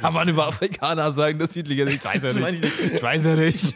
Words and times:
Kann 0.00 0.14
man 0.14 0.28
über 0.28 0.46
Afrikaner 0.48 1.10
sagen, 1.12 1.38
dass 1.38 1.52
sie 1.52 1.60
intelligent 1.60 1.90
sind? 2.02 2.14
Ich 2.14 2.22
weiß 2.22 2.22
ja 2.22 2.32
nicht. 2.50 2.64
ich 2.64 2.80
nicht. 2.80 2.94
Ich 2.94 3.02
weiß 3.02 3.24
ja 3.24 3.34
nicht. 3.36 3.74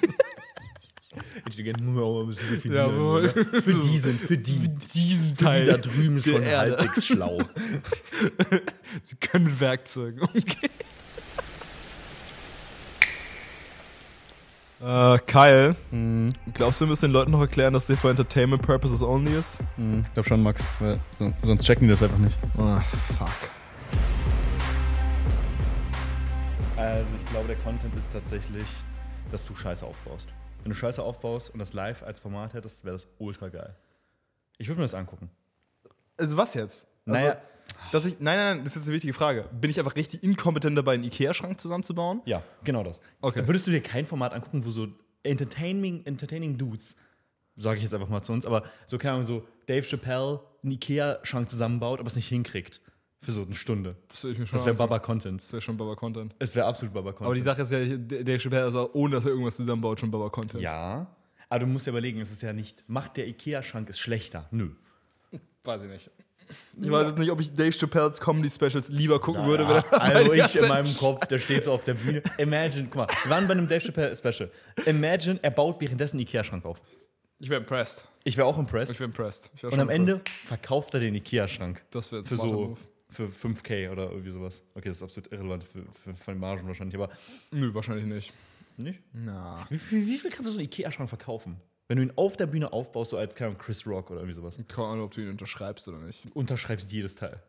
Intelligent 1.47 1.81
muss 1.81 1.95
man 1.95 2.03
auch 2.05 2.15
mal 2.15 2.21
ein 2.23 2.27
bisschen 2.29 2.51
definieren. 2.51 2.87
Jawohl. 2.91 3.23
oder? 3.29 3.63
Für 3.63 3.75
die 3.75 3.99
sind, 3.99 4.21
für 4.21 4.37
die, 4.39 4.69
Diesen 4.95 5.37
für 5.37 5.51
die 5.51 5.67
da 5.67 5.77
drüben 5.77 6.21
schon 6.23 6.43
Erde. 6.43 6.77
halbwegs 6.79 7.07
schlau. 7.07 7.39
Sie 9.03 9.17
können 9.17 9.45
mit 9.47 9.61
Werkzeugen 9.61 10.21
umgehen. 10.21 10.45
Äh, 14.83 15.19
Kyle, 15.27 15.77
glaubst 16.53 16.81
du, 16.81 16.85
wir 16.85 16.91
müssen 16.91 17.07
den 17.07 17.13
Leuten 17.13 17.31
noch 17.31 17.41
erklären, 17.41 17.73
dass 17.73 17.87
der 17.87 17.97
for 17.97 18.11
Entertainment 18.11 18.61
Purposes 18.61 19.03
only 19.03 19.33
ist? 19.35 19.59
Ich 19.79 20.13
glaube 20.13 20.29
schon, 20.29 20.43
Max, 20.43 20.63
weil 20.79 20.99
so- 21.19 21.33
sonst 21.43 21.65
checken 21.65 21.87
die 21.87 21.93
das 21.95 22.03
einfach 22.03 22.19
nicht. 22.19 22.37
Ah, 22.59 22.81
fuck. 23.19 23.29
Also 26.77 27.07
ich 27.17 27.25
glaube, 27.27 27.47
der 27.47 27.57
Content 27.57 27.95
ist 27.97 28.13
tatsächlich, 28.13 28.67
dass 29.31 29.45
du 29.47 29.55
Scheiße 29.55 29.87
aufbaust. 29.87 30.29
Wenn 30.63 30.71
du 30.71 30.77
Scheiße 30.77 31.03
aufbaust 31.03 31.51
und 31.51 31.59
das 31.59 31.73
live 31.73 32.03
als 32.03 32.21
Format 32.21 32.55
hättest, 32.55 32.85
wäre 32.85 32.95
das 32.95 33.07
ultra 33.19 33.49
geil. 33.49 33.77
Ich 34.59 34.69
würde 34.69 34.81
mir 34.81 34.85
das 34.85 34.95
angucken. 34.95 35.31
Also 36.17 36.37
was 36.37 36.55
jetzt? 36.55 36.89
Also, 37.07 37.21
Naja. 37.21 37.37
dass 37.93 38.07
ich, 38.07 38.15
nein, 38.19 38.37
nein, 38.39 38.57
nein, 38.57 38.65
das 38.65 38.73
ist 38.73 38.77
jetzt 38.77 38.87
eine 38.87 38.95
wichtige 38.95 39.13
Frage. 39.13 39.49
Bin 39.53 39.71
ich 39.71 39.79
einfach 39.79 39.95
richtig 39.97 40.23
inkompetent 40.23 40.77
dabei, 40.77 40.95
einen 40.95 41.05
Ikea-Schrank 41.05 41.61
zusammenzubauen? 41.61 42.23
Ja, 42.25 42.43
genau 42.65 42.83
das. 42.83 43.01
Okay. 43.21 43.47
Würdest 43.47 43.67
du 43.67 43.71
dir 43.71 43.83
kein 43.83 44.07
Format 44.07 44.33
angucken, 44.33 44.65
wo 44.65 44.71
so 44.71 44.89
entertaining, 45.23 46.05
entertaining 46.07 46.59
Dudes, 46.59 46.97
sage 47.57 47.77
ich 47.79 47.83
jetzt 47.85 47.95
einfach 47.95 48.09
mal 48.09 48.23
zu 48.23 48.33
uns, 48.33 48.47
aber 48.47 48.65
so 48.87 48.99
keine 48.99 49.15
Ahnung, 49.15 49.27
so 49.27 49.47
Dave 49.67 49.83
Chappelle 49.87 50.41
einen 50.63 50.73
Ikea-Schrank 50.73 51.49
zusammenbaut, 51.51 52.01
aber 52.01 52.07
es 52.09 52.17
nicht 52.17 52.29
hinkriegt. 52.29 52.81
Für 53.25 53.33
so 53.33 53.43
eine 53.43 53.55
Stunde. 53.55 53.97
Das 54.09 54.23
würde 54.25 54.45
Das 54.45 54.65
wäre. 54.67 54.75
Baba-Content. 54.77 55.41
Das 55.41 55.53
wäre 55.53 55.61
schon 55.63 55.77
Baba-Content. 55.77 56.35
Es 56.39 56.55
wäre 56.55 56.67
absolut 56.67 56.93
Baba-Content. 56.95 57.27
Aber 57.27 57.35
die 57.35 57.41
Sache 57.41 57.63
ist 57.63 57.73
ja, 57.73 57.79
der 57.97 58.39
Chappelle 58.39 58.69
ist 58.69 58.75
auch, 58.75 58.91
ohne 58.95 59.15
dass 59.17 59.25
er 59.25 59.31
irgendwas 59.31 59.57
zusammenbaut, 59.57 59.99
schon 60.01 60.11
Baba-Content. 60.11 60.63
Ja, 60.63 61.07
aber 61.49 61.61
du 61.61 61.67
musst 61.67 61.87
ja 61.87 61.91
überlegen, 61.91 62.21
es 62.21 62.31
ist 62.33 62.43
ja 62.43 62.53
nicht, 62.53 62.85
macht 62.89 63.17
der 63.17 63.27
Ikea-Schrank 63.29 63.89
es 63.89 63.99
schlechter? 63.99 64.47
Nö. 64.51 64.71
Weiß 65.65 65.83
ich 65.83 65.89
nicht. 65.89 66.11
Ich 66.79 66.91
weiß 66.91 67.09
jetzt 67.09 67.19
nicht, 67.19 67.31
ob 67.31 67.41
ich 67.41 67.55
Dave 67.55 67.71
Chappelles 67.73 68.21
Comedy-Specials 68.21 68.89
lieber 68.91 69.19
gucken 69.19 69.47
würde, 69.47 69.67
wenn 69.67 69.77
Ja, 69.77 69.83
er 69.91 70.17
also 70.17 70.33
ich 70.35 70.57
in 70.57 70.69
meinem 70.69 70.95
Kopf, 70.97 71.27
der 71.27 71.39
steht 71.39 71.65
so 71.65 71.73
auf 71.73 71.85
der 71.85 71.95
Bühne. 71.95 72.23
Imagine, 72.37 72.85
guck 72.85 72.97
mal, 72.97 73.07
wir 73.23 73.31
waren 73.31 73.47
bei 73.47 73.53
einem 73.53 73.67
Dave 73.67 73.81
Chappelle 73.81 74.15
Special. 74.15 74.51
Imagine, 74.85 75.39
er 75.43 75.51
baut 75.51 75.81
währenddessen 75.81 76.17
einen 76.17 76.27
Ikea-Schrank 76.27 76.67
auf. 76.67 76.83
Ich 77.39 77.49
wäre 77.49 77.61
impressed. 77.61 78.07
Ich 78.25 78.37
wäre 78.37 78.47
auch 78.47 78.59
impressed. 78.59 78.93
Ich 78.93 79.01
wäre 79.01 79.09
impressed. 79.09 79.51
Ich 79.55 79.63
wär 79.63 79.73
Und 79.73 79.81
am 79.81 79.89
Ende 79.89 80.13
impressed. 80.13 80.47
verkauft 80.47 80.93
er 80.95 81.01
den 81.01 81.15
Ikea-Schrank. 81.15 81.83
Das 81.91 82.13
wäre 82.13 82.25
so 82.27 82.77
für 83.15 83.27
5K 83.29 83.91
oder 83.91 84.11
irgendwie 84.11 84.31
sowas. 84.31 84.63
Okay, 84.75 84.89
das 84.89 84.99
ist 84.99 85.03
absolut 85.03 85.33
irrelevant 85.33 85.65
für, 85.65 85.85
für, 86.03 86.15
für 86.15 86.33
die 86.33 86.39
Margen 86.39 86.67
wahrscheinlich, 86.67 86.95
aber 86.97 87.11
Nö, 87.51 87.73
wahrscheinlich 87.75 88.07
nicht. 88.07 88.33
nicht? 88.77 89.01
Na. 89.13 89.67
Wie 89.71 89.79
viel, 89.79 90.07
wie 90.07 90.19
viel 90.19 90.31
kannst 90.31 90.47
du 90.49 90.53
so 90.53 90.59
einen 90.59 90.67
Ikea-Schrank 90.67 91.09
verkaufen? 91.09 91.57
Wenn 91.89 91.99
du 91.99 92.03
ihn 92.05 92.13
auf 92.17 92.37
der 92.37 92.47
Bühne 92.47 92.73
aufbaust, 92.73 93.11
so 93.11 93.17
als 93.19 93.35
keine 93.35 93.55
Chris 93.57 93.87
Rock 93.87 94.11
oder 94.11 94.21
irgendwie 94.21 94.35
sowas. 94.35 94.57
Keine 94.69 94.89
Ahnung, 94.89 95.05
ob 95.05 95.13
du 95.15 95.21
ihn 95.21 95.29
unterschreibst 95.29 95.87
oder 95.89 95.99
nicht. 95.99 96.25
Unterschreibst 96.35 96.91
jedes 96.93 97.15
Teil. 97.15 97.43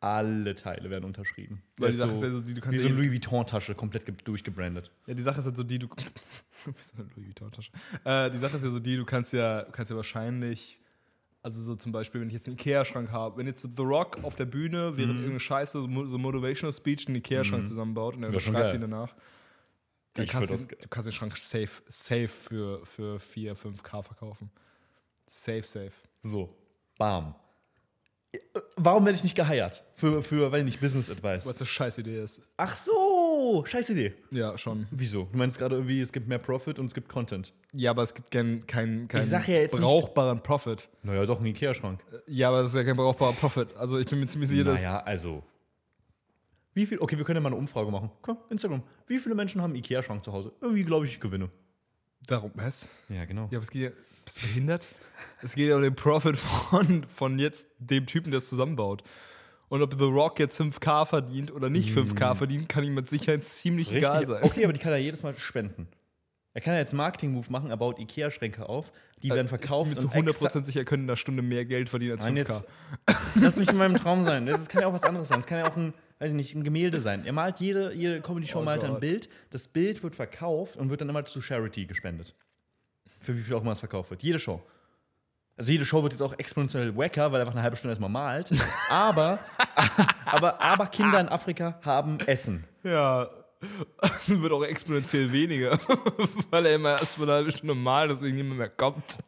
Alle 0.00 0.54
Teile 0.54 0.90
werden 0.90 1.04
unterschrieben. 1.04 1.62
Weil 1.78 1.90
die 1.92 1.96
Sache 1.96 2.12
ist 2.12 2.22
ja 2.22 2.30
so, 2.30 2.40
die- 2.42 2.52
du 2.54 2.60
kannst 2.60 2.78
wie 2.78 2.82
ja 2.82 2.88
so 2.92 2.94
eine 2.94 2.96
Louis 3.08 3.12
Vuitton-Tasche, 3.12 3.74
komplett 3.74 4.04
ge- 4.04 4.14
durchgebrandet. 4.24 4.90
Ja, 5.06 5.14
die 5.14 5.22
Sache 5.22 5.38
ist 5.40 5.46
halt 5.46 5.56
so 5.56 5.62
die, 5.62 5.78
du. 5.78 5.86
Wie 6.66 6.72
so 6.82 6.92
eine 6.96 7.08
Louis 7.14 7.26
Vuitton-Tasche. 7.28 7.70
Äh, 8.04 8.30
die 8.30 8.38
Sache 8.38 8.56
ist 8.56 8.64
ja 8.64 8.70
so 8.70 8.80
die, 8.80 8.96
du 8.96 9.04
kannst 9.04 9.32
ja, 9.32 9.62
du 9.62 9.70
kannst 9.72 9.90
ja 9.90 9.96
wahrscheinlich. 9.96 10.78
Also 11.44 11.60
so 11.60 11.76
zum 11.76 11.92
Beispiel, 11.92 12.22
wenn 12.22 12.28
ich 12.28 12.34
jetzt 12.34 12.46
einen 12.48 12.56
Ikea-Schrank 12.56 13.12
habe, 13.12 13.36
wenn 13.36 13.46
jetzt 13.46 13.60
The 13.76 13.82
Rock 13.82 14.18
auf 14.24 14.34
der 14.34 14.46
Bühne 14.46 14.96
während 14.96 15.12
irgendeine 15.16 15.40
Scheiße, 15.40 15.78
so 15.78 15.86
mo- 15.86 16.06
so 16.06 16.16
Motivational 16.16 16.72
Speech, 16.72 17.06
einen 17.06 17.16
Ikea-Schrank 17.16 17.68
zusammenbaut 17.68 18.16
und 18.16 18.22
er 18.22 18.30
geil. 18.70 18.74
ihn 18.76 18.80
danach, 18.80 19.14
dann 20.14 20.26
kannst 20.26 20.50
du, 20.50 20.76
du 20.76 20.88
kannst 20.88 21.06
den 21.06 21.12
Schrank 21.12 21.36
safe, 21.36 21.82
safe 21.86 22.28
für, 22.28 22.84
für 22.86 23.20
4, 23.20 23.54
5k 23.56 24.02
verkaufen. 24.02 24.50
Safe, 25.26 25.62
safe. 25.64 25.92
So, 26.22 26.56
bam. 26.96 27.34
Äh, 28.32 28.38
Warum 28.76 29.04
werde 29.04 29.16
ich 29.16 29.24
nicht 29.24 29.36
geheiert? 29.36 29.84
Für, 29.96 30.22
für 30.22 30.50
weiß 30.50 30.60
ich 30.60 30.64
nicht, 30.64 30.80
Business 30.80 31.10
Advice. 31.10 31.46
Was 31.46 31.58
eine 31.60 31.66
scheiß 31.66 31.98
Idee 31.98 32.22
ist. 32.22 32.40
Ach 32.56 32.74
so, 32.74 32.92
scheiß 33.64 33.90
Idee. 33.90 34.14
Ja, 34.30 34.56
schon. 34.58 34.86
Wieso? 34.90 35.28
Du 35.32 35.38
meinst 35.38 35.58
gerade 35.58 35.76
irgendwie, 35.76 36.00
es 36.00 36.12
gibt 36.12 36.26
mehr 36.28 36.38
Profit 36.38 36.78
und 36.78 36.86
es 36.86 36.94
gibt 36.94 37.08
Content. 37.08 37.52
Ja, 37.72 37.90
aber 37.90 38.02
es 38.02 38.14
gibt 38.14 38.30
keinen 38.30 38.66
kein, 38.66 39.08
kein 39.08 39.28
ja 39.28 39.38
jetzt 39.40 39.72
nicht- 39.72 39.80
brauchbaren 39.82 40.42
Profit. 40.42 40.88
Naja, 41.02 41.26
doch, 41.26 41.40
ein 41.40 41.46
Ikea-Schrank. 41.46 42.00
Ja, 42.26 42.48
aber 42.48 42.62
das 42.62 42.70
ist 42.70 42.76
ja 42.76 42.84
kein 42.84 42.96
brauchbarer 42.96 43.32
Profit. 43.32 43.76
Also 43.76 43.98
ich 43.98 44.06
bin 44.06 44.20
mir 44.20 44.26
ziemlich 44.26 44.48
sicher, 44.50 44.64
dass. 44.64 44.76
Naja, 44.80 45.00
also. 45.00 45.42
Wie 46.74 46.86
viel, 46.86 46.98
okay, 46.98 47.16
wir 47.16 47.24
können 47.24 47.36
ja 47.36 47.40
mal 47.40 47.48
eine 47.50 47.56
Umfrage 47.56 47.90
machen. 47.90 48.10
Komm, 48.22 48.38
Instagram. 48.50 48.82
Wie 49.06 49.18
viele 49.18 49.34
Menschen 49.34 49.62
haben 49.62 49.70
einen 49.70 49.78
Ikea-Schrank 49.78 50.24
zu 50.24 50.32
Hause? 50.32 50.52
Irgendwie 50.60 50.82
glaube 50.84 51.06
ich, 51.06 51.12
ich 51.14 51.20
gewinne. 51.20 51.50
Darum, 52.26 52.50
was? 52.54 52.88
Ja, 53.08 53.24
genau. 53.26 53.42
Ja, 53.50 53.58
aber 53.58 53.62
es 53.62 53.70
geht 53.70 53.82
ja. 53.82 53.90
Bist 54.24 54.42
du 54.42 54.46
behindert? 54.46 54.88
Es 55.42 55.54
geht 55.54 55.68
ja 55.68 55.76
um 55.76 55.82
den 55.82 55.94
Profit 55.94 56.36
von, 56.38 57.04
von 57.08 57.38
jetzt 57.38 57.66
dem 57.78 58.06
Typen, 58.06 58.30
der 58.30 58.38
es 58.38 58.48
zusammenbaut. 58.48 59.02
Und 59.68 59.82
ob 59.82 59.94
The 59.98 60.04
Rock 60.04 60.38
jetzt 60.38 60.60
5K 60.60 61.06
verdient 61.06 61.50
oder 61.52 61.70
nicht 61.70 61.90
5K 61.96 62.34
verdient, 62.34 62.68
kann 62.68 62.84
ihm 62.84 62.94
mit 62.94 63.08
Sicherheit 63.08 63.44
ziemlich 63.44 63.92
egal 63.92 64.24
sein. 64.26 64.42
Okay, 64.42 64.64
aber 64.64 64.72
die 64.72 64.78
kann 64.80 64.92
er 64.92 64.98
jedes 64.98 65.22
Mal 65.22 65.36
spenden. 65.38 65.88
Er 66.56 66.60
kann 66.60 66.74
ja 66.74 66.78
jetzt 66.78 66.92
Marketing-Move 66.94 67.50
machen, 67.50 67.70
er 67.70 67.76
baut 67.76 67.98
Ikea-Schränke 67.98 68.68
auf, 68.68 68.92
die 69.24 69.28
werden 69.30 69.46
Ich 69.46 69.48
verkauft. 69.48 69.90
bin 69.90 69.96
mir 69.96 70.00
zu 70.00 70.06
und 70.06 70.14
100% 70.14 70.28
extra- 70.46 70.62
sicher, 70.64 70.84
können 70.84 71.02
in 71.04 71.10
einer 71.10 71.16
Stunde 71.16 71.42
mehr 71.42 71.64
Geld 71.64 71.88
verdienen 71.88 72.12
als 72.12 72.24
Nein, 72.26 72.36
5K. 72.36 72.38
jetzt, 72.38 72.64
lass 73.34 73.56
mich 73.56 73.70
in 73.72 73.76
meinem 73.78 73.94
Traum 73.94 74.22
sein. 74.22 74.46
Das 74.46 74.68
kann 74.68 74.82
ja 74.82 74.86
auch 74.86 74.92
was 74.92 75.02
anderes 75.02 75.26
sein. 75.26 75.40
Es 75.40 75.46
kann 75.46 75.58
ja 75.58 75.66
auch 75.68 75.76
ein, 75.76 75.94
weiß 76.20 76.30
ich 76.30 76.36
nicht, 76.36 76.54
ein 76.54 76.62
Gemälde 76.62 77.00
sein. 77.00 77.26
Er 77.26 77.32
malt 77.32 77.58
jede, 77.58 77.92
jede 77.92 78.20
Comedy-Show 78.20 78.60
Oh 78.60 78.62
malt 78.62 78.84
ein. 78.84 79.00
Bild. 79.00 79.28
Das 79.50 79.66
Bild 79.66 80.00
wird 80.04 80.14
verkauft 80.14 80.76
und 80.76 80.90
wird 80.90 81.00
dann 81.00 81.08
immer 81.08 81.24
zu 81.24 81.40
Charity 81.40 81.86
gespendet. 81.86 82.36
Für 83.18 83.36
wie 83.36 83.40
viel 83.40 83.54
auch 83.56 83.62
immer 83.62 83.72
es 83.72 83.80
verkauft 83.80 84.10
wird. 84.10 84.22
Jede 84.22 84.38
Show. 84.38 84.62
Also 85.56 85.70
jede 85.70 85.84
Show 85.84 86.02
wird 86.02 86.12
jetzt 86.12 86.22
auch 86.22 86.36
exponentiell 86.36 86.96
wacker, 86.96 87.30
weil 87.30 87.40
er 87.40 87.42
einfach 87.42 87.54
eine 87.54 87.62
halbe 87.62 87.76
Stunde 87.76 87.92
erstmal 87.92 88.10
malt. 88.10 88.50
Aber, 88.90 89.38
aber, 90.26 90.60
aber 90.60 90.86
Kinder 90.86 91.20
in 91.20 91.28
Afrika 91.28 91.78
haben 91.84 92.18
Essen. 92.20 92.64
Ja, 92.82 93.30
wird 94.26 94.52
auch 94.52 94.64
exponentiell 94.64 95.30
weniger, 95.30 95.78
weil 96.50 96.66
er 96.66 96.74
immer 96.74 96.98
erst 96.98 97.18
mal 97.18 97.24
eine 97.24 97.32
halbe 97.34 97.52
Stunde 97.52 97.74
malt, 97.74 98.10
deswegen 98.10 98.36
niemand 98.36 98.58
mehr 98.58 98.68
kommt. 98.68 99.18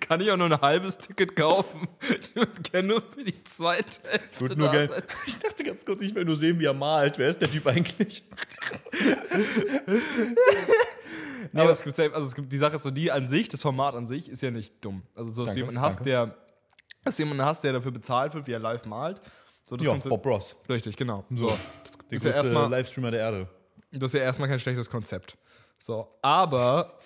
Kann 0.00 0.20
ich 0.20 0.30
auch 0.30 0.36
nur 0.36 0.46
ein 0.46 0.60
halbes 0.60 0.96
Ticket 0.96 1.36
kaufen? 1.36 1.88
Ich 2.08 2.34
würde 2.34 2.52
gerne 2.62 2.88
nur 2.88 3.02
für 3.02 3.24
die 3.24 3.44
zweite 3.44 4.00
Hälfte 4.08 4.56
nur 4.56 4.72
da 4.72 4.86
sein. 4.86 5.02
ich 5.26 5.38
dachte 5.40 5.64
ganz 5.64 5.84
kurz, 5.84 6.00
ich 6.02 6.14
will 6.14 6.24
nur 6.24 6.36
sehen, 6.36 6.58
wie 6.58 6.64
er 6.64 6.72
malt. 6.72 7.18
Wer 7.18 7.28
ist 7.28 7.40
der 7.40 7.50
Typ 7.50 7.66
eigentlich? 7.66 8.24
Aber 11.54 11.70
es 11.70 11.82
gibt, 11.82 11.96
safe- 11.96 12.12
also 12.14 12.26
es 12.28 12.34
gibt 12.34 12.52
die 12.52 12.58
Sache 12.58 12.76
ist 12.76 12.82
so, 12.82 12.90
die 12.90 13.10
an 13.10 13.28
sich, 13.28 13.48
das 13.48 13.62
Format 13.62 13.94
an 13.94 14.06
sich 14.06 14.28
ist 14.28 14.42
ja 14.42 14.50
nicht 14.50 14.84
dumm. 14.84 15.02
Also 15.14 15.32
so, 15.32 15.44
dass 15.44 15.54
du 15.54 15.60
jemanden 15.60 15.80
hast, 15.80 15.96
danke. 15.96 16.10
der, 16.10 16.36
dass 17.04 17.16
du 17.16 17.22
jemanden 17.22 17.44
hast, 17.44 17.62
der 17.64 17.72
dafür 17.72 17.90
bezahlt 17.92 18.34
wird, 18.34 18.46
wie 18.46 18.52
er 18.52 18.58
live 18.58 18.84
malt. 18.84 19.20
So, 19.68 19.76
das 19.76 19.86
Ja, 19.86 19.94
Bob 19.94 20.24
Ross. 20.26 20.56
Richtig, 20.68 20.96
genau. 20.96 21.24
So. 21.30 21.46
Der 21.46 21.56
Das 21.84 21.92
ist 22.10 22.24
ja 22.24 22.30
erstmal 22.32 22.70
Livestreamer 22.70 23.10
der 23.10 23.20
Erde. 23.20 23.48
Das 23.92 24.12
ist 24.12 24.14
ja 24.14 24.20
erstmal 24.20 24.48
kein 24.48 24.58
schlechtes 24.58 24.88
Konzept. 24.90 25.36
So, 25.78 26.08
aber 26.22 26.98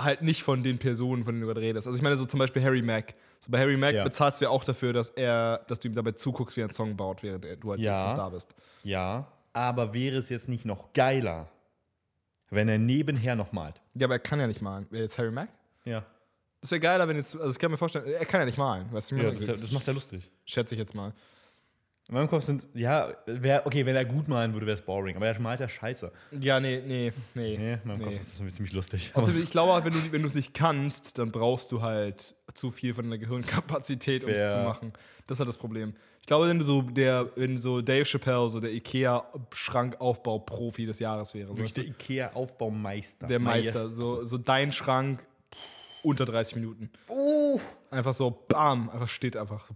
halt 0.00 0.22
nicht 0.22 0.42
von 0.42 0.62
den 0.62 0.78
Personen, 0.78 1.24
von 1.24 1.34
denen 1.34 1.42
du 1.42 1.46
gerade 1.48 1.60
redest. 1.60 1.86
Also 1.86 1.96
ich 1.96 2.02
meine 2.02 2.16
so 2.16 2.24
zum 2.24 2.38
Beispiel 2.38 2.62
Harry 2.64 2.82
Mack. 2.82 3.14
So 3.40 3.50
bei 3.50 3.58
Harry 3.60 3.76
Mack 3.76 3.94
Ja. 3.94 4.04
bezahlst 4.04 4.40
du 4.40 4.44
ja 4.46 4.50
auch 4.50 4.64
dafür, 4.64 4.92
dass 4.92 5.10
er, 5.10 5.58
dass 5.68 5.80
du 5.80 5.88
ihm 5.88 5.94
dabei 5.94 6.12
zuguckst, 6.12 6.56
wie 6.56 6.60
er 6.62 6.64
einen 6.66 6.74
Song 6.74 6.96
baut, 6.96 7.22
während 7.22 7.44
du 7.62 7.70
halt 7.70 7.80
Ja. 7.80 8.04
jetzt 8.04 8.12
Star 8.14 8.30
bist. 8.30 8.54
Ja, 8.84 9.26
aber 9.52 9.92
wäre 9.92 10.16
es 10.16 10.28
jetzt 10.28 10.48
nicht 10.48 10.64
noch 10.64 10.92
geiler, 10.92 11.48
wenn 12.52 12.68
er 12.68 12.78
nebenher 12.78 13.34
noch 13.34 13.52
malt? 13.52 13.80
Ja, 13.94 14.06
aber 14.06 14.14
er 14.14 14.20
kann 14.20 14.38
ja 14.38 14.46
nicht 14.46 14.62
malen. 14.62 14.86
Wer 14.90 15.02
jetzt 15.02 15.18
Harry 15.18 15.30
Mack? 15.30 15.48
Ja. 15.84 16.04
Das 16.60 16.70
wäre 16.70 16.80
geiler, 16.80 17.08
wenn 17.08 17.16
jetzt, 17.16 17.34
also 17.34 17.50
ich 17.50 17.58
kann 17.58 17.70
mir 17.70 17.76
vorstellen, 17.76 18.06
er 18.06 18.24
kann 18.24 18.40
ja 18.40 18.44
nicht 18.44 18.58
malen. 18.58 18.86
Weißt 18.92 19.10
du, 19.10 19.16
ja 19.16 19.30
das, 19.30 19.46
das 19.46 19.72
macht 19.72 19.86
ja 19.86 19.92
lustig. 19.92 20.30
schätze 20.44 20.74
ich 20.74 20.78
jetzt 20.78 20.94
mal. 20.94 21.12
In 22.08 22.14
meinem 22.16 22.28
Kopf 22.28 22.42
sind, 22.44 22.66
ja, 22.74 23.14
wär, 23.26 23.64
okay, 23.64 23.86
wenn 23.86 23.94
er 23.96 24.04
gut 24.04 24.28
malen 24.28 24.52
würde, 24.52 24.66
wäre 24.66 24.74
es 24.76 24.82
boring, 24.82 25.16
aber 25.16 25.26
er 25.28 25.40
malt 25.40 25.60
ja 25.60 25.68
scheiße. 25.68 26.12
Ja, 26.40 26.60
nee, 26.60 26.82
nee, 26.84 27.12
nee. 27.34 27.56
Nee, 27.56 27.72
in 27.74 27.80
meinem 27.84 27.98
Nee. 27.98 28.04
Kopf 28.04 28.20
ist 28.20 28.30
das 28.32 28.38
irgendwie 28.38 28.54
ziemlich 28.54 28.72
lustig. 28.72 29.12
Außerdem, 29.14 29.42
ich 29.42 29.50
glaube, 29.50 29.72
auch, 29.72 29.84
wenn 29.84 29.92
du 29.92 30.12
wenn 30.12 30.22
du 30.22 30.28
es 30.28 30.34
nicht 30.34 30.52
kannst, 30.52 31.18
dann 31.18 31.30
brauchst 31.32 31.70
du 31.72 31.80
halt 31.80 32.34
zu 32.54 32.70
viel 32.70 32.94
von 32.94 33.04
deiner 33.04 33.18
Gehirnkapazität, 33.18 34.24
um 34.24 34.30
es 34.30 34.52
zu 34.52 34.58
machen. 34.58 34.92
Das 35.26 35.36
ist 35.36 35.40
halt 35.40 35.48
das 35.48 35.58
Problem. 35.58 35.94
Ich 36.22 36.26
glaube, 36.28 36.46
wenn 36.48 36.60
du 36.60 36.64
so 36.64 36.82
der, 36.82 37.28
wenn 37.34 37.58
so 37.58 37.82
Dave 37.82 38.04
Chappelle, 38.04 38.48
so 38.48 38.60
der 38.60 38.70
IKEA-Schrankaufbau-Profi 38.72 40.86
des 40.86 41.00
Jahres 41.00 41.34
wäre, 41.34 41.48
Wirklich 41.48 41.74
der 41.74 41.84
Ikea-Aufbaumeister. 41.84 43.26
der 43.26 43.40
Meister, 43.40 43.90
so, 43.90 44.24
so 44.24 44.38
dein 44.38 44.70
Schrank 44.70 45.20
unter 46.04 46.24
30 46.24 46.54
Minuten. 46.56 46.90
Uh, 47.08 47.58
Einfach 47.90 48.12
so, 48.12 48.30
bam, 48.48 48.88
einfach 48.90 49.08
steht 49.08 49.36
einfach 49.36 49.66
so, 49.66 49.74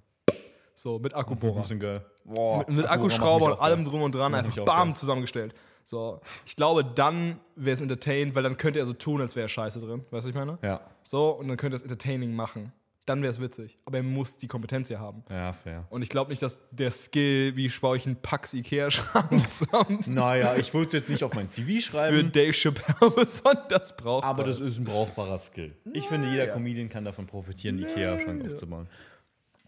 so 0.75 0.99
mit 1.01 1.15
ein 1.15 1.21
Akkubohrer. 1.21 1.63
bisschen 1.63 1.81
geil. 1.81 2.05
Boah, 2.25 2.59
Mit, 2.61 2.69
mit 2.71 2.91
Akkuschrauber 2.91 3.53
und 3.55 3.61
allem 3.61 3.85
drum 3.85 4.03
und 4.03 4.15
dran, 4.15 4.35
einfach 4.35 4.65
bam 4.65 4.95
zusammengestellt. 4.95 5.55
So, 5.85 6.21
ich 6.45 6.57
glaube, 6.57 6.85
dann 6.85 7.39
wäre 7.55 7.75
es 7.75 7.81
entertained, 7.81 8.35
weil 8.35 8.43
dann 8.43 8.57
könnte 8.57 8.79
er 8.81 8.87
so 8.87 8.93
tun, 8.93 9.21
als 9.21 9.37
wäre 9.37 9.49
Scheiße 9.49 9.79
drin. 9.81 10.01
Weißt 10.01 10.11
du, 10.13 10.17
was 10.17 10.25
ich 10.27 10.35
meine? 10.35 10.59
Ja. 10.63 10.81
So, 11.03 11.29
und 11.31 11.47
dann 11.49 11.57
könnte 11.57 11.77
er 11.77 11.79
es 11.79 11.83
entertaining 11.83 12.35
machen. 12.35 12.73
Dann 13.06 13.23
wäre 13.23 13.31
es 13.31 13.41
witzig. 13.41 13.76
Aber 13.85 13.99
er 13.99 14.03
muss 14.03 14.37
die 14.37 14.49
Kompetenz 14.49 14.88
ja 14.88 14.99
haben. 14.99 15.23
Ja, 15.31 15.53
fair. 15.53 15.87
Und 15.91 16.03
ich 16.03 16.08
glaube 16.08 16.31
nicht, 16.31 16.43
dass 16.43 16.64
der 16.70 16.91
Skill, 16.91 17.56
wie 17.56 17.69
baue 17.81 17.97
ich 17.97 18.06
einen 18.06 18.17
Pax 18.17 18.53
Ikea-Schrank 18.53 19.53
zusammen, 19.53 20.03
Naja, 20.06 20.56
ich 20.56 20.75
wollte 20.75 20.97
es 20.97 21.03
jetzt 21.03 21.11
nicht 21.11 21.25
auf 21.25 21.32
mein 21.35 21.49
CV 21.49 21.67
für 21.69 21.81
schreiben, 21.81 22.32
Dave 22.32 22.53
Chappelle 22.53 23.11
besonders 23.17 23.97
braucht. 23.97 24.25
aber 24.25 24.44
das 24.44 24.58
ist 24.58 24.79
ein 24.79 24.85
brauchbarer 24.85 25.38
Skill. 25.38 25.76
Ich 25.93 26.08
finde, 26.08 26.29
jeder. 26.31 26.49
Comedian 26.49 26.88
kann 26.88 27.05
davon 27.05 27.26
profitieren, 27.26 27.76
einen 27.79 27.88
Ikea-Schrank 27.88 28.44
aufzubauen. 28.44 28.88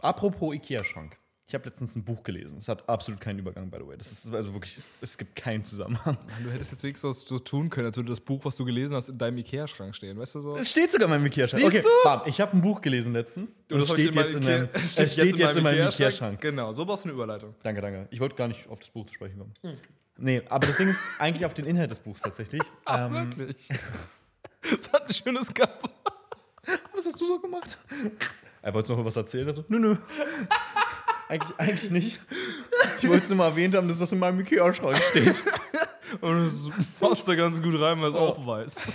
Apropos 0.01 0.55
Ikea-Schrank. 0.55 1.17
Ich 1.51 1.55
habe 1.55 1.65
letztens 1.65 1.97
ein 1.97 2.05
Buch 2.05 2.23
gelesen. 2.25 2.59
Es 2.59 2.69
hat 2.69 2.87
absolut 2.91 3.23
keinen 3.23 3.39
Übergang, 3.39 3.71
by 3.71 3.79
the 3.81 3.87
way. 3.89 3.97
Das 3.97 4.13
ist 4.13 4.31
also 4.35 4.53
wirklich, 4.53 4.79
es 5.01 5.17
gibt 5.17 5.35
keinen 5.35 5.65
Zusammenhang. 5.65 6.19
Du 6.45 6.51
hättest 6.51 6.73
jetzt 6.73 6.83
wenigstens 6.83 7.23
so 7.23 7.39
tun 7.39 7.71
können, 7.71 7.87
als 7.87 7.97
würde 7.97 8.11
das 8.11 8.21
Buch, 8.21 8.45
was 8.45 8.55
du 8.57 8.67
gelesen 8.67 8.95
hast, 8.95 9.09
in 9.09 9.17
deinem 9.17 9.39
Ikea-Schrank 9.39 9.95
stehen. 9.95 10.19
Weißt 10.19 10.35
du 10.35 10.41
so? 10.43 10.57
Es 10.57 10.69
steht 10.71 10.91
sogar 10.93 11.07
in 11.07 11.13
meinem 11.13 11.25
Ikea-Schrank. 11.25 11.63
Siehst 11.63 11.77
Okay, 11.79 11.87
du? 11.87 12.05
bam, 12.07 12.21
ich 12.27 12.39
habe 12.43 12.53
ein 12.55 12.61
Buch 12.61 12.83
gelesen 12.83 13.15
letztens. 13.15 13.59
Und 13.71 13.81
es 13.81 13.87
das 13.89 13.97
steht 13.99 14.15
jetzt 14.15 14.35
in 14.35 14.45
meinem, 14.45 14.69
es 14.75 14.93
steht 14.93 15.39
jetzt 15.39 15.57
in 15.57 15.63
meinem 15.63 15.89
Ikea-Schrank. 15.89 16.39
Genau, 16.43 16.71
so 16.73 16.85
baust 16.85 17.07
du 17.07 17.09
eine 17.09 17.15
Überleitung. 17.15 17.55
Danke, 17.63 17.81
danke. 17.81 18.09
Ich 18.11 18.21
wollte 18.21 18.35
gar 18.35 18.49
nicht 18.49 18.69
auf 18.69 18.81
das 18.81 18.91
Buch 18.91 19.07
zu 19.07 19.15
sprechen 19.15 19.39
kommen. 19.39 19.55
Nee, 20.19 20.43
aber 20.51 20.67
das 20.67 20.77
Ding 20.77 20.89
ist 20.89 21.01
eigentlich 21.19 21.47
auf 21.47 21.55
den 21.55 21.65
Inhalt 21.65 21.91
des 21.91 22.01
Buchs 22.01 22.21
tatsächlich. 22.21 22.61
Ach, 22.85 23.07
Ähm, 23.07 23.35
wirklich? 23.39 23.69
Das 24.71 24.93
hat 24.93 25.07
ein 25.07 25.13
schönes 25.15 25.55
Cover. 25.55 25.71
was 26.95 27.07
hast 27.07 27.19
du 27.19 27.25
so 27.27 27.39
gemacht? 27.41 27.79
Er 28.61 28.75
wollte 28.75 28.93
noch 28.93 29.03
was 29.03 29.17
erzählen. 29.17 29.49
Also, 29.49 29.65
nö, 29.69 29.79
nö. 29.79 29.97
Eigentlich, 31.29 31.59
eigentlich 31.59 31.91
nicht. 31.91 32.21
Ich 33.01 33.09
wollte 33.09 33.25
es 33.25 33.29
nur 33.29 33.39
mal 33.39 33.49
erwähnt 33.49 33.75
haben, 33.75 33.89
dass 33.89 33.99
das 33.99 34.13
in 34.13 34.19
meinem 34.19 34.41
Ikea-Schrank 34.41 34.97
steht. 35.11 35.35
Und 36.21 36.47
es 36.47 36.69
passt 36.99 37.29
da 37.29 37.35
ganz 37.35 37.61
gut 37.63 37.79
rein, 37.81 38.01
weil 38.01 38.09
es 38.09 38.15
auch 38.15 38.47
weiß. 38.47 38.93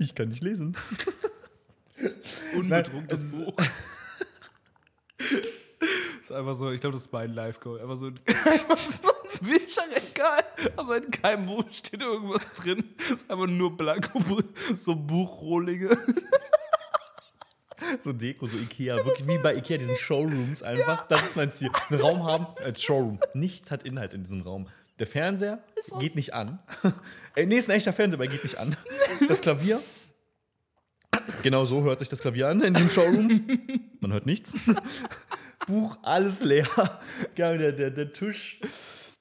Ich 0.00 0.14
kann 0.14 0.28
nicht 0.30 0.42
lesen. 0.42 0.76
Unbedrucktes 2.56 3.20
es 3.22 3.24
ist- 3.32 3.44
Buch. 3.44 3.54
ist 6.20 6.32
einfach 6.32 6.54
so, 6.54 6.70
ich 6.72 6.80
glaube, 6.80 6.94
das 6.94 7.02
ist 7.06 7.12
mein 7.12 7.32
Life-Goal. 7.34 7.80
Einfach 7.80 7.96
so, 7.96 8.10
so 8.10 8.10
ein 8.10 9.40
Bücherregal, 9.42 10.42
aber 10.76 10.96
in 10.98 11.10
keinem 11.10 11.46
Buch 11.46 11.64
steht 11.70 12.02
irgendwas 12.02 12.52
drin. 12.54 12.82
Es 13.06 13.22
ist 13.22 13.30
einfach 13.30 13.46
nur 13.46 13.76
blanko, 13.76 14.20
so 14.74 14.94
Buchrohlinge. 14.96 15.96
So 18.02 18.12
Deko, 18.12 18.46
so 18.46 18.56
Ikea. 18.56 18.96
Wirklich 18.96 19.26
wie 19.26 19.38
bei 19.38 19.54
Ikea, 19.56 19.78
diesen 19.78 19.96
Showrooms 19.96 20.62
einfach. 20.62 21.06
Das 21.08 21.22
ist 21.22 21.36
mein 21.36 21.52
Ziel. 21.52 21.70
Einen 21.90 22.00
Raum 22.00 22.24
haben 22.24 22.46
als 22.62 22.82
Showroom. 22.82 23.18
Nichts 23.34 23.70
hat 23.70 23.84
Inhalt 23.84 24.14
in 24.14 24.24
diesem 24.24 24.42
Raum. 24.42 24.66
Der 24.98 25.06
Fernseher 25.06 25.62
geht 25.98 26.14
nicht 26.14 26.34
an. 26.34 26.60
Ey, 27.34 27.46
nee, 27.46 27.56
ist 27.56 27.68
ein 27.68 27.76
echter 27.76 27.92
Fernseher, 27.92 28.16
aber 28.16 28.24
er 28.24 28.30
geht 28.30 28.44
nicht 28.44 28.58
an. 28.58 28.76
Das 29.28 29.40
Klavier. 29.40 29.80
Genau 31.42 31.64
so 31.64 31.82
hört 31.82 31.98
sich 31.98 32.08
das 32.08 32.20
Klavier 32.20 32.48
an 32.48 32.60
in 32.62 32.74
diesem 32.74 32.90
Showroom. 32.90 33.46
Man 34.00 34.12
hört 34.12 34.26
nichts. 34.26 34.54
Buch, 35.66 35.98
alles 36.02 36.44
leer. 36.44 36.68
Der, 37.36 37.72
der, 37.72 37.90
der 37.90 38.12
Tisch 38.12 38.60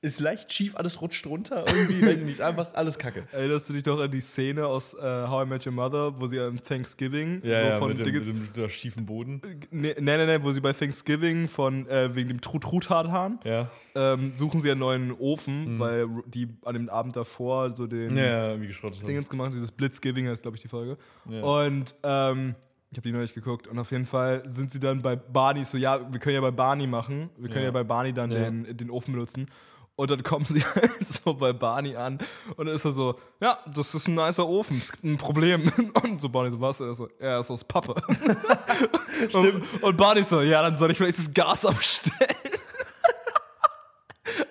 ist 0.03 0.19
leicht 0.19 0.51
schief, 0.53 0.75
alles 0.75 1.01
rutscht 1.01 1.25
runter. 1.25 1.63
Irgendwie, 1.67 2.05
weiß 2.05 2.17
ich 2.19 2.25
nicht, 2.25 2.41
einfach 2.49 2.73
alles 2.73 2.97
kacke. 2.99 3.23
Erinnerst 3.31 3.69
du 3.69 3.73
dich 3.73 3.83
doch 3.83 3.99
an 3.99 4.11
die 4.11 4.19
Szene 4.21 4.67
aus 4.67 4.93
äh, 4.93 4.99
How 5.01 5.45
I 5.45 5.49
Met 5.49 5.65
Your 5.65 5.73
Mother, 5.73 6.19
wo 6.19 6.27
sie 6.27 6.39
an 6.39 6.57
Thanksgiving 6.61 7.41
so 7.43 7.79
von 7.79 7.89
mit, 7.89 8.05
mit, 8.05 8.27
dem, 8.27 8.41
mit 8.41 8.55
dem 8.57 8.69
schiefen 8.69 9.05
Boden. 9.05 9.41
Nee, 9.71 9.95
nee, 9.99 10.17
nee, 10.17 10.25
nee, 10.25 10.43
wo 10.43 10.51
sie 10.51 10.61
bei 10.61 10.73
Thanksgiving 10.73 11.47
von 11.47 11.87
äh, 11.87 12.13
wegen 12.13 12.27
dem 12.29 12.41
Trut-Truthahn 12.41 13.39
Ja. 13.45 13.69
ähm, 13.95 14.33
suchen 14.35 14.61
sie 14.61 14.69
einen 14.71 14.81
neuen 14.81 15.11
Ofen, 15.13 15.79
weil 15.79 16.01
r- 16.01 16.23
die 16.27 16.49
an 16.65 16.73
dem 16.75 16.89
Abend 16.89 17.15
davor 17.15 17.71
so 17.73 17.87
den 17.87 18.17
Ja, 18.17 18.49
haben. 18.51 18.67
Dingens 19.07 19.29
gemacht, 19.29 19.53
dieses 19.53 19.71
Blitzgiving 19.71 20.27
heißt, 20.27 20.41
glaube 20.41 20.57
ich, 20.57 20.61
die 20.61 20.67
Folge. 20.67 20.97
Ja. 21.29 21.41
Und 21.43 21.95
ähm, 22.03 22.55
ich 22.91 22.97
habe 22.97 23.07
die 23.07 23.11
neulich 23.13 23.33
geguckt 23.33 23.67
und 23.67 23.79
auf 23.79 23.89
jeden 23.91 24.05
Fall 24.05 24.43
sind 24.45 24.71
sie 24.71 24.79
dann 24.79 25.01
bei 25.01 25.15
Barney 25.15 25.65
so, 25.65 25.77
ja, 25.77 26.11
wir 26.11 26.19
können 26.19 26.35
ja 26.35 26.41
bei 26.41 26.51
Barney 26.51 26.85
machen, 26.85 27.29
wir 27.37 27.47
können 27.49 27.61
ja, 27.61 27.69
Ja. 27.69 27.71
bei 27.71 27.83
Barney 27.83 28.13
dann 28.13 28.29
Ja. 28.31 28.39
den, 28.49 28.77
den 28.77 28.89
Ofen 28.91 29.13
benutzen. 29.13 29.47
Und 29.95 30.09
dann 30.09 30.23
kommen 30.23 30.45
sie 30.45 30.63
halt 30.75 31.07
so 31.07 31.33
bei 31.35 31.53
Barney 31.53 31.95
an 31.95 32.17
und 32.55 32.65
dann 32.65 32.75
ist 32.75 32.85
er 32.85 32.93
so, 32.93 33.19
ja, 33.39 33.59
das 33.71 33.93
ist 33.93 34.07
ein 34.07 34.15
nicer 34.15 34.47
Ofen, 34.47 34.77
es 34.77 34.91
gibt 34.91 35.03
ein 35.03 35.17
Problem. 35.17 35.71
Und 36.03 36.19
so 36.19 36.29
Barney 36.29 36.49
so, 36.49 36.59
was? 36.59 36.79
Er 36.79 36.95
so, 36.95 37.09
ja, 37.19 37.39
ist 37.39 37.51
aus 37.51 37.63
Pappe. 37.63 37.93
Stimmt. 39.29 39.71
Und, 39.73 39.83
und 39.83 39.97
Barney 39.97 40.23
so, 40.23 40.41
ja, 40.41 40.63
dann 40.63 40.77
soll 40.77 40.91
ich 40.91 40.97
vielleicht 40.97 41.19
das 41.19 41.31
Gas 41.31 41.65
abstellen. 41.65 42.35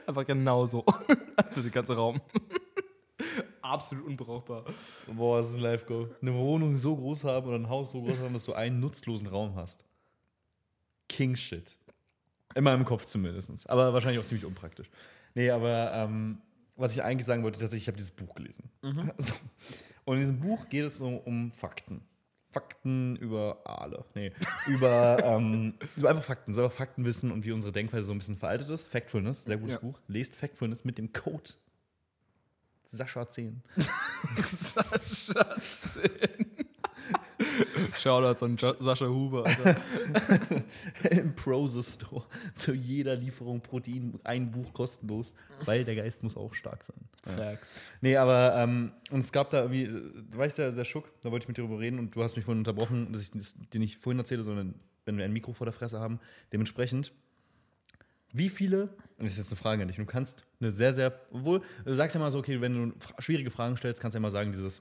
Einfach 0.06 0.26
genau 0.26 0.64
so. 0.66 0.84
Für 1.52 1.60
den 1.60 1.70
ganzen 1.72 1.96
Raum. 1.96 2.20
Absolut 3.62 4.06
unbrauchbar. 4.06 4.64
Boah, 5.06 5.38
das 5.38 5.50
ist 5.50 5.56
ein 5.56 5.62
Live-Goal. 5.62 6.14
Eine 6.20 6.34
Wohnung 6.34 6.76
so 6.76 6.94
groß 6.94 7.24
haben 7.24 7.46
oder 7.46 7.56
ein 7.56 7.68
Haus 7.68 7.92
so 7.92 8.02
groß 8.02 8.18
haben, 8.18 8.34
dass 8.34 8.44
du 8.44 8.52
einen 8.52 8.80
nutzlosen 8.80 9.26
Raum 9.26 9.56
hast. 9.56 9.84
King 11.08 11.34
Shit. 11.34 11.76
In 12.54 12.64
meinem 12.64 12.84
Kopf 12.84 13.06
zumindest. 13.06 13.68
Aber 13.68 13.92
wahrscheinlich 13.92 14.20
auch 14.20 14.26
ziemlich 14.26 14.44
unpraktisch. 14.44 14.90
Nee, 15.34 15.50
aber 15.50 15.92
ähm, 15.92 16.38
was 16.76 16.92
ich 16.92 17.02
eigentlich 17.02 17.26
sagen 17.26 17.42
wollte, 17.42 17.58
tatsächlich, 17.60 17.84
ich 17.84 17.88
habe 17.88 17.96
dieses 17.98 18.12
Buch 18.12 18.34
gelesen. 18.34 18.64
So. 19.18 19.34
Und 20.04 20.16
in 20.16 20.20
diesem 20.20 20.40
Buch 20.40 20.68
geht 20.68 20.84
es 20.84 21.00
um, 21.00 21.18
um 21.18 21.52
Fakten. 21.52 22.02
Fakten 22.50 23.14
über 23.16 23.60
Aale. 23.64 24.04
Nee, 24.14 24.32
über, 24.66 25.18
ähm, 25.24 25.74
über 25.96 26.10
einfach 26.10 26.24
Fakten. 26.24 26.54
So 26.54 26.64
einfach 26.64 26.76
Fakten 26.76 27.04
wissen 27.04 27.30
und 27.30 27.44
wie 27.44 27.52
unsere 27.52 27.72
Denkweise 27.72 28.06
so 28.06 28.12
ein 28.12 28.18
bisschen 28.18 28.36
veraltet 28.36 28.68
ist. 28.70 28.88
Factfulness, 28.88 29.44
sehr 29.44 29.58
gutes 29.58 29.74
Ja. 29.74 29.80
Buch. 29.80 30.00
Lest 30.08 30.34
Factfulness 30.34 30.84
mit 30.84 30.98
dem 30.98 31.12
Code 31.12 31.50
Sascha 32.90 33.26
10. 33.26 33.62
Schatz. 35.06 35.92
Shoutouts 37.98 38.42
an 38.42 38.56
Jo- 38.56 38.76
Sascha 38.78 39.06
Huber. 39.06 39.44
Im 41.10 41.34
Prose 41.34 41.82
Store 41.82 42.24
zu 42.54 42.72
jeder 42.74 43.16
Lieferung 43.16 43.60
Protein 43.60 44.18
ein 44.24 44.50
Buch 44.50 44.72
kostenlos, 44.72 45.34
weil 45.64 45.84
der 45.84 45.96
Geist 45.96 46.22
muss 46.22 46.36
auch 46.36 46.54
stark 46.54 46.84
sein. 46.84 46.96
Facts. 47.36 47.78
Nee, 48.00 48.16
aber 48.16 48.54
ähm, 48.56 48.92
und 49.10 49.20
es 49.20 49.32
gab 49.32 49.50
da 49.50 49.62
irgendwie, 49.62 49.88
da 50.30 50.38
war 50.38 50.46
ich 50.46 50.54
sehr, 50.54 50.72
sehr 50.72 50.84
schock, 50.84 51.08
da 51.22 51.30
wollte 51.30 51.44
ich 51.44 51.48
mit 51.48 51.56
dir 51.56 51.62
drüber 51.62 51.78
reden 51.80 51.98
und 51.98 52.14
du 52.14 52.22
hast 52.22 52.36
mich 52.36 52.44
vorhin 52.44 52.58
unterbrochen, 52.60 53.12
dass 53.12 53.22
ich 53.22 53.30
das 53.32 53.54
dir 53.72 53.78
nicht 53.78 53.98
vorhin 54.02 54.18
erzähle, 54.18 54.44
sondern 54.44 54.74
wenn 55.04 55.16
wir 55.18 55.24
ein 55.24 55.32
Mikro 55.32 55.52
vor 55.52 55.64
der 55.66 55.72
Fresse 55.74 56.00
haben. 56.00 56.20
Dementsprechend, 56.52 57.12
wie 58.32 58.48
viele, 58.48 58.84
und 59.18 59.24
das 59.24 59.32
ist 59.32 59.38
jetzt 59.38 59.48
eine 59.52 59.56
Frage 59.56 59.82
an 59.82 59.88
dich, 59.88 59.96
du 59.98 60.04
kannst 60.06 60.44
eine 60.60 60.70
sehr, 60.70 60.94
sehr, 60.94 61.12
obwohl, 61.30 61.60
du 61.84 61.94
sagst 61.94 62.14
ja 62.14 62.20
mal 62.20 62.30
so, 62.30 62.38
okay, 62.38 62.60
wenn 62.60 62.90
du 62.90 62.94
schwierige 63.18 63.50
Fragen 63.50 63.76
stellst, 63.76 64.00
kannst 64.00 64.14
du 64.14 64.18
ja 64.18 64.20
mal 64.22 64.30
sagen, 64.30 64.52
dieses, 64.52 64.80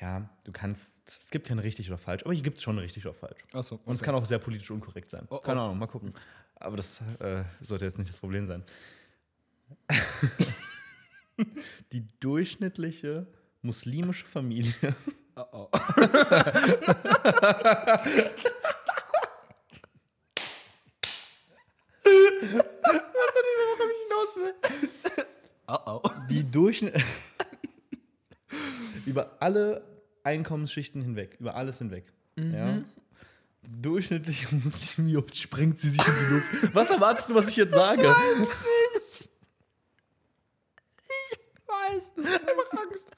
ja, 0.00 0.28
du 0.44 0.52
kannst, 0.52 1.18
es 1.20 1.30
gibt 1.30 1.48
kein 1.48 1.58
richtig 1.58 1.88
oder 1.88 1.98
falsch, 1.98 2.22
aber 2.24 2.32
hier 2.32 2.42
gibt 2.42 2.58
es 2.58 2.62
schon 2.62 2.78
richtig 2.78 3.04
oder 3.06 3.14
falsch. 3.14 3.40
Achso. 3.52 3.80
Und 3.84 3.94
es 3.94 4.02
kann 4.02 4.14
auch 4.14 4.24
sehr 4.24 4.38
politisch 4.38 4.70
unkorrekt 4.70 5.10
sein. 5.10 5.26
Oh, 5.30 5.36
oh. 5.36 5.40
Keine 5.40 5.60
Ahnung, 5.60 5.78
mal 5.78 5.86
gucken. 5.86 6.14
Aber 6.56 6.76
das 6.76 7.00
äh, 7.20 7.42
sollte 7.60 7.84
jetzt 7.84 7.98
nicht 7.98 8.10
das 8.10 8.18
Problem 8.18 8.46
sein. 8.46 8.64
Die 11.92 12.04
durchschnittliche 12.20 13.26
muslimische 13.62 14.26
Familie. 14.26 14.72
Oh, 15.36 15.44
oh. 15.52 15.68
Oh, 25.70 25.76
oh. 25.86 26.00
Die 26.30 26.42
Durchschnitt. 26.50 26.94
Über 29.08 29.36
alle 29.40 29.82
Einkommensschichten 30.22 31.02
hinweg. 31.02 31.36
Über 31.40 31.54
alles 31.54 31.78
hinweg. 31.78 32.12
Ja. 32.36 32.82
Die 33.64 33.82
durchschnittliche 33.82 34.54
Muslim, 34.64 35.06
wie 35.06 35.16
oft 35.16 35.36
sprengt 35.36 35.78
sie 35.78 35.90
sich 35.90 36.06
in 36.06 36.14
die 36.14 36.34
Luft? 36.34 36.74
Was 36.74 36.90
erwartest 36.90 37.30
du, 37.30 37.34
was 37.34 37.48
ich 37.48 37.56
jetzt 37.56 37.74
sage? 37.74 38.14
weiß. 41.88 42.12
Einfach 42.16 42.82
Angst. 42.82 43.10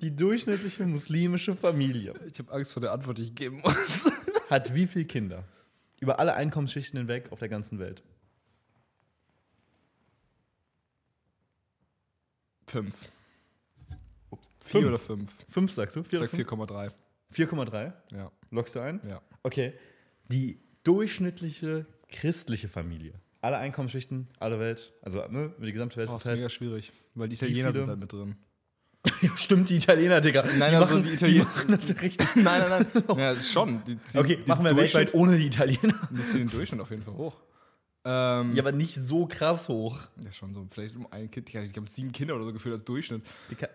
Die 0.00 0.14
durchschnittliche 0.14 0.84
muslimische 0.84 1.54
Familie 1.54 2.14
Ich 2.30 2.38
habe 2.38 2.52
Angst 2.52 2.72
vor 2.72 2.80
der 2.80 2.92
Antwort, 2.92 3.18
die 3.18 3.22
ich 3.22 3.34
geben 3.34 3.60
muss. 3.62 4.10
hat 4.50 4.74
wie 4.74 4.86
viele 4.86 5.06
Kinder? 5.06 5.44
Über 6.00 6.18
alle 6.18 6.34
Einkommensschichten 6.34 6.98
hinweg 6.98 7.32
auf 7.32 7.38
der 7.38 7.48
ganzen 7.48 7.78
Welt. 7.78 8.02
Fünf. 12.66 12.94
Ups. 14.66 14.70
Vier 14.72 14.80
Fünf. 14.82 14.88
oder 14.88 14.98
fünf? 14.98 15.36
Fünf 15.48 15.72
sagst 15.72 15.96
du? 15.96 16.00
Ich 16.00 16.08
Vier 16.08 16.18
sag 16.20 16.32
oder 16.32 16.44
fünf? 16.44 16.70
4,3. 16.72 16.90
4,3. 17.34 17.92
Ja. 18.16 18.30
Lockst 18.50 18.74
du 18.74 18.80
ein? 18.80 19.00
Ja. 19.08 19.20
Okay. 19.42 19.72
Die 20.30 20.60
durchschnittliche 20.84 21.86
christliche 22.08 22.68
Familie. 22.68 23.14
Alle 23.40 23.58
Einkommensschichten, 23.58 24.28
alle 24.40 24.58
Welt, 24.58 24.92
also 25.02 25.24
ne, 25.28 25.52
die 25.62 25.72
gesamte 25.72 25.96
Welt 25.98 26.08
Oh, 26.10 26.16
ist 26.16 26.26
mega 26.26 26.48
schwierig. 26.48 26.92
Weil 27.14 27.28
die 27.28 27.36
Italiener 27.36 27.72
sind 27.72 27.86
halt 27.88 27.98
mit 28.00 28.12
drin. 28.12 28.36
Stimmt, 29.36 29.70
die 29.70 29.76
Italiener, 29.76 30.20
Digga. 30.20 30.42
Nein, 30.58 30.70
die, 30.70 30.76
also 30.76 30.80
machen, 30.80 31.02
die 31.04 31.10
die, 31.10 31.14
Italiener- 31.14 31.44
machen 31.44 31.70
das 31.72 32.02
richtig. 32.02 32.26
nein, 32.36 32.44
nein, 32.68 32.86
nein. 32.92 33.04
Ja, 33.18 33.40
schon. 33.40 33.82
Die 33.84 33.98
Okay, 34.18 34.36
die 34.44 34.48
machen 34.48 34.64
wir 34.64 34.76
weltweit 34.76 35.14
ohne 35.14 35.36
die 35.38 35.46
Italiener. 35.46 35.94
Die 36.10 36.22
ziehen 36.28 36.38
den 36.40 36.48
Durchschnitt 36.48 36.80
auf 36.80 36.90
jeden 36.90 37.02
Fall 37.02 37.14
hoch. 37.14 37.36
Ähm, 38.04 38.54
Ja, 38.54 38.62
aber 38.62 38.72
nicht 38.72 38.94
so 38.94 39.26
krass 39.26 39.68
hoch. 39.68 39.98
ja, 40.24 40.32
schon 40.32 40.52
so. 40.54 40.66
Vielleicht 40.72 40.96
um 40.96 41.06
ein 41.12 41.30
Kind. 41.30 41.52
Ich 41.54 41.72
glaube, 41.72 41.88
sieben 41.88 42.10
Kinder 42.10 42.34
oder 42.34 42.46
so 42.46 42.52
gefühlt 42.52 42.74
als 42.74 42.84
Durchschnitt. 42.84 43.22
Die 43.50 43.54
Du- 43.54 43.68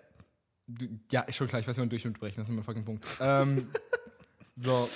Ja, 1.12 1.22
ist 1.22 1.36
schon 1.36 1.48
klar. 1.48 1.60
Ich 1.60 1.68
weiß, 1.68 1.78
wie 1.78 1.82
man 1.82 1.90
Durchschnitt 1.90 2.20
berechnet. 2.20 2.44
Das 2.44 2.50
ist 2.50 2.56
mein 2.56 2.64
fucking 2.64 2.86
Punkt. 2.86 3.06
Ähm, 3.20 3.70
so. 4.56 4.90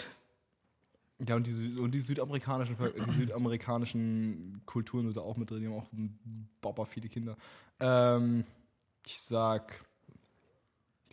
Ja, 1.20 1.36
und 1.36 1.48
die, 1.48 1.78
und 1.78 1.92
die 1.92 2.02
südamerikanischen, 2.02 2.76
die 2.78 3.12
südamerikanischen 3.12 4.62
Kulturen 4.66 5.06
sind 5.06 5.18
da 5.18 5.22
auch 5.22 5.38
mit 5.38 5.50
drin. 5.50 5.62
Die 5.62 5.68
haben 5.68 5.76
auch 5.76 5.88
baba 6.62 6.86
viele 6.86 7.08
Kinder. 7.08 7.38
Ähm, 7.80 8.44
ich 9.06 9.20
sag 9.22 9.86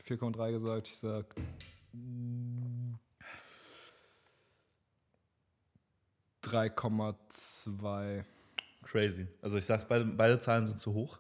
4,3 0.04 0.50
gesagt. 0.50 0.88
Ich 0.88 0.98
sag 0.98 1.26
mm, 1.92 2.94
3,2. 6.42 8.24
Crazy. 8.82 9.26
Also 9.40 9.58
ich 9.58 9.64
sag, 9.64 9.86
beide, 9.88 10.04
beide 10.04 10.40
Zahlen 10.40 10.66
sind 10.66 10.78
zu 10.78 10.92
hoch. 10.92 11.18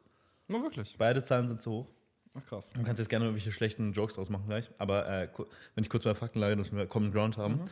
Na 0.48 0.62
wirklich? 0.62 0.96
Beide 0.98 1.22
Zahlen 1.22 1.48
sind 1.48 1.60
zu 1.60 1.70
hoch. 1.70 1.92
Ach 2.34 2.46
krass. 2.46 2.70
Du 2.70 2.82
kannst 2.82 2.98
jetzt 2.98 3.08
gerne 3.08 3.26
irgendwelche 3.26 3.52
schlechten 3.52 3.92
Jokes 3.92 4.14
draus 4.14 4.30
machen 4.30 4.46
gleich. 4.46 4.70
Aber 4.78 5.06
äh, 5.08 5.28
wenn 5.74 5.84
ich 5.84 5.90
kurz 5.90 6.04
bei 6.04 6.14
Faktenlage, 6.14 6.56
dass 6.56 6.72
wir 6.72 6.86
Common 6.86 7.12
Ground 7.12 7.36
haben. 7.36 7.64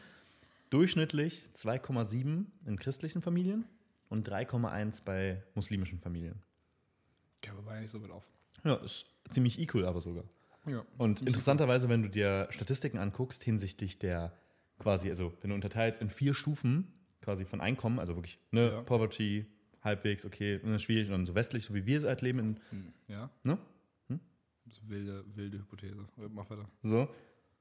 Durchschnittlich 0.71 1.49
2,7 1.55 2.45
in 2.67 2.79
christlichen 2.79 3.23
Familien 3.23 3.65
und 4.09 4.29
3,1 4.29 5.05
bei 5.05 5.43
muslimischen 5.55 5.99
Familien. 5.99 6.41
Ja, 7.45 7.53
aber 7.53 7.67
war 7.67 7.75
ja 7.77 7.81
nicht 7.81 7.91
so 7.91 8.03
weit 8.03 8.11
auf. 8.11 8.25
Ja, 8.65 8.75
ist 8.75 9.07
ziemlich 9.29 9.59
equal 9.59 9.87
aber 9.87 10.01
sogar. 10.01 10.25
Ja, 10.67 10.85
Und 10.99 11.23
interessanterweise, 11.23 11.89
wenn 11.89 12.03
du 12.03 12.09
dir 12.11 12.47
Statistiken 12.51 12.99
anguckst 12.99 13.43
hinsichtlich 13.43 13.99
der 13.99 14.33
quasi, 14.79 15.09
also 15.09 15.33
wenn 15.41 15.51
du 15.51 15.55
unterteilst 15.55 16.01
in 16.03 16.09
vier 16.09 16.35
Stufen 16.35 16.93
quasi 17.23 17.45
von 17.45 17.61
Einkommen, 17.61 17.99
also 17.99 18.15
wirklich 18.15 18.39
ne, 18.51 18.71
Ja. 18.71 18.83
Poverty, 18.83 19.47
halbwegs, 19.83 20.25
okay, 20.25 20.59
ne, 20.63 20.79
schwierig 20.79 21.07
und 21.07 21.13
dann 21.13 21.27
so 21.27 21.35
westlich, 21.35 21.65
so 21.65 21.75
wie 21.75 21.87
wir 21.87 21.99
es 21.99 22.05
halt 22.05 22.23
leben, 22.23 22.39
in, 22.39 22.93
Ja, 23.09 23.31
ne? 23.43 23.59
So 24.73 24.83
wilde, 24.89 25.25
wilde 25.35 25.59
Hypothese. 25.59 26.07
Mach 26.17 26.49
weiter. 26.51 26.69
so, 26.83 27.09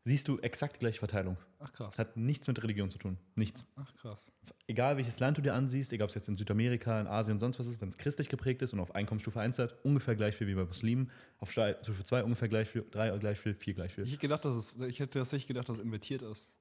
siehst 0.06 0.28
du 0.28 0.40
exakt 0.40 0.76
die 0.76 0.80
gleiche 0.80 1.00
Verteilung. 1.00 1.38
Ach 1.60 1.72
krass. 1.72 1.98
Hat 1.98 2.18
nichts 2.18 2.48
mit 2.48 2.62
Religion 2.64 2.90
zu 2.90 2.98
tun. 2.98 3.18
Nichts. 3.36 3.66
Ach 3.76 3.94
krass. 3.96 4.32
Egal 4.68 4.98
welches 4.98 5.20
Land 5.20 5.38
du 5.38 5.42
dir 5.42 5.54
ansiehst, 5.54 5.94
egal 5.94 6.06
ob 6.06 6.10
es 6.10 6.16
jetzt 6.16 6.30
in 6.30 6.36
Südamerika, 6.36 7.00
in 7.00 7.08
Asien, 7.08 7.38
sonst 7.38 7.60
was 7.60 7.68
ist, 7.68 7.82
wenn 7.82 7.90
es 7.90 7.98
christlich 7.98 8.30
geprägt 8.30 8.62
ist 8.62 8.74
und 8.74 8.80
auf 8.80 8.96
Einkommensstufe 8.96 9.40
1 9.40 9.60
hat, 9.60 9.76
ungefähr 9.84 10.16
gleich 10.16 10.36
viel 10.36 10.48
wie 10.48 10.56
bei 10.56 10.66
Muslimen, 10.66 11.12
auf 11.38 11.52
Stufe 11.52 12.04
2 12.04 12.24
ungefähr 12.24 12.48
gleich 12.48 12.70
viel, 12.70 12.86
3 12.90 13.18
gleich 13.18 13.40
viel, 13.40 13.54
4 13.54 13.74
gleich 13.74 13.94
viel. 13.94 14.04
Ich 14.04 14.12
hätte 14.12 14.22
gedacht, 14.22 14.46
dass 14.46 14.56
es, 14.56 14.80
ich 14.80 15.00
hätte 15.00 15.20
tatsächlich 15.20 15.48
gedacht, 15.48 15.70
dass 15.70 15.78
es 15.78 15.84
invertiert 15.84 16.22
ist. 16.22 16.54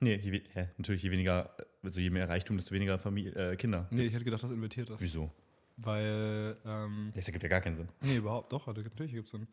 Nee, 0.00 0.16
je, 0.16 0.42
hä, 0.52 0.68
natürlich 0.76 1.02
je 1.02 1.10
weniger, 1.10 1.56
also 1.82 2.00
je 2.00 2.10
mehr 2.10 2.28
Reichtum, 2.28 2.56
desto 2.56 2.74
weniger 2.74 2.98
Familie, 2.98 3.32
äh, 3.32 3.56
Kinder. 3.56 3.88
Nee, 3.90 4.04
ich 4.04 4.14
hätte 4.14 4.24
gedacht, 4.24 4.42
dass 4.42 4.50
es 4.50 4.56
invertiert 4.56 4.90
ist. 4.90 5.00
Wieso? 5.00 5.30
Weil, 5.76 6.56
ähm, 6.64 7.12
Das 7.14 7.26
ergibt 7.26 7.42
ja 7.42 7.48
gar 7.50 7.60
keinen 7.60 7.76
Sinn. 7.76 7.88
nee, 8.00 8.16
überhaupt 8.16 8.52
doch, 8.52 8.66
also 8.66 8.80
natürlich 8.80 9.12
gibt 9.12 9.26
es 9.26 9.32
Sinn. 9.32 9.46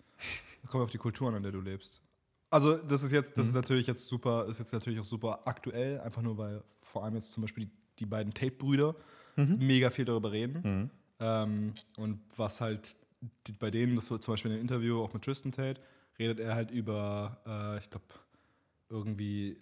Kommt 0.70 0.84
auf 0.84 0.92
die 0.92 0.98
Kulturen, 0.98 1.36
an 1.36 1.44
der 1.44 1.52
du 1.52 1.60
lebst. 1.60 2.02
Also, 2.50 2.78
das 2.78 3.04
ist 3.04 3.12
jetzt, 3.12 3.38
das 3.38 3.48
ist 3.48 3.56
natürlich 3.56 3.88
jetzt 3.88 4.08
super, 4.08 4.46
ist 4.48 4.60
jetzt 4.60 4.72
natürlich 4.74 5.00
auch 5.00 5.04
super 5.06 5.42
aktuell, 5.46 6.00
einfach 6.02 6.22
nur 6.22 6.38
weil 6.38 6.64
vor 6.82 7.04
allem 7.04 7.16
jetzt 7.16 7.34
zum 7.34 7.42
Beispiel 7.42 7.66
die, 7.66 7.72
die 8.00 8.06
beiden 8.06 8.34
Tate-Brüder 8.34 8.96
mega 9.36 9.90
viel 9.90 10.06
darüber 10.06 10.32
reden. 10.32 10.90
Ähm, 11.20 11.74
und 11.98 12.20
was 12.38 12.62
halt 12.62 12.96
die, 13.48 13.54
bei 13.54 13.72
denen, 13.72 13.96
das 13.96 14.12
wird 14.12 14.22
zum 14.24 14.34
Beispiel 14.34 14.52
in 14.52 14.56
einem 14.58 14.62
Interview 14.62 15.02
auch 15.02 15.14
mit 15.14 15.24
Tristan 15.24 15.52
Tate, 15.52 15.82
redet 16.20 16.40
er 16.40 16.56
halt 16.56 16.72
über, 16.72 17.42
äh, 17.46 17.80
ich 17.80 17.90
glaube, 17.90 18.06
irgendwie 18.90 19.58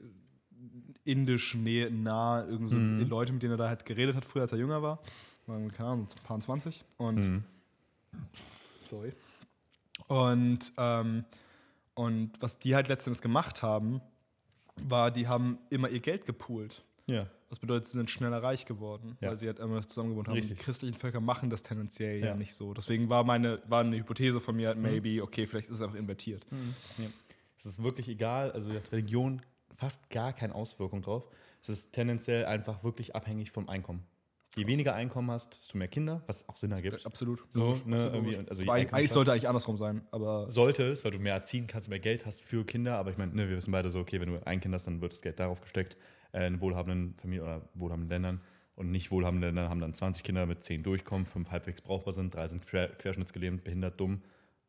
indisch 1.06 1.56
nah, 1.56 2.46
irgend 2.46 2.70
so 2.70 2.76
Leute, 2.76 3.34
mit 3.34 3.42
denen 3.42 3.54
er 3.54 3.58
da 3.58 3.70
halt 3.70 3.86
geredet 3.86 4.16
hat, 4.16 4.26
früher 4.26 4.44
als 4.44 4.52
er 4.52 4.58
jünger 4.60 4.82
war. 4.82 5.02
Keine 5.46 5.90
Ahnung, 5.90 6.08
so 6.10 6.16
ein 6.18 6.24
paar 6.24 6.40
20. 6.40 6.84
Und 6.98 7.44
sorry. 8.90 9.14
Und, 10.08 10.72
ähm, 10.78 11.26
und 11.94 12.32
was 12.42 12.60
die 12.60 12.76
halt 12.76 12.88
letztendlich 12.88 13.22
gemacht 13.22 13.62
haben, 13.64 14.02
war, 14.76 15.12
die 15.12 15.28
haben 15.28 15.60
immer 15.70 15.90
ihr 15.90 16.00
Geld 16.00 16.26
gepoolt. 16.26 16.84
Ja. 17.06 17.28
Das 17.50 17.60
bedeutet, 17.60 17.88
sie 17.88 17.98
sind 17.98 18.10
schneller 18.10 18.42
reich 18.42 18.66
geworden, 18.66 19.18
Ja. 19.20 19.30
weil 19.30 19.36
sie 19.38 19.48
halt 19.48 19.60
immer 19.60 19.76
das 19.76 19.88
zusammengewohnt 19.88 20.28
haben. 20.30 20.36
Richtig. 20.36 20.58
Die 20.58 20.64
christlichen 20.64 20.96
Völker 20.96 21.20
machen 21.20 21.50
das 21.50 21.64
tendenziell 21.64 22.20
ja, 22.22 22.28
Ja. 22.28 22.36
nicht 22.36 22.54
so. 22.56 22.74
Deswegen 22.74 23.10
war 23.10 23.24
meine 23.26 23.62
war 23.68 23.82
eine 23.82 23.98
Hypothese 23.98 24.40
von 24.40 24.56
mir 24.56 24.70
halt, 24.70 24.78
maybe, 24.78 25.22
okay, 25.22 25.46
vielleicht 25.46 25.70
ist 25.70 25.76
es 25.78 25.82
einfach 25.82 25.98
invertiert. 25.98 26.46
ja. 26.98 27.06
Es 27.58 27.66
ist 27.66 27.84
wirklich 27.84 28.08
egal, 28.08 28.52
also 28.54 28.72
hat 28.74 28.92
Religion 28.92 29.42
fast 29.76 30.10
gar 30.10 30.34
keine 30.34 30.56
Auswirkung 30.56 31.02
drauf. 31.02 31.28
Es 31.62 31.70
ist 31.70 31.92
tendenziell 31.94 32.46
einfach 32.46 32.84
wirklich 32.84 33.16
abhängig 33.16 33.52
vom 33.52 33.70
Einkommen. 33.70 34.04
Je 34.58 34.68
weniger 34.68 34.94
Einkommen 34.96 35.32
hast, 35.32 35.54
desto 35.58 35.78
mehr 35.78 35.88
Kinder, 35.88 36.24
was 36.28 36.48
auch 36.50 36.58
Sinn 36.58 36.74
ergibt. 36.74 37.06
Absolut. 37.06 37.42
So, 37.52 37.80
ne, 37.86 38.04
absolut 38.04 38.50
also 38.50 38.64
Aber 38.64 38.74
eigentlich, 38.74 39.12
sollte 39.12 39.32
eigentlich 39.32 39.48
andersrum 39.48 39.78
sein, 39.78 40.06
aber 40.12 40.52
Sollte 40.52 40.84
es, 40.92 41.06
weil 41.06 41.12
du 41.12 41.20
mehr 41.20 41.36
erziehen 41.36 41.68
kannst, 41.68 41.88
mehr 41.88 42.00
Geld 42.00 42.26
hast 42.26 42.42
für 42.42 42.66
Kinder. 42.66 42.98
Aber 42.98 43.12
ich 43.12 43.18
meine, 43.18 43.34
ne, 43.34 43.48
wir 43.48 43.56
wissen 43.56 43.72
beide 43.72 43.90
so, 43.90 44.00
okay, 44.00 44.20
wenn 44.20 44.28
du 44.28 44.46
ein 44.46 44.60
Kind 44.60 44.74
hast, 44.74 44.88
dann 44.88 45.00
wird 45.00 45.14
das 45.14 45.22
Geld 45.22 45.40
darauf 45.40 45.62
gesteckt, 45.62 45.96
äh, 46.34 46.46
in 46.48 46.60
wohlhabenden 46.60 47.16
Familien 47.16 47.44
oder 47.46 47.62
wohlhabenden 47.76 48.10
Ländern. 48.10 48.42
Und 48.76 48.92
nicht 48.92 49.10
wohlhabende 49.10 49.48
Länder 49.48 49.70
haben 49.70 49.80
dann 49.80 49.94
20 49.94 50.24
Kinder 50.24 50.46
mit 50.46 50.64
10 50.64 50.84
durchkommen, 50.84 51.26
5 51.26 51.50
halbwegs 51.50 51.82
brauchbar 51.82 52.14
sind, 52.14 52.34
3 52.34 52.50
sind 52.50 52.66
quer, 52.66 52.90
querschnittsgelähmt, 52.90 53.64
behindert, 53.64 54.00
dumm 54.00 54.22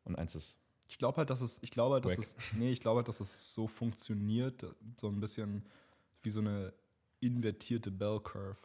und 0.05 0.15
eins 0.15 0.35
ist. 0.35 0.59
ich 0.87 0.97
glaube 0.97 1.17
halt, 1.17 1.29
dass 1.29 1.41
es, 1.41 1.59
ich 1.61 1.71
glaube 1.71 1.95
halt, 1.95 2.05
dass 2.05 2.17
es, 2.17 2.35
nee, 2.53 2.71
ich 2.71 2.79
glaube 2.79 2.97
halt, 2.97 3.07
dass 3.07 3.19
es 3.19 3.53
so 3.53 3.67
funktioniert, 3.67 4.65
so 4.99 5.07
ein 5.07 5.19
bisschen 5.19 5.65
wie 6.21 6.29
so 6.29 6.39
eine 6.39 6.73
invertierte 7.19 7.91
Bell 7.91 8.19
Curve. 8.21 8.57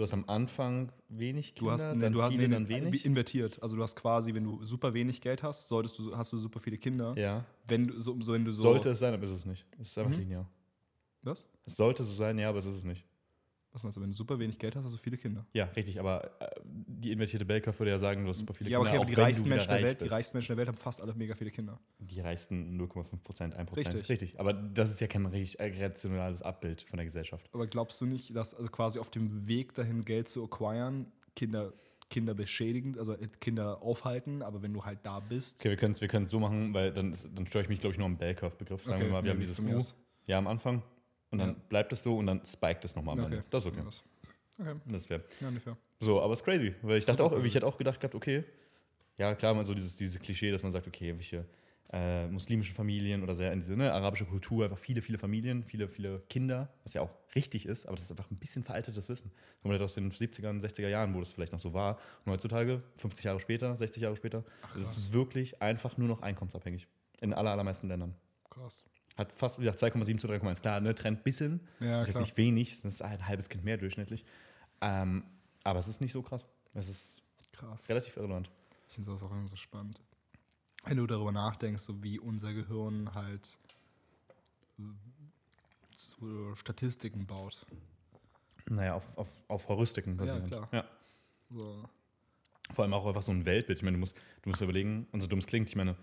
Du 0.00 0.04
hast 0.04 0.14
am 0.14 0.24
Anfang 0.30 0.90
wenig 1.10 1.52
Du 1.52 1.66
Kinder, 1.66 1.72
hast, 1.74 1.82
nee, 1.94 2.00
dann 2.00 2.12
du 2.14 2.22
hast 2.22 2.30
viele, 2.32 2.48
nee, 2.48 2.54
dann 2.54 2.68
wenig. 2.68 3.04
invertiert. 3.04 3.62
Also 3.62 3.76
du 3.76 3.82
hast 3.82 3.96
quasi, 3.96 4.32
wenn 4.32 4.44
du 4.44 4.64
super 4.64 4.94
wenig 4.94 5.20
Geld 5.20 5.42
hast, 5.42 5.68
solltest 5.68 5.98
du, 5.98 6.16
hast 6.16 6.32
du 6.32 6.38
super 6.38 6.58
viele 6.58 6.78
Kinder. 6.78 7.12
Ja, 7.18 7.44
Wenn 7.68 7.86
du 7.86 8.00
so, 8.00 8.18
so 8.22 8.32
wenn 8.32 8.46
du 8.46 8.50
so. 8.50 8.62
sollte 8.62 8.88
es 8.88 8.98
sein, 8.98 9.12
aber 9.12 9.24
ist 9.24 9.30
es 9.30 9.44
nicht. 9.44 9.66
Es 9.78 9.88
ist 9.88 9.98
einfach 9.98 10.12
Mhm. 10.12 10.18
linear. 10.20 10.48
Was? 11.20 11.46
Es 11.66 11.76
sollte 11.76 12.02
so 12.02 12.14
sein, 12.14 12.38
ja, 12.38 12.48
aber 12.48 12.60
es 12.60 12.64
ist 12.64 12.76
es 12.76 12.84
nicht. 12.84 13.04
Was 13.72 13.84
meinst 13.84 13.96
du, 13.96 14.00
wenn 14.00 14.10
du 14.10 14.16
super 14.16 14.38
wenig 14.38 14.58
Geld 14.58 14.74
hast, 14.74 14.84
hast 14.84 14.94
du 14.94 14.98
viele 14.98 15.16
Kinder? 15.16 15.46
Ja, 15.52 15.66
richtig, 15.66 16.00
aber 16.00 16.24
äh, 16.40 16.60
die 16.64 17.12
invertierte 17.12 17.44
Bellcurve 17.44 17.78
würde 17.78 17.90
ja 17.92 17.98
sagen, 17.98 18.24
du 18.24 18.30
hast 18.30 18.38
super 18.38 18.52
viele 18.52 18.68
ja, 18.68 18.80
okay, 18.80 18.90
Kinder, 18.90 19.00
aber 19.02 19.06
die 19.06 19.12
auch 19.12 19.16
wenn 19.18 19.24
reichsten, 19.24 19.48
Menschen 19.48 19.68
der 19.68 19.82
Welt, 19.82 20.00
die 20.00 20.04
bist. 20.04 20.16
reichsten 20.16 20.36
Menschen 20.36 20.48
der 20.48 20.56
Welt 20.56 20.68
haben 20.68 20.76
fast 20.76 21.00
alle 21.00 21.14
mega 21.14 21.34
viele 21.36 21.50
Kinder. 21.52 21.78
Die 22.00 22.20
reichsten 22.20 22.80
0,5 22.80 23.22
Prozent, 23.22 23.54
1 23.54 23.68
Prozent. 23.70 23.94
Richtig. 23.94 24.08
Richtig. 24.08 24.40
Aber 24.40 24.52
das 24.52 24.90
ist 24.90 25.00
ja 25.00 25.06
kein 25.06 25.24
richtig 25.26 25.60
rationales 25.60 26.42
Abbild 26.42 26.82
von 26.82 26.96
der 26.96 27.06
Gesellschaft. 27.06 27.48
Aber 27.52 27.68
glaubst 27.68 28.00
du 28.00 28.06
nicht, 28.06 28.34
dass 28.34 28.54
also 28.54 28.68
quasi 28.70 28.98
auf 28.98 29.10
dem 29.10 29.46
Weg 29.46 29.74
dahin, 29.74 30.04
Geld 30.04 30.28
zu 30.28 30.42
acquiren, 30.42 31.06
Kinder, 31.36 31.72
Kinder 32.08 32.34
beschädigen, 32.34 32.98
also 32.98 33.14
äh, 33.14 33.28
Kinder 33.40 33.82
aufhalten, 33.82 34.42
aber 34.42 34.62
wenn 34.62 34.72
du 34.72 34.84
halt 34.84 34.98
da 35.04 35.20
bist. 35.20 35.60
Okay, 35.60 35.70
wir 35.70 35.76
können 35.76 35.92
es 35.92 36.00
wir 36.00 36.08
können's 36.08 36.30
so 36.30 36.40
machen, 36.40 36.74
weil 36.74 36.92
dann, 36.92 37.16
dann 37.36 37.46
störe 37.46 37.62
ich 37.62 37.68
mich, 37.68 37.80
glaube 37.80 37.92
ich, 37.92 37.98
nur 37.98 38.06
am 38.06 38.18
Bell-Curve-Begriff. 38.18 38.82
Sagen 38.82 38.96
Okay, 38.96 39.04
wir 39.04 39.12
mal, 39.12 39.22
wir 39.22 39.28
ja, 39.28 39.34
haben 39.34 39.40
dieses 39.40 39.60
U 39.60 39.94
ja 40.26 40.38
am 40.38 40.48
Anfang 40.48 40.82
und 41.30 41.38
dann 41.38 41.50
Ja. 41.50 41.56
bleibt 41.68 41.92
es 41.92 42.02
so 42.02 42.16
und 42.18 42.26
dann 42.26 42.44
spiked 42.44 42.84
es 42.84 42.96
nochmal 42.96 43.18
am 43.18 43.24
Ende. 43.26 43.44
Das 43.50 43.64
ist 43.64 43.70
okay. 43.70 43.82
Okay, 44.58 44.74
Das 44.86 45.08
wäre. 45.08 45.24
ja, 45.40 45.50
nicht 45.50 45.62
fair. 45.62 45.76
So, 46.00 46.20
aber 46.20 46.32
es 46.32 46.40
ist 46.40 46.44
crazy, 46.44 46.74
weil 46.82 46.98
ich 46.98 47.04
dachte 47.06 47.24
auch, 47.24 47.32
ich 47.42 47.54
hätte 47.54 47.66
auch 47.66 47.76
gedacht 47.78 48.00
gehabt, 48.00 48.14
okay, 48.14 48.44
ja 49.16 49.34
klar, 49.34 49.54
mal 49.54 49.64
so 49.64 49.74
dieses, 49.74 49.96
dieses 49.96 50.18
Klischee, 50.20 50.50
dass 50.50 50.62
man 50.62 50.72
sagt, 50.72 50.86
okay, 50.86 51.14
welche 51.14 51.46
äh, 51.92 52.26
muslimische 52.28 52.72
Familien 52.72 53.22
oder 53.22 53.34
sehr 53.34 53.52
in 53.52 53.60
diese 53.60 53.76
ne, 53.76 53.92
arabische 53.92 54.24
Kultur, 54.24 54.64
einfach 54.64 54.78
viele, 54.78 55.02
viele 55.02 55.18
Familien, 55.18 55.64
viele, 55.64 55.88
viele 55.88 56.20
Kinder, 56.30 56.72
was 56.84 56.94
ja 56.94 57.00
auch 57.02 57.10
richtig 57.34 57.66
ist, 57.66 57.84
aber 57.86 57.96
das 57.96 58.04
ist 58.04 58.10
einfach 58.12 58.30
ein 58.30 58.36
bisschen 58.36 58.62
veraltetes 58.62 59.08
Wissen. 59.08 59.32
Kommt 59.62 59.72
halt 59.72 59.82
aus 59.82 59.94
den 59.94 60.10
70er 60.12 60.50
und 60.50 60.62
60er 60.64 60.88
Jahren, 60.88 61.14
wo 61.14 61.18
das 61.18 61.32
vielleicht 61.32 61.52
noch 61.52 61.58
so 61.58 61.74
war. 61.74 61.98
Und 62.24 62.32
heutzutage, 62.32 62.82
50 62.96 63.24
Jahre 63.24 63.40
später, 63.40 63.74
60 63.74 64.02
Jahre 64.02 64.16
später, 64.16 64.44
ist 64.76 64.96
es 64.96 65.12
wirklich 65.12 65.60
einfach 65.60 65.96
nur 65.98 66.06
noch 66.08 66.22
einkommensabhängig. 66.22 66.86
In 67.20 67.34
aller, 67.34 67.50
allermeisten 67.50 67.88
Ländern. 67.88 68.14
Krass. 68.48 68.84
Hat 69.16 69.32
fast, 69.32 69.58
wie 69.58 69.64
gesagt, 69.64 69.82
2,7 69.82 70.18
zu 70.18 70.28
3,1. 70.28 70.60
Klar, 70.60 70.80
ne, 70.80 70.94
Trend 70.94 71.24
bisschen. 71.24 71.60
Ja, 71.80 72.00
das 72.00 72.08
ist 72.08 72.14
jetzt 72.14 72.22
nicht 72.22 72.36
wenig, 72.36 72.80
das 72.82 72.94
ist 72.94 73.02
ein 73.02 73.26
halbes 73.26 73.48
Kind 73.48 73.64
mehr 73.64 73.76
durchschnittlich. 73.76 74.24
Ähm, 74.80 75.24
aber 75.64 75.78
es 75.78 75.88
ist 75.88 76.00
nicht 76.00 76.12
so 76.12 76.22
krass. 76.22 76.46
Es 76.74 76.88
ist 76.88 77.22
Krass. 77.52 77.88
relativ 77.88 78.16
irrelevant. 78.16 78.50
Ich 78.88 78.94
finde 78.94 79.10
das 79.10 79.22
auch 79.22 79.30
irgendwie 79.30 79.48
so 79.48 79.56
spannend. 79.56 80.00
Wenn 80.84 80.96
du 80.96 81.06
darüber 81.06 81.32
nachdenkst, 81.32 81.82
so 81.82 82.02
wie 82.02 82.18
unser 82.18 82.54
Gehirn 82.54 83.14
halt 83.14 83.58
so 85.94 86.54
Statistiken 86.54 87.26
baut. 87.26 87.66
Naja, 88.68 88.94
auf, 88.94 89.18
auf, 89.18 89.34
auf 89.48 89.68
Heuristiken 89.68 90.16
basierend. 90.16 90.46
klar. 90.46 90.68
Ja. 90.72 90.84
So. 91.50 91.84
Vor 92.72 92.84
allem 92.84 92.94
auch 92.94 93.06
einfach 93.06 93.22
so 93.22 93.32
ein 93.32 93.44
Weltbild. 93.44 93.80
Ich 93.80 93.82
meine, 93.82 93.96
du 93.96 94.00
musst, 94.00 94.16
du 94.42 94.48
musst 94.48 94.62
überlegen, 94.62 95.06
und 95.12 95.20
so 95.20 95.26
dumm 95.26 95.40
es 95.40 95.46
klingt, 95.46 95.68
ich 95.68 95.76
meine, 95.76 95.96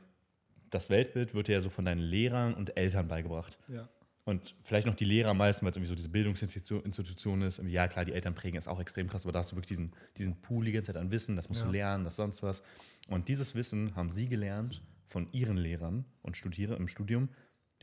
das 0.70 0.90
Weltbild 0.90 1.34
wird 1.34 1.48
dir 1.48 1.54
ja 1.54 1.62
so 1.62 1.70
von 1.70 1.86
deinen 1.86 2.02
Lehrern 2.02 2.54
und 2.54 2.78
Eltern 2.78 3.08
beigebracht. 3.08 3.58
Ja. 3.68 3.88
Und 4.26 4.56
vielleicht 4.62 4.86
noch 4.88 4.96
die 4.96 5.06
Lehrer 5.06 5.30
am 5.30 5.38
meisten, 5.38 5.66
weil 5.66 5.70
es 5.72 5.78
irgendwie 5.78 5.88
so 5.90 5.96
diese 5.96 6.10
Bildungsinstitution 6.10 6.84
Institution 6.84 7.42
ist. 7.44 7.62
Ja, 7.66 7.88
klar, 7.88 8.04
die 8.04 8.12
Eltern 8.12 8.36
prägen 8.36 8.58
ist 8.58 8.68
auch 8.68 8.80
extrem 8.82 9.08
krass, 9.08 9.24
aber 9.24 9.32
da 9.32 9.40
hast 9.40 9.54
du 9.54 9.56
wirklich 9.56 9.70
diesen, 9.70 9.94
diesen 10.18 10.36
Pool 10.42 10.66
die 10.66 10.74
ganze 10.74 10.92
Zeit 10.92 11.02
an 11.02 11.12
Wissen, 11.12 11.38
das 11.38 11.48
musst 11.48 11.62
Ja. 11.62 11.68
du 11.68 11.72
lernen, 11.72 12.04
das 12.04 12.18
sonst 12.18 12.44
was. 12.44 12.62
Und 13.08 13.30
dieses 13.30 13.56
Wissen 13.56 13.96
haben 13.96 14.10
sie 14.10 14.28
gelernt 14.28 14.82
von 15.08 15.30
ihren 15.32 15.56
Lehrern 15.56 16.04
und 16.24 16.36
Studiere 16.36 16.76
im 16.76 16.90
Studium, 16.90 17.30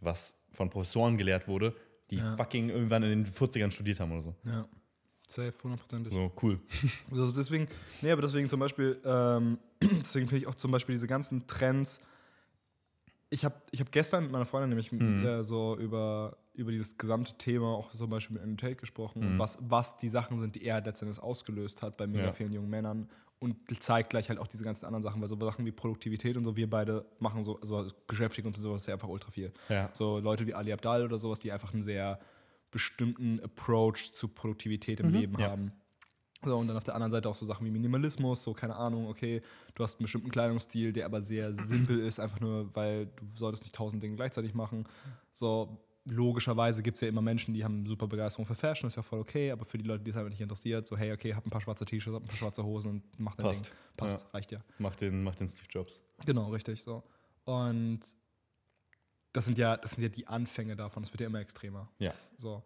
was 0.03 0.39
von 0.53 0.69
Professoren 0.69 1.17
gelehrt 1.17 1.49
wurde, 1.49 1.75
die 2.11 2.17
Ja. 2.17 2.37
fucking 2.37 2.69
irgendwann 2.69 3.03
in 3.05 3.25
den 3.25 3.27
40ern 3.27 3.71
studiert 3.71 3.99
haben 4.01 4.13
oder 4.13 4.23
so. 4.23 4.35
Ja. 4.45 4.69
Safe, 5.27 5.55
hundertprozentig. 5.63 6.13
So, 6.13 6.31
cool. 6.43 6.61
Also 7.11 7.33
deswegen, 7.35 7.67
nee, 8.03 8.11
aber 8.11 8.21
deswegen 8.21 8.51
zum 8.51 8.61
Beispiel, 8.61 9.01
ähm, 9.07 9.57
deswegen 9.81 10.29
finde 10.29 10.43
ich 10.43 10.47
auch 10.47 10.55
zum 10.55 10.71
Beispiel 10.71 10.95
diese 10.95 11.07
ganzen 11.07 11.47
Trends 11.47 12.03
ich 13.35 13.45
habe 13.45 13.55
ich 13.73 13.81
hab 13.81 13.91
gestern 13.93 14.23
mit 14.25 14.33
meiner 14.33 14.45
Freundin 14.45 14.69
nämlich 14.71 14.93
Mhm. 14.93 15.25
äh, 15.27 15.43
so 15.45 15.77
über, 15.79 16.37
über 16.55 16.71
dieses 16.71 16.97
gesamte 16.97 17.35
Thema 17.37 17.67
auch 17.75 17.93
zum 17.93 18.09
Beispiel 18.11 18.35
mit 18.35 18.43
Andrew 18.45 18.57
Tate 18.57 18.77
gesprochen, 18.77 19.35
Mhm. 19.35 19.39
was, 19.39 19.59
was 19.61 19.97
die 19.97 20.09
Sachen 20.09 20.39
sind, 20.39 20.55
die 20.55 20.65
er 20.65 20.81
letztendlich 20.81 21.21
ausgelöst 21.23 21.83
hat 21.83 21.97
bei 21.97 22.07
mega 22.07 22.27
Ja. 22.27 22.33
vielen 22.33 22.53
jungen 22.53 22.71
Männern 22.71 23.09
und 23.41 23.57
zeigt 23.83 24.11
gleich 24.11 24.29
halt 24.29 24.39
auch 24.39 24.47
diese 24.47 24.65
ganzen 24.65 24.87
anderen 24.87 25.03
Sachen, 25.03 25.21
weil 25.21 25.29
so 25.29 25.39
Sachen 25.39 25.67
wie 25.67 25.73
Produktivität 25.73 26.37
und 26.37 26.45
so, 26.45 26.57
wir 26.57 26.71
beide 26.71 27.05
machen 27.19 27.43
so, 27.43 27.61
also 27.61 27.89
beschäftigen 28.07 28.47
uns 28.49 28.57
mit 28.59 28.63
sowas 28.63 28.85
sehr 28.85 28.95
einfach 28.95 29.09
ultra 29.09 29.31
viel. 29.31 29.53
Ja. 29.69 29.91
So 29.93 30.19
Leute 30.21 30.47
wie 30.47 30.55
Ali 30.55 30.73
Abdal 30.73 31.03
oder 31.05 31.19
sowas, 31.19 31.41
die 31.41 31.51
einfach 31.53 31.73
einen 31.75 31.83
sehr 31.83 32.21
bestimmten 32.71 33.41
Approach 33.41 34.13
zu 34.15 34.29
Produktivität 34.29 35.01
im 35.01 35.11
Leben 35.11 35.35
Mhm. 35.35 35.41
ja. 35.41 35.51
haben. 35.51 35.73
So, 36.45 36.57
und 36.57 36.69
dann 36.69 36.77
auf 36.77 36.85
der 36.85 36.95
anderen 36.95 37.11
Seite 37.11 37.29
auch 37.29 37.35
so 37.35 37.47
Sachen 37.47 37.67
wie 37.67 37.71
Minimalismus, 37.71 38.43
so 38.43 38.53
keine 38.53 38.77
Ahnung, 38.77 39.07
okay, 39.09 39.41
du 39.75 39.83
hast 39.83 39.95
einen 39.99 40.05
bestimmten 40.05 40.31
Kleidungsstil, 40.31 40.93
der 40.93 41.07
aber 41.07 41.23
sehr 41.23 41.55
simpel 41.55 41.99
ist, 42.01 42.21
einfach 42.21 42.41
nur, 42.41 42.75
weil 42.75 43.07
du 43.07 43.25
solltest 43.35 43.65
nicht 43.65 43.75
tausend 43.75 44.03
Dinge 44.03 44.17
gleichzeitig 44.17 44.55
machen. 44.55 44.87
So, 45.33 45.79
logischerweise 46.07 46.83
gibt 46.83 46.97
es 46.97 47.01
ja 47.01 47.09
immer 47.09 47.23
Menschen, 47.23 47.55
die 47.55 47.65
haben 47.65 47.87
super 47.87 48.07
Begeisterung 48.07 48.45
für 48.47 48.55
Fashion, 48.55 48.87
ist 48.89 48.97
ja 48.97 49.03
voll 49.03 49.21
okay, 49.21 49.51
aber 49.51 49.65
für 49.65 49.79
die 49.79 49.85
Leute, 49.85 50.05
die 50.05 50.11
es 50.11 50.17
einfach 50.17 50.29
nicht 50.31 50.41
interessiert, 50.41 50.87
so, 50.87 50.97
hey, 50.97 51.13
okay, 51.13 51.35
hab 51.35 51.47
ein 51.47 51.51
paar 51.51 51.61
schwarze 51.63 51.85
T-Shirts, 51.87 52.15
hab 52.17 52.23
ein 52.23 52.29
paar 52.29 52.37
schwarze 52.37 52.63
Hosen 52.65 52.91
und 52.91 53.21
mach 53.21 53.35
dein 53.37 53.47
Passt. 53.47 53.67
Ding. 53.67 53.75
Passt, 53.97 54.21
Ja. 54.21 54.29
reicht 54.33 54.53
ja. 54.53 54.61
Mach 54.79 54.97
den, 54.97 55.23
mach 55.25 55.35
den 55.35 55.49
Steve 55.49 55.67
Jobs. 55.71 56.01
Genau, 56.27 56.51
richtig, 56.51 56.83
so. 56.83 57.03
Und 57.45 58.01
das 59.33 59.47
sind 59.47 59.57
ja, 59.59 59.77
das 59.77 59.93
sind 59.93 60.03
ja 60.03 60.09
die 60.09 60.27
Anfänge 60.27 60.77
davon, 60.77 61.03
es 61.03 61.13
wird 61.13 61.21
ja 61.23 61.27
immer 61.27 61.41
extremer. 61.41 61.91
Ja. 61.99 62.13
So. 62.37 62.63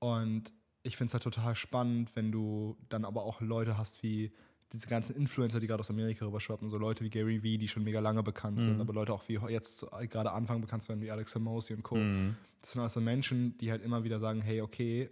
Und 0.00 0.52
ich 0.82 0.96
finde 0.96 1.08
es 1.10 1.14
halt 1.14 1.22
total 1.24 1.54
spannend, 1.54 2.14
wenn 2.16 2.32
du 2.32 2.76
dann 2.88 3.04
aber 3.04 3.22
auch 3.24 3.40
Leute 3.40 3.76
hast 3.76 4.02
wie 4.02 4.32
diese 4.72 4.86
ganzen 4.86 5.16
Influencer, 5.16 5.58
die 5.60 5.66
gerade 5.66 5.80
aus 5.80 5.90
Amerika 5.90 6.24
rüberschwappen, 6.24 6.68
so 6.68 6.78
Leute 6.78 7.04
wie 7.04 7.10
Gary 7.10 7.42
Vee, 7.42 7.58
die 7.58 7.66
schon 7.68 7.82
mega 7.82 7.98
lange 8.00 8.22
bekannt 8.22 8.60
sind, 8.60 8.80
aber 8.80 8.92
Leute 8.92 9.12
auch 9.12 9.28
wie 9.28 9.34
jetzt 9.48 9.84
gerade 10.08 10.30
Anfang 10.30 10.60
bekannt 10.60 10.84
zu 10.84 10.90
werden, 10.90 11.00
wie 11.00 11.10
Alex 11.10 11.34
Hormozy 11.34 11.74
und 11.74 11.82
Co. 11.82 11.96
Mhm. 11.96 12.36
Das 12.60 12.72
sind 12.72 12.80
also 12.82 13.00
Menschen, 13.00 13.58
die 13.58 13.70
halt 13.70 13.82
immer 13.82 14.04
wieder 14.04 14.20
sagen, 14.20 14.42
hey, 14.42 14.60
okay, 14.60 15.10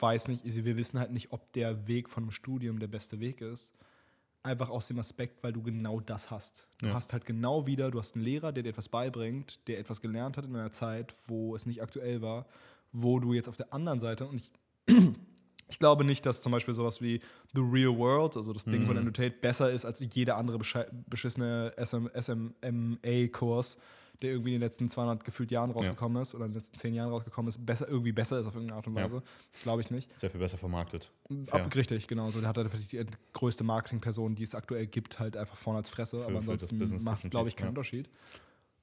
weiß 0.00 0.28
nicht, 0.28 0.42
wir 0.44 0.76
wissen 0.76 0.98
halt 0.98 1.12
nicht, 1.12 1.32
ob 1.32 1.52
der 1.52 1.86
Weg 1.86 2.10
von 2.10 2.24
einem 2.24 2.32
Studium 2.32 2.80
der 2.80 2.88
beste 2.88 3.20
Weg 3.20 3.40
ist. 3.40 3.72
Einfach 4.42 4.68
aus 4.68 4.88
dem 4.88 4.98
Aspekt, 4.98 5.42
weil 5.42 5.52
du 5.52 5.62
genau 5.62 6.00
das 6.00 6.30
hast. 6.30 6.66
Du 6.78 6.86
Ja. 6.88 6.94
hast 6.94 7.12
halt 7.12 7.24
genau 7.24 7.64
wieder, 7.66 7.90
du 7.90 7.98
hast 7.98 8.14
einen 8.16 8.24
Lehrer, 8.24 8.52
der 8.52 8.64
dir 8.64 8.70
etwas 8.70 8.88
beibringt, 8.88 9.66
der 9.68 9.78
etwas 9.78 10.00
gelernt 10.00 10.36
hat 10.36 10.46
in 10.46 10.56
einer 10.56 10.72
Zeit, 10.72 11.14
wo 11.28 11.54
es 11.54 11.64
nicht 11.64 11.80
aktuell 11.80 12.20
war, 12.20 12.46
wo 12.94 13.18
du 13.20 13.34
jetzt 13.34 13.48
auf 13.48 13.56
der 13.56 13.74
anderen 13.74 14.00
Seite, 14.00 14.26
und 14.26 14.36
ich, 14.36 14.50
ich 15.68 15.78
glaube 15.78 16.04
nicht, 16.04 16.24
dass 16.24 16.40
zum 16.40 16.52
Beispiel 16.52 16.72
sowas 16.72 17.02
wie 17.02 17.20
The 17.54 17.60
Real 17.60 17.98
World, 17.98 18.36
also 18.36 18.52
das 18.52 18.64
Ding 18.64 18.86
von 18.86 18.96
Andrew 18.96 19.10
Tate, 19.10 19.34
besser 19.40 19.70
ist 19.70 19.84
als 19.84 20.02
jeder 20.14 20.36
andere 20.36 20.58
beschissene 21.08 21.74
SM, 21.76 22.06
SMA-Kurs, 22.18 23.78
der 24.22 24.30
irgendwie 24.30 24.54
in 24.54 24.60
den 24.60 24.68
letzten 24.68 24.88
200 24.88 25.24
gefühlt 25.24 25.50
Jahren 25.50 25.72
rausgekommen 25.72 26.22
ist 26.22 26.34
oder 26.34 26.46
in 26.46 26.52
den 26.52 26.60
letzten 26.60 26.78
10 26.78 26.94
Jahren 26.94 27.10
rausgekommen 27.10 27.48
ist, 27.48 27.66
besser, 27.66 27.88
irgendwie 27.88 28.12
besser 28.12 28.38
ist 28.38 28.46
auf 28.46 28.54
irgendeine 28.54 28.76
Art 28.76 28.86
und 28.86 28.96
Ja. 28.96 29.04
Weise. 29.04 29.22
Das 29.52 29.62
glaube 29.62 29.80
ich 29.80 29.90
nicht. 29.90 30.16
Sehr 30.18 30.30
viel 30.30 30.40
besser 30.40 30.56
vermarktet. 30.56 31.10
Ab, 31.50 31.74
richtig, 31.74 32.06
genau. 32.06 32.30
So, 32.30 32.38
der 32.38 32.48
hat 32.48 32.56
halt 32.56 32.92
die 32.92 33.04
größte 33.32 33.64
Marketingperson, 33.64 34.36
die 34.36 34.44
es 34.44 34.54
aktuell 34.54 34.86
gibt, 34.86 35.18
halt 35.18 35.36
einfach 35.36 35.56
vorne 35.56 35.78
als 35.78 35.90
Fresse. 35.90 36.24
aber 36.24 36.42
für 36.42 36.56
das 36.56 36.70
ansonsten 36.70 37.04
macht 37.04 37.24
es, 37.24 37.30
glaube 37.30 37.48
ich, 37.48 37.56
keinen 37.56 37.66
ja. 37.66 37.70
Unterschied. 37.70 38.08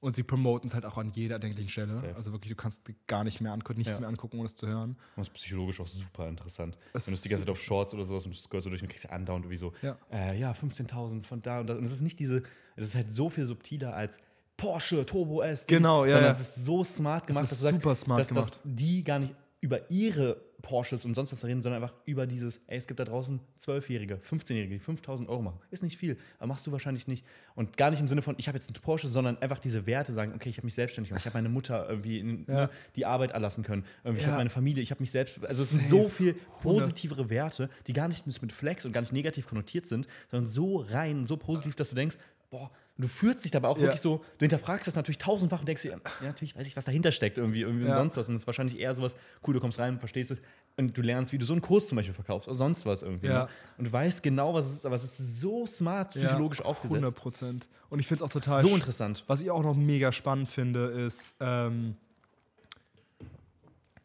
Und 0.02 0.16
sie 0.16 0.24
promoten 0.24 0.66
es 0.68 0.74
halt 0.74 0.84
auch 0.84 0.98
an 0.98 1.12
jeder 1.12 1.36
erdenklichen 1.36 1.68
Stelle. 1.70 1.94
Safe. 1.94 2.16
Also 2.16 2.32
wirklich, 2.32 2.50
du 2.50 2.56
kannst 2.56 2.82
gar 3.06 3.22
nicht 3.22 3.40
mehr 3.40 3.52
angucken, 3.52 3.78
nichts 3.78 3.94
Ja. 3.94 4.00
mehr 4.00 4.08
angucken, 4.08 4.36
ohne 4.38 4.46
es 4.46 4.56
zu 4.56 4.66
hören. 4.66 4.90
Und 4.90 4.98
das 5.16 5.28
ist 5.28 5.34
psychologisch 5.34 5.78
auch 5.80 5.86
super 5.86 6.28
interessant. 6.28 6.76
Das 6.92 7.06
Wenn 7.06 7.12
du 7.12 7.16
es 7.16 7.22
die 7.22 7.28
ganze 7.28 7.44
Zeit 7.44 7.50
auf 7.52 7.60
Shorts 7.60 7.94
oder 7.94 8.04
sowas 8.04 8.26
und 8.26 8.34
du 8.34 8.38
scrollst 8.38 8.64
so 8.64 8.70
durch 8.70 8.82
und 8.82 8.88
kriegst 8.88 9.04
ja 9.04 9.10
andauernd 9.10 9.44
irgendwie 9.44 9.56
so, 9.58 9.72
Ja. 9.80 9.96
äh, 10.12 10.36
ja, 10.38 10.52
15.000 10.52 11.24
von 11.24 11.40
da 11.40 11.60
und 11.60 11.68
da. 11.68 11.74
Und 11.76 11.84
es 11.84 11.92
ist 11.92 12.00
nicht 12.02 12.18
diese, 12.18 12.42
es 12.74 12.84
ist 12.88 12.94
halt 12.96 13.12
so 13.12 13.30
viel 13.30 13.44
subtiler 13.44 13.94
als 13.94 14.18
Porsche, 14.56 15.06
Turbo 15.06 15.40
S. 15.42 15.66
Genau, 15.66 16.04
ja, 16.04 16.12
Sondern 16.14 16.32
ja. 16.32 16.38
es 16.38 16.40
ist 16.56 16.64
so 16.64 16.82
smart 16.82 17.28
gemacht, 17.28 17.44
ist 17.44 17.52
dass 17.52 17.58
du 17.60 17.64
sagst, 17.66 17.80
super 17.80 17.94
smart 17.94 18.20
dass, 18.20 18.28
dass 18.28 18.50
gemacht. 18.50 18.58
die 18.64 19.04
gar 19.04 19.20
nicht 19.20 19.34
über 19.62 19.90
ihre 19.92 20.42
Porsches 20.60 21.04
und 21.04 21.14
sonst 21.14 21.32
was 21.32 21.44
reden, 21.44 21.62
sondern 21.62 21.82
einfach 21.82 21.96
über 22.04 22.26
dieses, 22.26 22.60
ey, 22.66 22.76
es 22.78 22.86
gibt 22.88 22.98
da 23.00 23.04
draußen 23.04 23.40
12-Jährige, 23.58 24.16
15-Jährige, 24.16 24.74
die 24.74 24.78
5000 24.80 25.28
Euro 25.28 25.40
machen. 25.40 25.60
Ist 25.70 25.84
nicht 25.84 25.96
viel, 25.96 26.18
aber 26.38 26.48
machst 26.48 26.66
du 26.66 26.72
wahrscheinlich 26.72 27.06
nicht. 27.06 27.24
Und 27.54 27.76
gar 27.76 27.90
nicht 27.90 28.00
im 28.00 28.08
Sinne 28.08 28.22
von, 28.22 28.34
ich 28.38 28.48
habe 28.48 28.58
jetzt 28.58 28.68
einen 28.68 28.80
Porsche, 28.82 29.08
sondern 29.08 29.38
einfach 29.38 29.60
diese 29.60 29.86
Werte 29.86 30.12
sagen, 30.12 30.32
okay, 30.34 30.48
ich 30.48 30.56
habe 30.56 30.66
mich 30.66 30.74
selbstständig 30.74 31.10
gemacht, 31.10 31.22
ich 31.22 31.26
habe 31.26 31.36
meine 31.38 31.48
Mutter 31.48 31.88
irgendwie 31.88 32.18
in, 32.18 32.44
Ja. 32.48 32.54
ne, 32.66 32.70
die 32.96 33.06
Arbeit 33.06 33.30
erlassen 33.30 33.62
können, 33.62 33.84
ich 34.04 34.20
Ja. 34.20 34.26
habe 34.28 34.36
meine 34.38 34.50
Familie, 34.50 34.82
ich 34.82 34.90
habe 34.90 35.00
mich 35.00 35.12
selbst, 35.12 35.44
also 35.44 35.62
es 35.62 35.70
sind 35.70 35.82
Safe. 35.84 36.02
so 36.02 36.08
viel 36.08 36.34
positivere 36.60 37.30
Werte, 37.30 37.70
die 37.86 37.92
gar 37.92 38.08
nicht 38.08 38.26
mit 38.26 38.52
Flex 38.52 38.84
und 38.84 38.92
gar 38.92 39.00
nicht 39.00 39.12
negativ 39.12 39.46
konnotiert 39.46 39.86
sind, 39.86 40.06
sondern 40.28 40.48
so 40.50 40.78
rein, 40.78 41.24
so 41.26 41.36
positiv, 41.36 41.76
dass 41.76 41.90
du 41.90 41.96
denkst, 41.96 42.16
boah, 42.50 42.70
du 43.02 43.08
fühlst 43.08 43.44
dich 43.44 43.50
dabei 43.50 43.68
auch 43.68 43.76
Ja. 43.76 43.82
wirklich 43.84 44.00
so, 44.00 44.18
du 44.38 44.42
hinterfragst 44.44 44.86
das 44.86 44.94
natürlich 44.96 45.18
tausendfach 45.18 45.60
und 45.60 45.66
denkst 45.68 45.82
dir, 45.82 45.90
ja, 45.90 46.26
natürlich 46.26 46.56
weiß 46.56 46.66
ich, 46.66 46.76
was 46.76 46.84
dahinter 46.84 47.12
steckt, 47.12 47.38
irgendwie, 47.38 47.60
irgendwie 47.62 47.84
Ja. 47.86 47.92
und 47.92 47.96
sonst 47.98 48.16
was. 48.16 48.28
Und 48.28 48.34
es 48.36 48.42
ist 48.42 48.46
wahrscheinlich 48.46 48.78
eher 48.78 48.94
sowas, 48.94 49.14
cool, 49.46 49.54
du 49.54 49.60
kommst 49.60 49.78
rein, 49.78 49.98
verstehst 49.98 50.30
es 50.30 50.40
und 50.76 50.96
du 50.96 51.02
lernst, 51.02 51.32
wie 51.32 51.38
du 51.38 51.44
so 51.44 51.52
einen 51.52 51.62
Kurs 51.62 51.88
zum 51.88 51.96
Beispiel 51.96 52.14
verkaufst 52.14 52.48
oder 52.48 52.56
sonst 52.56 52.86
was 52.86 53.02
irgendwie. 53.02 53.26
Ja. 53.26 53.44
Ne? 53.44 53.48
Und 53.78 53.84
du 53.86 53.92
weißt 53.92 54.22
genau, 54.22 54.54
was 54.54 54.66
es 54.66 54.72
ist, 54.76 54.86
aber 54.86 54.94
es 54.94 55.04
ist 55.04 55.40
so 55.40 55.66
smart 55.66 56.10
psychologisch 56.14 56.62
aufgesetzt. 56.62 56.94
100 56.96 57.14
Prozent. 57.16 57.68
Und 57.90 57.98
ich 57.98 58.06
finde 58.06 58.24
es 58.24 58.30
auch 58.30 58.32
total 58.32 58.62
So 58.62 58.74
interessant. 58.74 59.24
Was 59.26 59.40
ich 59.42 59.50
auch 59.50 59.62
noch 59.62 59.74
mega 59.76 60.12
spannend 60.12 60.48
finde, 60.48 60.86
ist, 60.86 61.34
ähm, 61.40 61.96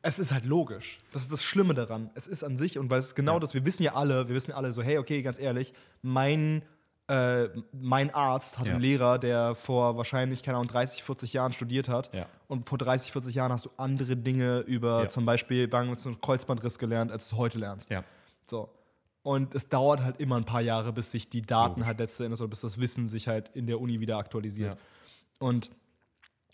es 0.01 0.19
ist 0.19 0.31
halt 0.31 0.45
logisch. 0.45 0.99
Das 1.11 1.23
ist 1.23 1.31
das 1.31 1.43
Schlimme 1.43 1.73
daran. 1.73 2.09
Es 2.15 2.27
ist 2.27 2.43
an 2.43 2.57
sich, 2.57 2.77
und 2.79 2.89
weil 2.89 2.99
es 2.99 3.13
genau 3.15 3.39
das, 3.39 3.53
wir 3.53 3.65
wissen 3.65 3.83
ja 3.83 3.93
alle, 3.95 4.27
wir 4.29 4.35
wissen 4.35 4.51
ja 4.51 4.57
alle 4.57 4.71
so, 4.71 4.81
hey, 4.81 4.97
okay, 4.99 5.21
ganz 5.21 5.37
ehrlich, 5.39 5.73
mein, 6.01 6.61
äh, 7.07 7.47
mein 7.71 8.13
Arzt 8.13 8.59
hat 8.59 8.67
Ja. 8.67 8.73
einen 8.73 8.81
Lehrer, 8.81 9.17
der 9.19 9.55
vor 9.55 9.95
wahrscheinlich, 9.97 10.43
keine 10.43 10.57
Ahnung, 10.57 10.67
30, 10.67 11.03
40 11.03 11.33
Jahren 11.33 11.53
studiert 11.53 11.87
hat. 11.87 12.13
Ja. 12.13 12.25
Und 12.47 12.67
vor 12.67 12.77
30, 12.77 13.11
40 13.11 13.35
Jahren 13.35 13.51
hast 13.53 13.65
du 13.65 13.69
andere 13.77 14.17
Dinge 14.17 14.59
über 14.59 15.03
Ja. 15.03 15.09
zum 15.09 15.25
Beispiel, 15.25 15.69
sagen 15.71 15.89
wir 15.89 16.05
einen 16.05 16.19
Kreuzbandriss 16.21 16.77
gelernt, 16.79 17.11
als 17.11 17.29
du 17.29 17.37
heute 17.37 17.59
lernst. 17.59 17.89
So. 18.45 18.69
Und 19.23 19.55
es 19.55 19.67
dauert 19.69 20.03
halt 20.03 20.19
immer 20.19 20.37
ein 20.37 20.45
paar 20.45 20.61
Jahre, 20.61 20.93
bis 20.93 21.11
sich 21.11 21.29
die 21.29 21.41
Daten 21.41 21.85
halt 21.85 21.99
letzten 21.99 22.23
Endes 22.23 22.39
oder 22.41 22.49
bis 22.49 22.61
das 22.61 22.77
Wissen 22.79 23.07
sich 23.07 23.27
halt 23.27 23.49
in 23.53 23.67
der 23.67 23.79
Uni 23.81 23.99
wieder 23.99 24.17
aktualisiert. 24.17 24.77
Und 25.39 25.69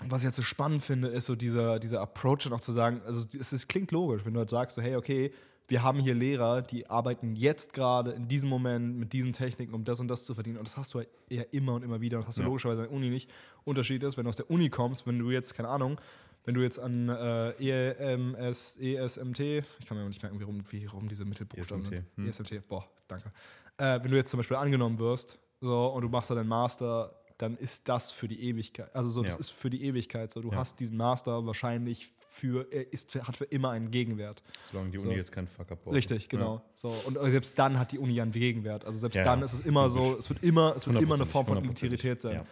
was 0.06 0.22
ich 0.22 0.26
jetzt 0.26 0.36
so 0.38 0.42
spannend 0.42 0.84
finde, 0.84 1.08
ist 1.10 1.28
so 1.28 1.36
dieser, 1.36 1.78
dieser 1.80 2.02
Approach 2.02 2.40
dann 2.46 2.54
auch 2.54 2.60
zu 2.62 2.72
sagen, 2.72 3.02
also 3.06 3.24
es, 3.40 3.52
es 3.54 3.68
klingt 3.68 3.92
logisch, 3.92 4.26
wenn 4.26 4.34
du 4.34 4.40
halt 4.40 4.50
sagst, 4.50 4.76
so, 4.76 4.82
hey, 4.82 4.96
okay, 4.96 5.32
wir 5.68 5.82
haben 5.84 6.00
hier 6.00 6.14
Lehrer, 6.14 6.62
die 6.62 6.90
arbeiten 6.90 7.36
jetzt 7.36 7.74
gerade 7.74 8.12
in 8.12 8.28
diesem 8.28 8.50
Moment 8.50 8.98
mit 8.98 9.14
diesen 9.14 9.34
Techniken, 9.34 9.74
um 9.74 9.84
das 9.86 10.00
und 10.00 10.08
das 10.10 10.26
zu 10.26 10.34
verdienen. 10.34 10.58
Und 10.58 10.68
das 10.68 10.76
hast 10.78 10.94
du 10.94 11.00
halt 11.00 11.10
eher 11.30 11.52
immer 11.54 11.74
und 11.76 11.84
immer 11.84 12.02
wieder. 12.02 12.18
Und 12.18 12.24
das 12.24 12.28
hast 12.30 12.38
du 12.38 12.42
Ja. 12.42 12.48
logischerweise 12.48 12.82
an 12.82 12.88
der 12.88 12.96
Uni 12.96 13.10
nicht. 13.10 13.32
Unterschied 13.64 14.04
ist, 14.04 14.18
wenn 14.18 14.26
du 14.26 14.30
aus 14.30 14.36
der 14.36 14.50
Uni 14.52 14.70
kommst, 14.70 15.08
wenn 15.08 15.18
du 15.20 15.32
jetzt, 15.32 15.54
keine 15.56 15.70
Ahnung, 15.70 16.00
wenn 16.46 16.56
du 16.56 16.62
jetzt 16.62 16.78
an 16.80 17.08
äh, 17.08 17.52
EMS, 17.52 18.78
ESMT, 18.78 19.40
ich 19.40 19.86
kann 19.86 19.98
mir 19.98 20.06
nicht 20.08 20.22
merken, 20.22 20.40
wie 20.40 20.44
rum, 20.44 20.62
wie 20.70 20.86
rum 20.86 21.08
diese 21.08 21.24
Mittelbuchstaben 21.26 21.84
ESMT, 21.86 22.04
hm. 22.18 22.28
ESMT, 22.28 22.68
boah, 22.68 22.86
danke. 23.08 23.32
Äh, 23.78 24.04
wenn 24.04 24.12
du 24.12 24.18
jetzt 24.18 24.30
zum 24.30 24.40
Beispiel 24.40 24.58
angenommen 24.58 25.00
wirst 25.00 25.40
so, 25.62 25.88
und 25.88 26.02
du 26.02 26.10
machst 26.10 26.30
da 26.30 26.36
deinen 26.36 26.50
Master, 26.50 27.16
dann 27.38 27.58
ist 27.58 27.88
das 27.88 28.12
für 28.12 28.28
die 28.28 28.42
Ewigkeit. 28.44 28.94
Also 28.94 29.10
so, 29.10 29.24
das 29.24 29.34
Ja. 29.36 29.40
ist 29.40 29.52
für 29.52 29.70
die 29.70 29.84
Ewigkeit. 29.86 30.32
So, 30.32 30.42
du 30.42 30.52
Ja. 30.52 30.58
hast 30.58 30.80
diesen 30.80 30.98
Master 30.98 31.46
wahrscheinlich 31.46 32.12
für, 32.34 32.68
er 32.72 32.92
ist, 32.92 33.16
hat 33.16 33.38
für 33.38 33.46
immer 33.46 33.70
einen 33.70 33.92
Gegenwert. 33.92 34.42
Solange 34.72 34.90
die 34.90 34.98
So. 34.98 35.08
Uni 35.08 35.18
jetzt 35.18 35.32
keinen 35.32 35.48
Fuck-up 35.48 35.84
braucht. 35.84 35.96
Richtig, 35.96 36.30
genau. 36.30 36.64
So, 36.74 36.90
und 37.06 37.18
selbst 37.22 37.58
dann 37.60 37.78
hat 37.78 37.92
die 37.92 38.00
Uni 38.00 38.14
ja 38.14 38.24
einen 38.24 38.32
Gegenwert. 38.32 38.86
Also 38.86 38.98
selbst 38.98 39.18
Ja, 39.18 39.24
dann 39.24 39.44
ist 39.44 39.54
es 39.54 39.60
immer 39.62 39.90
so, 39.92 40.18
es 40.18 40.30
wird 40.30 40.42
immer, 40.44 40.74
es 40.76 40.88
wird 40.88 41.00
immer 41.00 41.14
eine 41.16 41.26
100%, 41.26 41.28
Form 41.28 41.46
von 41.46 41.58
100%. 41.60 41.70
Integrität 41.70 42.22
sein. 42.24 42.34
Ja. 42.38 42.46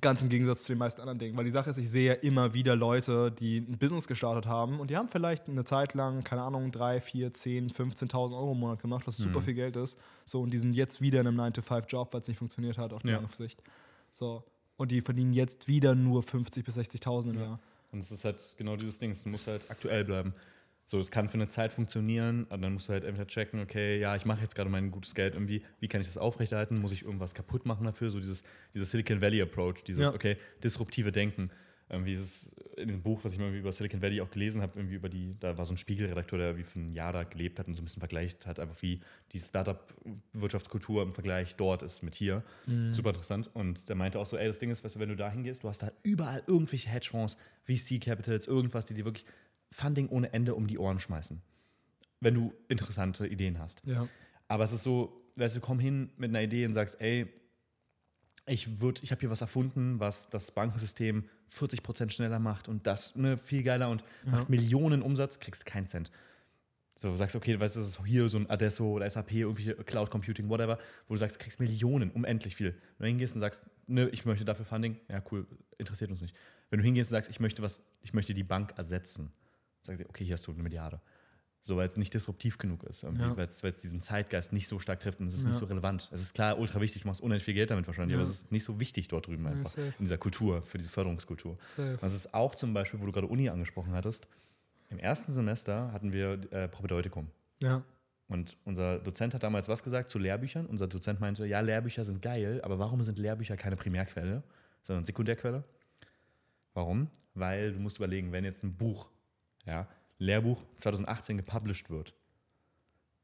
Ganz 0.00 0.22
im 0.22 0.28
Gegensatz 0.28 0.62
zu 0.62 0.72
den 0.72 0.78
meisten 0.78 1.00
anderen 1.00 1.18
Dingen. 1.18 1.36
Weil 1.36 1.46
die 1.46 1.50
Sache 1.50 1.70
ist, 1.70 1.76
ich 1.78 1.90
sehe 1.90 2.06
ja 2.06 2.12
immer 2.12 2.54
wieder 2.54 2.76
Leute, 2.76 3.32
die 3.32 3.56
ein 3.58 3.76
Business 3.76 4.06
gestartet 4.06 4.46
haben 4.46 4.78
und 4.78 4.88
die 4.90 4.96
haben 4.96 5.08
vielleicht 5.08 5.48
eine 5.48 5.64
Zeit 5.64 5.94
lang, 5.94 6.22
keine 6.22 6.42
Ahnung, 6.42 6.70
3, 6.70 7.00
4, 7.00 7.32
10, 7.32 7.70
15.000 7.70 8.36
Euro 8.36 8.52
im 8.52 8.58
Monat 8.60 8.80
gemacht, 8.80 9.06
was 9.06 9.18
Mhm. 9.18 9.24
super 9.24 9.42
viel 9.42 9.54
Geld 9.54 9.74
ist. 9.76 9.98
So, 10.24 10.42
und 10.42 10.52
die 10.52 10.58
sind 10.58 10.74
jetzt 10.74 11.00
wieder 11.00 11.20
in 11.22 11.26
einem 11.26 11.40
9-to-5-Job, 11.40 12.12
weil 12.12 12.20
es 12.20 12.28
nicht 12.28 12.36
funktioniert 12.38 12.78
hat 12.78 12.92
auf 12.92 13.02
die 13.02 13.08
Ja. 13.08 13.26
Sicht. 13.26 13.62
So. 14.12 14.44
Und 14.76 14.92
die 14.92 15.00
verdienen 15.00 15.32
jetzt 15.32 15.66
wieder 15.66 15.94
nur 15.96 16.22
50.000 16.22 16.62
bis 16.64 16.76
60.000 16.78 17.30
im 17.30 17.38
Ja. 17.38 17.42
Jahr. 17.46 17.60
Und 17.92 18.00
es 18.00 18.10
ist 18.10 18.24
halt 18.24 18.54
genau 18.56 18.76
dieses 18.76 18.98
Ding, 18.98 19.16
du 19.22 19.28
musst 19.28 19.46
halt 19.46 19.70
aktuell 19.70 20.04
bleiben. 20.04 20.34
So, 20.86 20.98
es 20.98 21.12
kann 21.12 21.28
für 21.28 21.34
eine 21.34 21.46
Zeit 21.46 21.72
funktionieren, 21.72 22.46
aber 22.48 22.62
dann 22.62 22.72
musst 22.72 22.88
du 22.88 22.92
halt 22.92 23.04
entweder 23.04 23.26
checken, 23.28 23.60
okay, 23.60 24.00
ja, 24.00 24.16
ich 24.16 24.24
mache 24.24 24.42
jetzt 24.42 24.56
gerade 24.56 24.68
mein 24.70 24.90
gutes 24.90 25.14
Geld 25.14 25.34
irgendwie, 25.34 25.62
wie 25.78 25.86
kann 25.86 26.00
ich 26.00 26.08
das 26.08 26.18
aufrechterhalten? 26.18 26.80
Muss 26.80 26.90
ich 26.90 27.04
irgendwas 27.04 27.32
kaputt 27.34 27.64
machen 27.64 27.84
dafür? 27.84 28.10
So 28.10 28.18
dieses, 28.18 28.42
dieses 28.74 28.90
Silicon 28.90 29.20
Valley 29.20 29.40
Approach, 29.40 29.84
dieses, 29.86 30.02
Ja. 30.02 30.14
okay, 30.14 30.36
disruptive 30.64 31.12
Denken. 31.12 31.50
Irgendwie 31.90 32.14
ist 32.14 32.20
es 32.20 32.56
in 32.76 32.86
diesem 32.86 33.02
Buch, 33.02 33.24
was 33.24 33.32
ich 33.32 33.38
mal 33.40 33.52
über 33.52 33.72
Silicon 33.72 34.00
Valley 34.00 34.20
auch 34.20 34.30
gelesen 34.30 34.62
habe, 34.62 34.78
irgendwie 34.78 34.94
über 34.94 35.08
die, 35.08 35.34
da 35.40 35.58
war 35.58 35.64
so 35.66 35.74
ein 35.74 35.76
Spiegelredakteur, 35.76 36.38
der 36.38 36.56
wie 36.56 36.62
für 36.62 36.78
ein 36.78 36.92
Jahr 36.92 37.12
da 37.12 37.24
gelebt 37.24 37.58
hat 37.58 37.66
und 37.66 37.74
so 37.74 37.82
ein 37.82 37.84
bisschen 37.84 38.00
vergleicht 38.00 38.46
hat, 38.46 38.60
einfach 38.60 38.80
wie 38.80 39.00
die 39.32 39.40
Startup-Wirtschaftskultur 39.40 41.02
im 41.02 41.12
Vergleich 41.12 41.56
dort 41.56 41.82
ist 41.82 42.02
mit 42.02 42.14
hier. 42.14 42.44
Super 42.92 43.10
interessant. 43.10 43.50
Und 43.54 43.88
der 43.88 43.96
meinte 43.96 44.20
auch 44.20 44.26
so, 44.26 44.36
ey, 44.36 44.46
das 44.46 44.60
Ding 44.60 44.70
ist, 44.70 44.84
weißt 44.84 44.96
du, 44.96 45.00
wenn 45.00 45.08
du 45.08 45.16
da 45.16 45.30
hingehst, 45.30 45.64
du 45.64 45.68
hast 45.68 45.82
da 45.82 45.90
überall 46.04 46.44
irgendwelche 46.46 46.88
Hedgefonds, 46.88 47.36
VC-Capitals, 47.64 48.46
irgendwas, 48.46 48.86
die 48.86 48.94
dir 48.94 49.04
wirklich 49.04 49.26
Funding 49.72 50.08
ohne 50.08 50.32
Ende 50.32 50.54
um 50.54 50.68
die 50.68 50.78
Ohren 50.78 51.00
schmeißen. 51.00 51.42
Wenn 52.20 52.34
du 52.34 52.52
interessante 52.68 53.26
Ideen 53.26 53.58
hast. 53.58 53.82
Ja. 53.84 54.06
Aber 54.46 54.64
es 54.64 54.72
ist 54.72 54.84
so, 54.84 55.20
weißt 55.36 55.56
du, 55.56 55.60
komm 55.60 55.78
hin 55.80 56.10
mit 56.16 56.30
einer 56.30 56.42
Idee 56.42 56.66
und 56.66 56.74
sagst, 56.74 57.00
ey, 57.00 57.32
ich 58.46 58.80
würde, 58.80 59.00
ich 59.02 59.10
habe 59.12 59.20
hier 59.20 59.30
was 59.30 59.40
erfunden, 59.40 60.00
was 60.00 60.30
das 60.30 60.50
Bankensystem 60.50 61.24
40% 61.52 62.10
schneller 62.10 62.38
macht 62.38 62.68
und 62.68 62.86
das 62.86 63.14
ne, 63.16 63.38
viel 63.38 63.62
geiler 63.62 63.88
und 63.90 64.04
macht 64.24 64.48
Millionen 64.48 65.02
Umsatz, 65.02 65.38
kriegst 65.38 65.66
keinen 65.66 65.86
Cent. 65.86 66.10
So, 67.00 67.08
du 67.08 67.16
sagst, 67.16 67.34
okay, 67.34 67.58
weißt 67.58 67.76
du, 67.76 67.80
das 67.80 67.88
ist 67.88 68.04
hier 68.04 68.28
so 68.28 68.38
ein 68.38 68.50
Adesso 68.50 68.86
oder 68.90 69.08
SAP, 69.08 69.32
irgendwie 69.32 69.72
Cloud 69.84 70.10
Computing, 70.10 70.50
whatever, 70.50 70.78
wo 71.08 71.14
du 71.14 71.18
sagst, 71.18 71.36
du 71.36 71.40
kriegst 71.42 71.58
Millionen, 71.58 72.10
unendlich 72.10 72.54
viel. 72.54 72.74
Wenn 72.98 73.06
du 73.06 73.08
hingehst 73.08 73.34
und 73.34 73.40
sagst, 73.40 73.64
ne, 73.86 74.08
ich 74.10 74.26
möchte 74.26 74.44
dafür 74.44 74.66
Funding, 74.66 74.98
ja 75.08 75.22
cool, 75.30 75.46
interessiert 75.78 76.10
uns 76.10 76.20
nicht. 76.20 76.34
Wenn 76.68 76.78
du 76.78 76.84
hingehst 76.84 77.10
und 77.10 77.12
sagst, 77.12 77.30
ich 77.30 77.40
möchte 77.40 77.62
was, 77.62 77.80
ich 78.02 78.12
möchte 78.12 78.34
die 78.34 78.44
Bank 78.44 78.74
ersetzen, 78.76 79.32
sagst 79.82 80.02
du, 80.02 80.08
okay, 80.08 80.24
hier 80.24 80.34
hast 80.34 80.46
du 80.46 80.52
eine 80.52 80.62
Milliarde. 80.62 81.00
So, 81.62 81.76
weil 81.76 81.86
es 81.86 81.96
nicht 81.98 82.14
disruptiv 82.14 82.56
genug 82.56 82.84
ist, 82.84 83.02
Ja. 83.02 83.36
weil 83.36 83.44
es 83.44 83.60
diesen 83.82 84.00
Zeitgeist 84.00 84.52
nicht 84.52 84.66
so 84.66 84.78
stark 84.78 85.00
trifft 85.00 85.20
und 85.20 85.26
es 85.26 85.34
ist 85.34 85.42
Ja. 85.42 85.48
nicht 85.48 85.58
so 85.58 85.66
relevant. 85.66 86.08
Es 86.10 86.22
ist 86.22 86.34
klar 86.34 86.58
ultra 86.58 86.80
wichtig, 86.80 87.02
du 87.02 87.08
machst 87.08 87.20
unendlich 87.20 87.44
viel 87.44 87.52
Geld 87.54 87.70
damit 87.70 87.86
wahrscheinlich, 87.86 88.14
Ja. 88.14 88.20
aber 88.20 88.28
es 88.28 88.36
ist 88.42 88.52
nicht 88.52 88.64
so 88.64 88.80
wichtig 88.80 89.08
dort 89.08 89.26
drüben 89.26 89.46
einfach, 89.46 89.76
in 89.76 89.92
dieser 90.00 90.16
Kultur, 90.16 90.62
für 90.62 90.78
diese 90.78 90.88
Förderungskultur. 90.90 91.58
Safe. 91.76 91.98
Das 92.00 92.14
ist 92.14 92.32
auch 92.32 92.54
zum 92.54 92.72
Beispiel, 92.72 93.00
wo 93.00 93.04
du 93.06 93.12
gerade 93.12 93.26
Uni 93.26 93.50
angesprochen 93.50 93.92
hattest, 93.92 94.26
im 94.88 94.98
ersten 94.98 95.32
Semester 95.32 95.92
hatten 95.92 96.12
wir 96.12 96.40
äh, 96.50 96.66
Propedeutikum. 96.68 97.28
Ja. 97.62 97.82
Und 98.28 98.56
unser 98.64 98.98
Dozent 98.98 99.34
hat 99.34 99.42
damals 99.42 99.68
was 99.68 99.82
gesagt 99.82 100.08
zu 100.08 100.18
Lehrbüchern. 100.18 100.64
Unser 100.66 100.86
Dozent 100.86 101.20
meinte, 101.20 101.44
ja, 101.46 101.60
Lehrbücher 101.60 102.04
sind 102.04 102.22
geil, 102.22 102.60
aber 102.62 102.78
warum 102.78 103.02
sind 103.02 103.18
Lehrbücher 103.18 103.56
keine 103.56 103.76
Primärquelle, 103.76 104.42
sondern 104.84 105.04
Sekundärquelle? 105.04 105.64
Warum? 106.74 107.08
Weil 107.34 107.72
du 107.72 107.80
musst 107.80 107.98
überlegen, 107.98 108.32
wenn 108.32 108.44
jetzt 108.44 108.62
ein 108.62 108.74
Buch, 108.76 109.10
ja, 109.66 109.86
Lehrbuch 110.20 110.62
2018 110.76 111.36
gepublished 111.38 111.90
wird, 111.90 112.14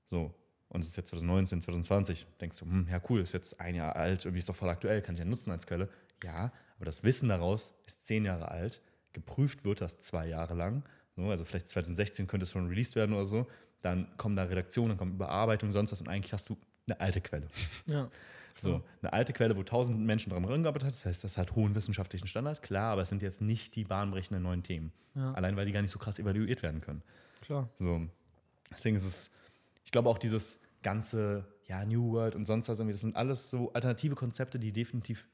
so, 0.08 0.34
und 0.68 0.80
es 0.80 0.88
ist 0.88 0.96
jetzt 0.96 1.10
2019, 1.10 1.62
2020, 1.62 2.26
denkst 2.40 2.58
du, 2.58 2.64
hm, 2.64 2.88
ja 2.90 3.00
cool, 3.08 3.20
ist 3.20 3.32
jetzt 3.32 3.60
ein 3.60 3.74
Jahr 3.74 3.94
alt, 3.94 4.24
irgendwie 4.24 4.38
ist 4.38 4.48
doch 4.48 4.56
voll 4.56 4.68
aktuell, 4.68 5.02
kann 5.02 5.14
ich 5.14 5.20
ja 5.20 5.24
nutzen 5.24 5.50
als 5.52 5.66
Quelle. 5.66 5.88
Ja, 6.24 6.52
aber 6.76 6.84
das 6.84 7.04
Wissen 7.04 7.28
daraus 7.28 7.72
ist 7.86 8.06
zehn 8.06 8.24
Jahre 8.24 8.50
alt, 8.50 8.82
geprüft 9.12 9.64
wird 9.64 9.80
das 9.80 9.98
zwei 9.98 10.26
Jahre 10.26 10.54
lang, 10.54 10.82
so, 11.14 11.30
also 11.30 11.44
vielleicht 11.44 11.68
2016 11.68 12.26
könnte 12.26 12.44
es 12.44 12.50
schon 12.50 12.66
released 12.66 12.96
werden 12.96 13.14
oder 13.14 13.26
so, 13.26 13.46
dann 13.82 14.16
kommen 14.16 14.36
da 14.36 14.44
Redaktionen, 14.44 14.90
dann 14.90 14.98
kommt 14.98 15.14
Überarbeitung, 15.14 15.70
sonst 15.72 15.92
was. 15.92 16.00
Und 16.00 16.08
eigentlich 16.08 16.32
hast 16.32 16.48
du 16.48 16.56
eine 16.86 17.00
alte 17.00 17.20
Quelle. 17.20 17.48
Ja. 17.86 18.10
So, 18.56 18.82
eine 19.02 19.12
alte 19.12 19.32
Quelle, 19.32 19.56
wo 19.56 19.62
tausend 19.62 20.00
Menschen 20.00 20.30
dran 20.30 20.44
rangearbeitet 20.44 20.86
haben, 20.86 20.92
das 20.92 21.04
heißt, 21.04 21.24
das 21.24 21.36
hat 21.36 21.54
hohen 21.54 21.74
wissenschaftlichen 21.74 22.26
Standard, 22.26 22.62
klar, 22.62 22.92
aber 22.92 23.02
es 23.02 23.08
sind 23.10 23.22
jetzt 23.22 23.42
nicht 23.42 23.76
die 23.76 23.84
bahnbrechenden 23.84 24.42
neuen 24.42 24.62
Themen. 24.62 24.92
Ja. 25.14 25.32
Allein 25.32 25.56
weil 25.56 25.66
die 25.66 25.72
gar 25.72 25.82
nicht 25.82 25.90
so 25.90 25.98
krass 25.98 26.18
evaluiert 26.18 26.62
werden 26.62 26.80
können. 26.80 27.02
Klar. 27.42 27.68
So, 27.78 28.08
deswegen 28.70 28.96
ist 28.96 29.04
es, 29.04 29.30
ich 29.84 29.90
glaube 29.90 30.08
auch 30.08 30.18
dieses 30.18 30.58
ganze, 30.82 31.46
ja, 31.66 31.84
New 31.84 32.12
World 32.12 32.34
und 32.34 32.46
sonst 32.46 32.68
was, 32.68 32.78
irgendwie, 32.78 32.92
das 32.92 33.02
sind 33.02 33.16
alles 33.16 33.50
so 33.50 33.72
alternative 33.72 34.14
Konzepte, 34.14 34.58
die 34.58 34.72
definitiv 34.72 35.26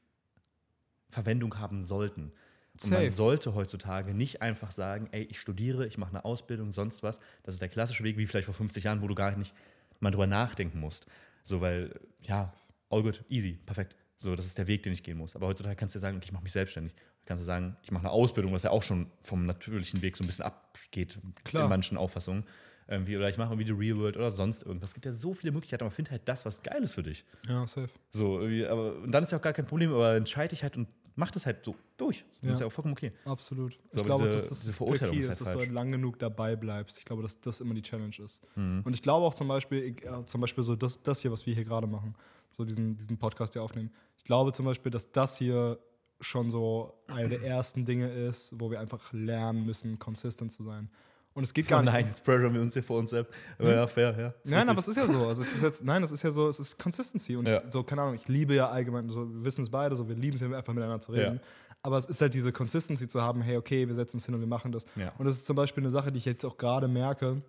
Verwendung 1.09 1.59
haben 1.59 1.81
sollten. 1.83 2.33
Und 2.73 2.89
man 2.89 3.01
Safe. 3.01 3.11
sollte 3.11 3.53
heutzutage 3.53 4.15
nicht 4.15 4.41
einfach 4.41 4.71
sagen, 4.71 5.07
ey, 5.11 5.23
ich 5.23 5.39
studiere, 5.39 5.85
ich 5.85 5.99
mache 5.99 6.09
eine 6.09 6.25
Ausbildung, 6.25 6.71
sonst 6.71 7.03
was. 7.03 7.19
Das 7.43 7.53
ist 7.53 7.61
der 7.61 7.69
klassische 7.69 8.03
Weg, 8.03 8.17
wie 8.17 8.25
vielleicht 8.25 8.45
vor 8.45 8.55
50 8.55 8.85
Jahren, 8.85 9.01
wo 9.03 9.07
du 9.07 9.13
gar 9.13 9.35
nicht 9.35 9.53
mal 9.99 10.09
drüber 10.09 10.25
nachdenken 10.25 10.79
musst. 10.79 11.05
So, 11.43 11.61
weil, 11.61 11.99
ja, 12.21 12.51
all 12.93 13.03
good, 13.03 13.23
easy, 13.29 13.53
perfekt. 13.65 13.95
So, 14.17 14.35
das 14.35 14.45
ist 14.45 14.57
der 14.57 14.67
Weg, 14.67 14.83
den 14.83 14.93
ich 14.93 15.03
gehen 15.03 15.17
muss. 15.17 15.35
Aber 15.35 15.47
heutzutage 15.47 15.75
kannst 15.75 15.95
du 15.95 15.99
dir 15.99 16.01
sagen, 16.01 16.17
okay, 16.17 16.25
ich 16.25 16.31
mache 16.31 16.43
mich 16.43 16.51
selbstständig. 16.53 16.93
Kannst 17.25 17.41
du 17.43 17.45
sagen, 17.45 17.75
ich 17.83 17.91
mache 17.91 18.03
eine 18.03 18.11
Ausbildung, 18.11 18.53
was 18.53 18.63
ja 18.63 18.71
auch 18.71 18.83
schon 18.83 19.07
vom 19.21 19.45
natürlichen 19.45 20.01
Weg 20.01 20.15
so 20.17 20.23
ein 20.23 20.27
bisschen 20.27 20.45
abgeht 20.45 21.19
Klar. 21.43 21.63
in 21.65 21.69
manchen 21.69 21.97
Auffassungen. 21.97 22.45
Irgendwie, 22.87 23.15
oder 23.15 23.29
ich 23.29 23.37
mache 23.37 23.53
irgendwie 23.53 23.65
die 23.65 23.71
Real 23.71 23.97
World 23.97 24.17
oder 24.17 24.29
sonst 24.29 24.63
irgendwas. 24.63 24.89
Es 24.89 24.93
gibt 24.93 25.05
ja 25.05 25.13
so 25.13 25.33
viele 25.33 25.51
Möglichkeiten, 25.53 25.83
aber 25.85 25.91
find 25.91 26.11
halt 26.11 26.21
das, 26.25 26.45
was 26.45 26.61
geil 26.63 26.83
ist 26.83 26.95
für 26.95 27.03
dich. 27.03 27.23
Ja, 27.47 27.65
safe. 27.65 27.89
So, 28.11 28.39
aber, 28.39 28.95
und 29.01 29.11
dann 29.11 29.23
ist 29.23 29.31
ja 29.31 29.37
auch 29.37 29.41
gar 29.41 29.53
kein 29.53 29.65
Problem, 29.65 29.93
aber 29.93 30.15
entscheide 30.15 30.49
dich 30.49 30.63
halt 30.63 30.75
und 30.75 30.89
mach 31.15 31.31
das 31.31 31.45
halt 31.45 31.63
so 31.63 31.75
durch. 31.95 32.25
Das 32.41 32.47
Ja. 32.49 32.53
ist 32.55 32.59
ja 32.59 32.65
auch 32.67 32.71
vollkommen 32.73 32.93
okay. 32.93 33.13
Absolut. 33.23 33.79
So, 33.91 33.99
ich 33.99 34.03
glaube, 34.05 34.25
diese- 34.25 34.37
dass 34.37 34.49
das 34.49 34.59
diese 34.61 34.73
Verurteilung 34.73 35.13
Key 35.15 35.21
ist 35.21 35.27
ist, 35.27 35.29
halt 35.29 35.41
dass 35.41 35.47
du 35.47 35.57
falsch. 35.57 35.67
halt 35.67 35.71
lang 35.73 35.91
genug 35.93 36.19
dabei 36.19 36.57
bleibst. 36.57 36.97
Ich 36.97 37.05
glaube, 37.05 37.21
dass 37.21 37.39
das 37.39 37.61
immer 37.61 37.73
die 37.73 37.81
Challenge 37.83 38.15
ist. 38.21 38.41
Mhm. 38.57 38.81
Und 38.83 38.93
ich 38.93 39.01
glaube 39.01 39.25
auch 39.25 39.33
zum 39.33 39.47
Beispiel, 39.47 39.81
ich, 39.83 40.03
äh, 40.05 40.25
zum 40.25 40.41
Beispiel 40.41 40.63
so 40.65 40.75
das, 40.75 41.01
das 41.01 41.21
hier, 41.21 41.31
was 41.31 41.45
wir 41.45 41.55
hier 41.55 41.63
gerade 41.65 41.87
machen, 41.87 42.15
so 42.55 42.63
diesen, 42.63 42.95
diesen 42.97 43.17
Podcast 43.17 43.53
hier 43.53 43.63
aufnehmen. 43.63 43.91
Ich 44.17 44.23
glaube 44.23 44.53
zum 44.53 44.65
Beispiel, 44.65 44.91
dass 44.91 45.11
das 45.11 45.37
hier 45.37 45.79
schon 46.21 46.49
so 46.49 46.93
eine 47.07 47.27
der 47.27 47.41
ersten 47.43 47.83
Dinge 47.83 48.09
ist, 48.09 48.53
wo 48.57 48.71
wir 48.71 48.79
einfach 48.79 49.11
lernen 49.11 49.65
müssen, 49.65 49.99
consistent 49.99 50.51
zu 50.53 50.63
sein. 50.63 50.89
Und 51.33 51.43
es 51.43 51.53
geht 51.53 51.67
gar 51.67 51.79
Oh 51.79 51.81
nicht. 51.83 51.91
nein, 51.91 52.05
jetzt 52.05 52.23
pressure 52.23 52.53
wir 52.53 52.61
uns 52.61 52.73
hier 52.75 52.83
vor 52.83 52.99
uns 52.99 53.09
selbst. 53.09 53.33
Aber 53.57 53.73
ja, 53.73 53.87
fair, 53.87 54.15
ja. 54.17 54.33
Nein, 54.43 54.69
aber 54.69 54.79
es 54.79 54.87
richtig. 54.87 55.03
ist 55.03 55.09
ja 55.09 55.15
so. 55.19 55.27
Also 55.27 55.41
es 55.41 55.51
ist 55.55 55.63
jetzt, 55.63 55.83
nein, 55.83 56.03
es 56.03 56.11
ist 56.11 56.21
ja 56.21 56.31
so, 56.31 56.47
es 56.47 56.59
ist 56.59 56.77
Consistency. 56.77 57.35
Und 57.35 57.47
Ja. 57.47 57.63
ich, 57.65 57.71
so, 57.73 57.81
keine 57.83 58.03
Ahnung, 58.03 58.13
ich 58.15 58.27
liebe 58.27 58.53
ja 58.53 58.69
allgemein, 58.69 59.09
so, 59.09 59.27
wir 59.27 59.43
wissen 59.43 59.63
es 59.63 59.69
beide, 59.71 59.95
so, 59.95 60.07
wir 60.07 60.15
lieben 60.15 60.35
es 60.35 60.41
ja 60.41 60.47
einfach 60.55 60.73
miteinander 60.73 61.01
zu 61.01 61.11
reden. 61.11 61.41
Aber 61.81 61.97
es 61.97 62.05
ist 62.05 62.21
halt 62.21 62.33
diese 62.35 62.53
Consistency 62.53 63.07
zu 63.07 63.21
haben, 63.21 63.41
hey, 63.41 63.57
okay, 63.57 63.87
wir 63.87 63.95
setzen 63.95 64.17
uns 64.17 64.25
hin 64.27 64.35
und 64.35 64.41
wir 64.41 64.47
machen 64.47 64.71
das. 64.71 64.85
Ja. 64.95 65.11
Und 65.17 65.25
das 65.25 65.37
ist 65.37 65.45
zum 65.47 65.55
Beispiel 65.55 65.83
eine 65.83 65.91
Sache, 65.91 66.11
die 66.11 66.19
ich 66.19 66.25
jetzt 66.25 66.45
auch 66.45 66.57
gerade 66.57 66.87
merke, 66.87 67.41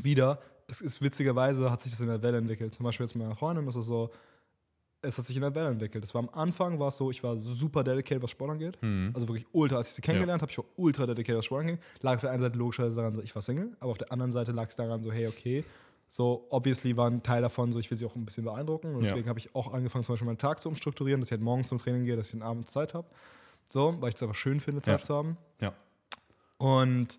wieder, 0.00 0.38
es 0.68 0.80
ist 0.80 1.02
witzigerweise, 1.02 1.70
hat 1.70 1.82
sich 1.82 1.92
das 1.92 2.00
in 2.00 2.08
der 2.08 2.22
Welle 2.22 2.38
entwickelt. 2.38 2.74
Zum 2.74 2.84
Beispiel 2.84 3.04
jetzt 3.06 3.14
mit 3.14 3.24
meiner 3.24 3.36
Freundin, 3.36 3.66
ist 3.66 3.74
so, 3.74 4.10
es 5.00 5.16
hat 5.16 5.26
sich 5.26 5.36
in 5.36 5.42
der 5.42 5.54
Welle 5.54 5.68
entwickelt. 5.68 6.04
Es 6.04 6.12
war 6.14 6.20
am 6.22 6.28
Anfang, 6.30 6.78
war 6.78 6.88
es 6.88 6.96
so, 6.96 7.10
ich 7.10 7.22
war 7.22 7.38
super 7.38 7.84
dedicated, 7.84 8.22
was 8.22 8.30
Sport 8.30 8.50
angeht. 8.50 8.78
Mhm. 8.82 9.12
Also 9.14 9.28
wirklich 9.28 9.46
ultra, 9.52 9.76
als 9.78 9.88
ich 9.90 9.94
sie 9.94 10.02
kennengelernt 10.02 10.42
habe, 10.42 10.50
ich 10.52 10.58
war 10.58 10.64
ultra 10.76 11.06
dedicated, 11.06 11.38
was 11.38 11.44
Sport 11.46 11.62
angeht. 11.62 11.80
Lag 12.00 12.16
auf 12.16 12.20
der 12.20 12.30
einen 12.32 12.40
Seite 12.40 12.58
logischerweise 12.58 12.96
daran, 12.96 13.20
ich 13.22 13.34
war 13.34 13.42
Single, 13.42 13.76
aber 13.80 13.90
auf 13.92 13.98
der 13.98 14.12
anderen 14.12 14.32
Seite 14.32 14.52
lag 14.52 14.68
es 14.68 14.76
daran, 14.76 15.02
so, 15.02 15.10
hey, 15.12 15.26
okay, 15.28 15.64
so, 16.10 16.46
obviously 16.50 16.96
war 16.96 17.08
ein 17.10 17.22
Teil 17.22 17.42
davon, 17.42 17.70
so, 17.72 17.78
ich 17.78 17.90
will 17.90 17.96
sie 17.98 18.06
auch 18.06 18.16
ein 18.16 18.24
bisschen 18.24 18.44
beeindrucken. 18.44 18.94
Und 18.94 19.02
Ja. 19.04 19.10
deswegen 19.10 19.28
habe 19.28 19.38
ich 19.38 19.54
auch 19.54 19.72
angefangen, 19.72 20.04
zum 20.04 20.14
Beispiel 20.14 20.26
meinen 20.26 20.38
Tag 20.38 20.60
zu 20.60 20.68
umstrukturieren, 20.68 21.20
dass 21.20 21.28
ich 21.28 21.32
halt 21.32 21.42
morgens 21.42 21.68
zum 21.68 21.78
Training 21.78 22.04
gehe, 22.04 22.16
dass 22.16 22.26
ich 22.26 22.32
den 22.32 22.42
Abend 22.42 22.68
Zeit 22.68 22.92
habe. 22.94 23.06
So, 23.70 23.94
weil 24.00 24.08
ich 24.08 24.14
es 24.16 24.22
einfach 24.22 24.34
schön 24.34 24.58
finde, 24.60 24.82
Zeit 24.82 25.00
Ja. 25.00 25.06
zu 25.06 25.14
haben. 25.14 25.36
Ja. 25.60 25.74
Und 26.58 27.18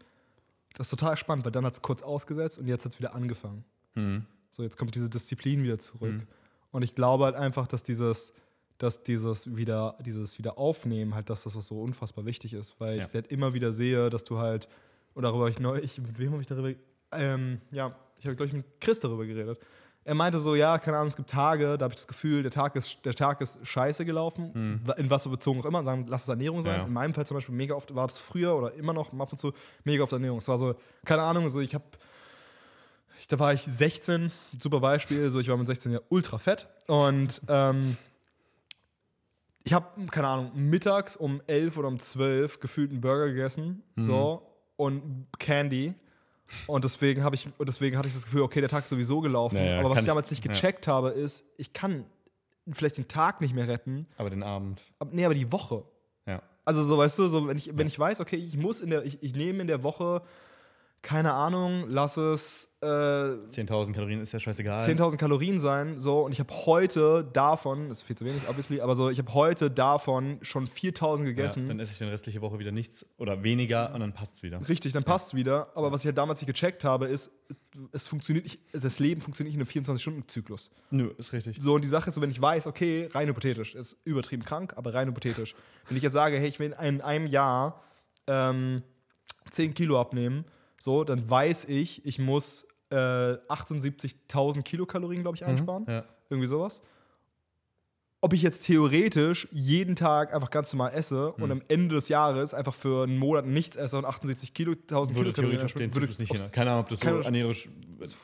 das 0.80 0.88
ist 0.88 0.92
total 0.98 1.18
spannend, 1.18 1.44
weil 1.44 1.52
dann 1.52 1.65
hat 1.65 1.74
es 1.74 1.82
kurz 1.82 2.02
ausgesetzt 2.02 2.58
und 2.58 2.68
jetzt 2.70 2.86
hat 2.86 2.94
es 2.94 3.00
wieder 3.00 3.13
angefangen. 3.13 3.65
Mhm. 3.96 4.26
So, 4.50 4.63
jetzt 4.63 4.78
kommt 4.78 4.96
diese 4.96 5.10
Disziplin 5.10 5.62
wieder 5.62 5.78
zurück. 5.78 6.26
Und 6.72 6.84
ich 6.84 6.96
glaube 6.96 7.26
halt 7.26 7.36
einfach, 7.36 7.68
dass 7.68 7.84
dieses, 7.84 8.32
dass 8.78 9.04
dieses 9.04 9.58
wieder, 9.58 9.98
dieses 10.06 10.38
Wiederaufnehmen 10.39 11.15
halt 11.15 11.30
das 11.30 11.46
ist, 11.46 11.58
was 11.58 11.65
so 11.65 11.82
unfassbar 11.82 12.26
wichtig 12.26 12.54
ist. 12.54 12.80
Weil 12.80 12.98
Ja. 12.98 13.06
ich 13.06 13.13
halt 13.13 13.28
immer 13.28 13.54
wieder 13.54 13.74
sehe, 13.74 14.10
dass 14.10 14.24
du 14.24 14.38
halt, 14.38 14.70
und 15.15 15.24
darüber 15.24 15.42
habe 15.42 15.50
ich 15.50 15.60
neulich, 15.60 15.98
mit 16.00 16.18
wem 16.18 16.32
habe 16.32 16.42
ich 16.42 16.48
darüber, 16.48 16.74
ähm, 17.12 17.60
ja, 17.72 17.94
ich 18.18 18.26
habe, 18.26 18.38
glaube 18.38 18.48
ich, 18.48 18.54
mit 18.54 18.65
Chris 18.80 19.02
darüber 19.02 19.26
geredet. 19.26 19.60
Er 20.06 20.16
meinte 20.16 20.40
so, 20.40 20.56
ja, 20.56 20.80
keine 20.80 20.98
Ahnung, 20.98 21.10
es 21.10 21.16
gibt 21.16 21.30
Tage, 21.30 21.78
da 21.78 21.84
habe 21.84 21.94
ich 21.94 21.98
das 22.00 22.08
Gefühl, 22.08 22.42
der 22.42 22.52
Tag 22.52 22.76
ist, 22.76 23.06
der 23.06 23.14
Tag 23.14 23.42
ist 23.42 23.60
scheiße 23.66 24.06
gelaufen, 24.06 24.82
wa- 24.86 24.94
in 24.94 25.10
was 25.10 25.24
so 25.24 25.30
bezogen 25.30 25.60
auch 25.62 25.66
immer, 25.66 25.84
sagen, 25.84 26.06
lass 26.08 26.24
es 26.24 26.30
Ernährung 26.30 26.64
sein. 26.64 26.80
Ja. 26.80 26.86
In 26.88 26.94
meinem 26.94 27.14
Fall 27.14 27.28
zum 27.28 27.36
Beispiel 27.36 27.54
mega 27.54 27.76
oft, 27.76 27.94
war 27.94 28.08
das 28.08 28.20
früher 28.20 28.56
oder 28.56 28.74
immer 28.74 28.94
noch 28.94 29.14
ab 29.14 29.32
und 29.32 29.38
zu 29.38 29.54
mega 29.84 30.02
oft 30.04 30.14
Ernährung. 30.14 30.38
Es 30.40 30.48
war 30.48 30.58
so, 30.58 30.74
keine 31.06 31.22
Ahnung, 31.22 31.50
so 31.50 31.60
ich 31.60 31.76
habe 31.76 31.84
da 33.28 33.38
war 33.38 33.54
ich 33.54 33.62
16, 33.62 34.32
super 34.58 34.80
Beispiel, 34.80 35.30
so 35.30 35.40
ich 35.40 35.50
war 35.50 35.58
mit 35.58 35.68
16 35.68 35.92
ja 35.92 36.00
ultra 36.10 36.40
fett 36.40 36.68
und 36.88 37.40
ähm, 37.48 37.96
ich 39.64 39.74
habe, 39.74 40.06
keine 40.08 40.28
Ahnung, 40.28 40.52
mittags 40.56 41.16
um 41.16 41.42
11 41.46 41.78
oder 41.78 41.90
um 41.90 42.00
12 42.00 42.60
gefühlt 42.60 42.92
einen 42.92 43.02
Burger 43.02 43.28
gegessen, 43.28 43.84
Mhm. 43.96 44.02
so 44.02 44.48
und 44.78 45.28
Candy 45.38 45.94
und 46.68 46.84
deswegen 46.84 47.24
habe 47.24 47.36
ich 47.36 47.48
und 47.58 47.68
deswegen 47.70 47.98
hatte 47.98 48.08
ich 48.08 48.14
das 48.14 48.26
Gefühl, 48.26 48.42
okay, 48.42 48.60
der 48.60 48.70
Tag 48.70 48.84
ist 48.84 48.90
sowieso 48.90 49.22
gelaufen, 49.22 49.58
Ja, 49.58 49.64
ja, 49.64 49.80
aber 49.80 49.90
was 49.92 50.00
ich 50.02 50.06
damals 50.06 50.30
nicht 50.32 50.46
ja. 50.46 50.52
gecheckt 50.52 50.88
habe, 50.88 51.10
ist, 51.10 51.46
ich 51.58 51.74
kann 51.74 52.06
vielleicht 52.72 52.98
den 52.98 53.08
Tag 53.08 53.42
nicht 53.42 53.54
mehr 53.56 53.68
retten, 53.68 54.06
Aber 54.18 54.30
den 54.30 54.44
Abend. 54.44 54.82
aber, 55.00 55.12
nee, 55.12 55.26
aber 55.26 55.34
die 55.34 55.52
Woche. 55.52 55.84
Ja. 56.28 56.42
Also 56.66 56.84
so, 56.84 56.98
weißt 56.98 57.18
du, 57.20 57.28
so 57.28 57.48
wenn 57.48 57.58
ich, 57.58 57.76
wenn 57.76 57.88
ich 57.88 57.98
weiß, 57.98 58.20
okay, 58.20 58.36
ich 58.36 58.58
muss 58.58 58.80
in 58.82 58.90
der, 58.92 59.04
ich, 59.06 59.22
ich 59.24 59.34
nehme 59.36 59.62
in 59.62 59.68
der 59.68 59.82
Woche, 59.84 60.22
keine 61.02 61.34
Ahnung, 61.34 61.86
lass 61.88 62.18
es 62.18 62.70
äh, 62.82 62.86
10.000 62.86 63.94
Kalorien 63.94 64.22
ist 64.22 64.32
ja 64.32 64.40
scheißegal. 64.40 64.86
10.000 64.86 65.18
Kalorien 65.18 65.60
sein, 65.60 66.00
so, 66.00 66.22
und 66.22 66.32
ich 66.32 66.40
habe 66.40 66.54
heute 66.66 67.24
davon, 67.34 67.90
das 67.90 68.00
ist 68.00 68.04
viel 68.04 68.16
zu 68.16 68.26
wenig, 68.26 68.44
obviously, 68.48 68.80
aber 68.82 68.96
so, 68.96 69.10
ich 69.10 69.20
habe 69.20 69.34
heute 69.34 69.70
davon 69.70 70.40
schon 70.42 70.68
4.000 70.68 71.20
ja, 71.20 71.24
gegessen. 71.26 71.68
dann 71.68 71.80
esse 71.80 71.94
ich 71.94 72.00
dann 72.00 72.10
restliche 72.10 72.42
Woche 72.42 72.60
wieder 72.60 72.72
nichts 72.72 73.06
oder 73.18 73.44
weniger 73.44 73.94
und 73.94 74.00
dann 74.00 74.14
passt 74.14 74.36
es 74.36 74.44
wieder. 74.44 74.60
Richtig, 74.68 74.94
dann 74.94 75.04
passt 75.04 75.28
es 75.28 75.34
wieder. 75.36 75.72
Aber 75.76 75.92
was 75.92 76.02
ich 76.02 76.06
halt 76.06 76.18
damals 76.18 76.42
nicht 76.42 76.48
gecheckt 76.48 76.84
habe, 76.84 77.08
ist, 77.08 77.32
es 77.92 78.08
funktioniert 78.08 78.46
nicht, 78.46 78.60
das 78.72 79.00
Leben 79.00 79.22
funktioniert 79.22 79.58
nicht 79.58 79.76
in 79.76 79.82
einem 79.82 79.96
24-Stunden-Zyklus. 79.96 80.70
Nö, 80.92 81.12
ist 81.18 81.34
richtig. 81.34 81.58
So, 81.60 81.76
und 81.76 81.84
die 81.84 81.90
Sache 81.90 82.10
ist 82.10 82.16
so, 82.16 82.22
wenn 82.22 82.32
ich 82.32 82.42
weiß, 82.42 82.68
okay, 82.68 83.10
rein 83.14 83.28
hypothetisch, 83.28 83.76
ist 83.76 83.98
übertrieben 84.06 84.44
krank, 84.44 84.74
aber 84.76 84.94
rein 84.94 85.08
hypothetisch. 85.08 85.56
Wenn 85.88 85.98
ich 85.98 86.04
jetzt 86.04 86.14
sage, 86.14 86.38
hey, 86.38 86.48
ich 86.48 86.60
will 86.60 86.74
in 86.82 87.02
einem 87.02 87.28
Jahr 87.28 87.82
ähm, 88.28 88.84
10 89.52 89.74
Kilo 89.74 90.00
abnehmen, 90.00 90.46
so, 90.80 91.04
dann 91.04 91.30
weiß 91.30 91.65
ich, 91.65 92.06
ich 92.06 92.20
muss 92.20 92.65
äh, 92.89 92.96
78.000 92.96 94.63
Kilokalorien, 94.63 95.22
glaube 95.22 95.36
ich, 95.36 95.46
einsparen. 95.46 95.86
Ja. 95.88 96.06
Irgendwie 96.30 96.48
sowas. 96.48 96.82
ob 98.22 98.34
ich 98.34 98.42
jetzt 98.42 98.65
theoretisch 98.65 99.48
jeden 99.52 99.96
Tag 99.96 100.34
einfach 100.34 100.50
ganz 100.50 100.74
normal 100.74 100.92
esse 100.94 101.32
und 101.34 101.52
am 101.52 101.62
Ende 101.70 101.96
des 101.96 102.10
Jahres 102.10 102.54
einfach 102.54 102.74
für 102.74 103.04
einen 103.04 103.18
Monat 103.18 103.46
nichts 103.46 103.78
esse 103.78 103.98
und 103.98 104.04
78 104.06 104.54
Kilo, 104.54 104.74
1000 104.74 105.15
Würde 105.15 105.32
Kilokalorien 105.32 105.60
theoretisch 105.60 105.74
den 105.74 105.96
würde 105.96 106.10
Zyklus 106.10 106.20
nicht 106.20 106.42
hin. 106.42 106.52
Keine 106.52 106.72
Ahnung, 106.72 106.84
ob 106.84 106.89
das 106.89 107.00
so 107.00 107.08
ernährisch. 107.08 107.70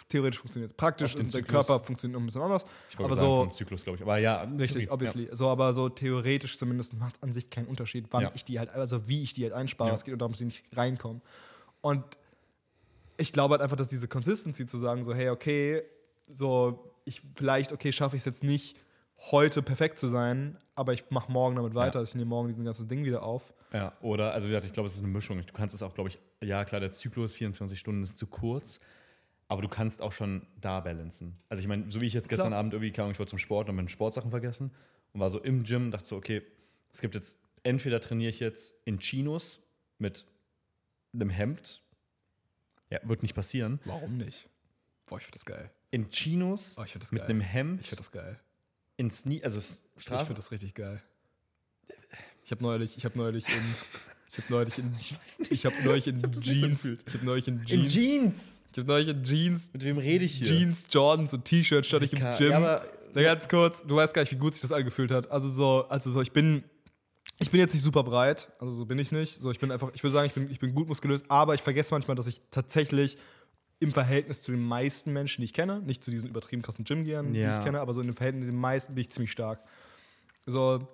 theoretisch 0.10 0.40
funktioniert 0.40 0.72
es. 0.72 0.78
Praktisch 0.78 1.16
der. 1.16 1.44
Körper 1.44 1.80
funktioniert 1.80 2.16
noch 2.16 2.24
ein 2.24 2.26
bisschen 2.26 2.42
anders. 2.42 2.66
Ich 2.90 3.00
aber 3.00 3.16
sagen, 3.16 3.28
so, 3.28 3.36
vom 3.36 3.52
Zyklus, 3.52 3.84
glaube 3.86 3.98
ich. 3.98 4.04
Aber 4.04 4.18
ja, 4.18 4.42
richtig, 4.42 4.92
obviously. 4.92 5.30
So, 5.32 5.48
aber 5.48 5.74
so 5.74 5.88
theoretisch 5.88 6.58
zumindest 6.58 7.00
macht 7.00 7.16
es 7.16 7.24
an 7.24 7.32
sich 7.32 7.50
keinen 7.50 7.68
Unterschied, 7.68 8.08
wann 8.12 8.24
Ja. 8.24 8.32
ich 8.36 8.44
die 8.44 8.60
halt, 8.60 8.72
also 8.72 9.08
wie 9.08 9.24
ich 9.24 9.34
die 9.34 9.44
halt 9.44 9.54
einspare. 9.54 9.90
Ja. 9.92 9.96
Es 9.96 10.04
geht 10.04 10.20
darum, 10.20 10.34
dass 10.34 10.40
sie 10.40 10.46
nicht 10.46 10.64
reinkommen. 10.76 11.22
Und 11.80 12.04
ich 13.18 13.34
glaube 13.34 13.54
halt 13.54 13.62
einfach, 13.62 13.78
dass 13.78 13.88
diese 13.88 14.08
Consistency 14.08 14.66
zu 14.66 14.78
sagen, 14.78 15.04
so, 15.04 15.14
hey, 15.14 15.30
okay, 15.30 15.84
so, 16.28 16.94
ich 17.06 17.22
vielleicht, 17.36 17.72
okay, 17.72 17.92
schaffe 17.92 18.16
ich 18.16 18.22
es 18.22 18.26
jetzt 18.26 18.44
nicht, 18.44 18.78
heute 19.32 19.62
perfekt 19.62 19.98
zu 19.98 20.08
sein, 20.08 20.58
aber 20.76 20.94
ich 20.94 21.10
mache 21.10 21.32
morgen 21.32 21.56
damit 21.56 21.74
weiter. 21.74 22.02
Ich 22.02 22.14
nehme 22.16 22.30
morgen 22.30 22.48
diesen 22.48 22.66
ganzen 22.66 22.88
Ding 22.88 23.06
wieder 23.06 23.24
auf. 23.24 23.54
Ja, 23.74 23.94
oder, 24.02 24.34
also 24.34 24.48
wie 24.48 24.50
gesagt, 24.50 24.66
ich 24.66 24.74
glaube, 24.74 24.88
es 24.88 24.96
ist 24.96 25.04
eine 25.04 25.12
Mischung. 25.12 25.42
Du 25.46 25.54
kannst 25.54 25.74
es 25.74 25.82
auch, 25.82 25.94
glaube 25.94 26.10
ich, 26.10 26.20
ja 26.42 26.66
klar, 26.66 26.82
der 26.82 26.92
Zyklus 26.92 27.34
24 27.34 27.80
Stunden 27.80 28.04
ist 28.04 28.20
zu 28.20 28.28
kurz, 28.28 28.80
aber 29.48 29.62
du 29.62 29.68
kannst 29.68 30.02
auch 30.02 30.12
schon 30.12 30.46
da 30.60 30.80
balancen. 30.80 31.38
Also 31.50 31.62
ich 31.62 31.68
meine, 31.68 31.90
so 31.90 32.02
wie 32.02 32.06
ich 32.06 32.14
jetzt 32.14 32.30
gestern 32.30 32.50
Klar. 32.50 32.60
Abend 32.60 32.74
irgendwie 32.74 32.92
kam, 32.92 33.10
ich 33.12 33.20
war 33.20 33.28
zum 33.28 33.40
Sport 33.40 33.70
und 33.70 33.76
meine 33.76 33.90
Sportsachen 33.90 34.32
vergessen 34.32 34.72
und 35.14 35.20
war 35.20 35.30
so 35.30 35.40
im 35.40 35.64
Gym, 35.64 35.92
dachte 35.92 36.08
so, 36.08 36.18
okay, 36.18 36.42
es 36.92 37.02
gibt 37.02 37.16
jetzt, 37.16 37.40
entweder 37.64 38.02
trainiere 38.02 38.30
ich 38.30 38.40
jetzt 38.40 38.74
in 38.86 39.00
Chinos 39.00 39.62
mit 39.98 40.26
einem 41.14 41.30
Hemd, 41.30 41.82
ja, 42.90 43.00
wird 43.04 43.22
nicht 43.24 43.34
passieren, 43.36 43.80
Warum 43.86 44.18
nicht? 44.18 44.48
Boah, 45.08 45.18
ich 45.18 45.24
finde 45.26 45.36
das 45.36 45.46
geil. 45.46 45.72
in 45.92 46.10
Chinos 46.10 46.76
Oh, 46.78 46.84
ich 46.84 46.92
finde 46.92 47.04
das 47.06 47.12
mit 47.12 47.22
geil. 47.22 47.30
einem 47.30 47.42
Hemd, 47.42 47.82
Ich 47.82 47.88
finde 47.90 48.00
das 48.02 48.12
geil. 48.12 48.40
in 48.98 49.10
Sne 49.12 49.42
also 49.44 49.60
S- 49.60 49.82
Ich 49.98 50.04
Strafe, 50.04 50.26
finde 50.28 50.40
das 50.40 50.52
richtig 50.52 50.74
geil. 50.74 51.02
Ich 52.44 52.52
habe 52.52 52.64
neulich, 52.64 52.98
ich 52.98 53.06
habe 53.06 53.18
neulich 53.18 53.46
in, 53.48 53.54
ich 54.30 54.38
habe 54.38 54.48
neulich 54.54 54.78
in, 54.78 54.96
ich 55.50 55.66
habe 55.66 55.76
neulich 55.84 56.08
in 56.08 56.22
hab 56.22 56.32
das 56.32 56.40
nicht 56.46 56.48
so 56.60 56.66
Jeans, 56.68 56.82
gefühlt. 56.84 57.04
ich 57.08 57.14
habe 57.16 57.26
neulich 57.26 57.48
in 57.48 57.60
in 57.60 57.66
Jeans, 57.66 57.92
Jeans. 57.94 58.54
ich 58.72 58.78
habe 58.78 58.88
neulich 58.88 59.08
in 59.08 59.24
Jeans, 59.24 59.74
Mit 59.74 59.84
wem 59.84 59.98
rede 59.98 60.26
ich 60.26 60.36
hier? 60.36 60.48
Jeans, 60.48 60.88
Jordans 60.92 61.34
und 61.34 61.46
T-Shirt 61.46 61.86
stand 61.86 62.04
ich 62.06 62.14
im 62.14 62.20
Gym. 62.20 62.52
Ja, 62.52 62.58
aber 62.58 62.88
Na, 63.14 63.22
ganz 63.24 63.48
kurz, 63.48 63.84
du 63.84 63.96
weißt 63.96 64.14
gar 64.14 64.22
nicht, 64.24 64.32
wie 64.32 64.36
gut 64.38 64.54
sich 64.54 64.62
das 64.62 64.72
angefühlt 64.72 65.10
hat. 65.12 65.30
Also 65.32 65.50
so, 65.50 65.88
also 65.90 66.12
so, 66.12 66.22
ich 66.22 66.32
bin, 66.32 66.64
ich 67.40 67.52
bin 67.52 67.60
jetzt 67.60 67.74
nicht 67.74 67.84
super 67.84 68.04
breit, 68.04 68.52
also 68.60 68.74
so 68.74 68.86
bin 68.86 68.98
ich 69.00 69.12
nicht. 69.12 69.42
So, 69.42 69.52
ich 69.52 69.60
bin 69.60 69.72
einfach, 69.72 69.92
ich 69.94 70.02
würde 70.04 70.14
sagen, 70.14 70.28
ich 70.28 70.34
bin, 70.34 70.50
ich 70.50 70.60
bin 70.60 70.74
gut 70.74 70.88
muskulös, 70.88 71.24
aber 71.30 71.54
ich 71.54 71.62
vergesse 71.62 71.94
manchmal, 71.94 72.16
dass 72.16 72.28
ich 72.28 72.42
tatsächlich 72.52 73.18
im 73.80 73.92
Verhältnis 73.92 74.42
zu 74.42 74.52
den 74.52 74.62
meisten 74.66 75.12
Menschen, 75.12 75.42
die 75.42 75.46
ich 75.46 75.54
kenne, 75.54 75.82
nicht 75.82 76.04
zu 76.04 76.10
diesen 76.12 76.30
übertrieben 76.30 76.62
krassen 76.62 76.86
Gym-Gehern, 76.86 77.34
die 77.34 77.40
Ja. 77.40 77.58
ich 77.60 77.64
kenne, 77.64 77.82
aber 77.82 77.94
so 77.94 78.00
in 78.02 78.08
dem 78.08 78.16
Verhältnis 78.16 78.46
zu 78.46 78.52
den 78.52 78.60
meisten 78.60 78.96
bin 78.96 79.02
ich 79.02 79.10
ziemlich 79.12 79.32
stark. 79.32 79.60
So, 80.46 80.88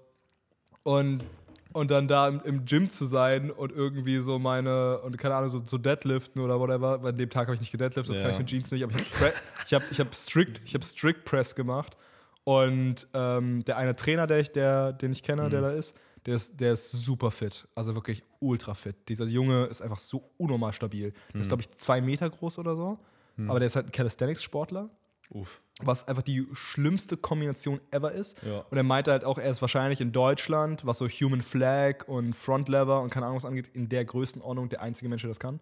und, 0.83 1.25
und 1.73 1.91
dann 1.91 2.07
da 2.07 2.27
im, 2.27 2.41
im 2.43 2.65
Gym 2.65 2.89
zu 2.89 3.05
sein 3.05 3.51
und 3.51 3.71
irgendwie 3.71 4.17
so 4.17 4.39
meine, 4.39 4.99
und 5.01 5.17
keine 5.19 5.35
Ahnung, 5.35 5.49
so 5.51 5.59
zu 5.59 5.77
deadliften 5.77 6.41
oder 6.41 6.59
whatever. 6.59 6.99
An 7.03 7.17
dem 7.17 7.29
Tag 7.29 7.47
habe 7.47 7.53
ich 7.55 7.61
nicht 7.61 7.71
gedeadliftet, 7.71 8.09
das 8.09 8.17
Ja. 8.17 8.23
kann 8.23 8.31
ich 8.31 8.39
mit 8.39 8.47
Jeans 8.47 8.71
nicht, 8.71 8.83
aber 8.83 8.93
ich 8.95 9.13
habe 9.21 9.33
ich 9.67 9.73
hab, 9.75 9.91
ich 9.91 9.99
hab 9.99 10.15
strict, 10.15 10.59
ich 10.65 10.73
hab 10.73 10.83
strict 10.83 11.23
Press 11.25 11.53
gemacht. 11.53 11.95
Und 12.43 13.07
ähm, 13.13 13.63
der 13.65 13.77
eine 13.77 13.95
Trainer, 13.95 14.25
der 14.25 14.39
ich, 14.39 14.51
der, 14.51 14.93
den 14.93 15.11
ich 15.11 15.21
kenne, 15.21 15.43
Mhm. 15.43 15.49
der 15.51 15.61
da 15.61 15.71
ist, 15.71 15.95
der 16.25 16.35
ist, 16.35 16.59
der 16.59 16.73
ist 16.73 16.91
super 16.91 17.31
fit. 17.31 17.67
Also 17.75 17.95
wirklich 17.95 18.23
ultra 18.39 18.73
fit. 18.73 18.95
Dieser 19.09 19.25
Junge 19.25 19.65
ist 19.65 19.81
einfach 19.81 19.97
so 19.99 20.29
unnormal 20.37 20.73
stabil. 20.73 21.11
Der 21.11 21.35
Mhm. 21.35 21.41
ist, 21.41 21.47
glaube 21.47 21.61
ich, 21.63 21.71
zwei 21.71 22.01
Meter 22.01 22.29
groß 22.29 22.59
oder 22.59 22.75
so. 22.75 22.99
Aber 23.47 23.59
der 23.59 23.67
ist 23.67 23.75
halt 23.75 23.87
ein 23.87 23.91
Calisthenics-Sportler 23.91 24.89
Uff. 25.33 25.61
was 25.81 26.07
einfach 26.07 26.21
die 26.23 26.45
schlimmste 26.53 27.15
Kombination 27.17 27.79
ever 27.89 28.11
ist. 28.11 28.37
Ja. 28.43 28.65
Und 28.69 28.77
er 28.77 28.83
meinte 28.83 29.11
halt 29.11 29.23
auch, 29.23 29.37
er 29.37 29.49
ist 29.49 29.61
wahrscheinlich 29.61 30.01
in 30.01 30.11
Deutschland, 30.11 30.85
was 30.85 30.97
so 30.99 31.07
Human 31.07 31.41
Flag 31.41 32.07
und 32.07 32.35
Front 32.35 32.67
Lever 32.69 33.01
und 33.01 33.09
keine 33.11 33.25
Ahnung 33.25 33.37
was 33.37 33.45
angeht, 33.45 33.69
in 33.73 33.87
der 33.89 34.03
Größenordnung 34.05 34.69
der 34.69 34.81
einzige 34.81 35.09
Mensch, 35.09 35.21
der 35.23 35.29
das 35.29 35.39
kann. 35.39 35.59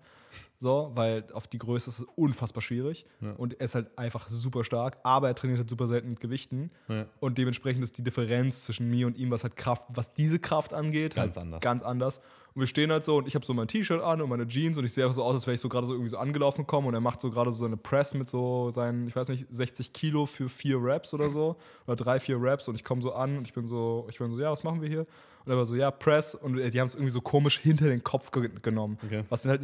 So, 0.58 0.92
weil 0.96 1.24
auf 1.34 1.48
die 1.48 1.58
Größe 1.58 1.90
ist 1.90 2.00
es 2.00 2.06
unfassbar 2.16 2.62
schwierig. 2.62 3.06
Ja. 3.22 3.32
Und 3.34 3.54
er 3.60 3.66
ist 3.66 3.76
halt 3.76 3.98
einfach 3.98 4.28
super 4.28 4.64
stark, 4.66 4.98
aber 5.04 5.28
er 5.30 5.36
trainiert 5.36 5.60
halt 5.60 5.70
super 5.70 5.88
selten 5.88 6.10
mit 6.10 6.20
Gewichten. 6.20 6.72
Ja. 6.90 7.06
Und 7.20 7.38
dementsprechend 7.38 7.84
ist 7.84 7.98
die 7.98 8.04
Differenz 8.04 8.66
zwischen 8.66 8.90
mir 8.90 9.08
und 9.08 9.18
ihm, 9.18 9.32
was 9.32 9.44
halt 9.44 9.56
Kraft, 9.56 9.86
was 9.90 10.14
diese 10.16 10.40
Kraft 10.40 10.74
angeht, 10.74 11.16
Ganz 11.16 11.36
halt 11.36 11.46
anders. 11.46 11.62
ganz 11.62 11.84
anders. 11.84 12.22
Und 12.60 12.64
wir 12.64 12.68
stehen 12.68 12.92
halt 12.92 13.06
so 13.06 13.16
und 13.16 13.26
ich 13.26 13.36
habe 13.36 13.46
so 13.46 13.54
mein 13.54 13.70
T-Shirt 13.70 14.02
an 14.02 14.20
und 14.20 14.28
meine 14.28 14.46
Jeans 14.46 14.78
und 14.78 14.84
ich 14.84 14.92
sehe 14.92 15.10
so 15.14 15.24
aus, 15.24 15.34
als 15.34 15.48
wäre 15.48 15.56
ich 15.56 15.62
so 15.62 15.70
gerade 15.70 15.88
so 15.88 15.94
irgendwie 15.94 16.10
so 16.10 16.18
angelaufen 16.18 16.64
gekommen 16.64 16.88
und 16.88 16.94
er 16.94 17.00
macht 17.00 17.22
so 17.22 17.32
gerade 17.32 17.54
so 17.54 17.64
eine 17.64 17.78
Press 17.78 18.14
mit 18.14 18.28
so 18.28 18.70
seinen, 18.70 19.08
ich 19.08 19.16
weiß 19.16 19.30
nicht, 19.30 19.48
60 19.50 19.94
Kilo 19.94 20.26
für 20.26 20.50
vier 20.50 20.76
Raps 20.78 21.14
oder 21.14 21.30
so 21.30 21.56
oder 21.88 21.96
drei, 21.96 22.20
vier 22.20 22.36
Raps 22.38 22.68
und 22.68 22.76
ich 22.76 22.84
komme 22.84 23.02
so 23.02 23.14
an 23.14 23.38
und 23.38 23.48
ich 23.48 23.54
bin 23.54 23.66
so, 23.66 24.08
ich 24.10 24.18
bin 24.18 24.30
so, 24.30 24.42
ja, 24.42 24.52
was 24.52 24.66
machen 24.66 24.82
wir 24.82 24.90
hier? 24.90 25.08
Und 25.46 25.54
er 25.54 25.56
war 25.56 25.66
so, 25.66 25.74
ja, 25.74 25.90
Press 25.90 26.36
und 26.36 26.58
die 26.58 26.80
haben 26.82 26.88
es 26.88 26.96
irgendwie 26.96 27.12
so 27.14 27.22
komisch 27.22 27.60
hinter 27.60 27.86
den 27.86 28.04
Kopf 28.04 28.30
ge 28.32 28.50
genommen, 28.62 28.98
Okay. 29.06 29.24
was 29.30 29.46
halt 29.46 29.62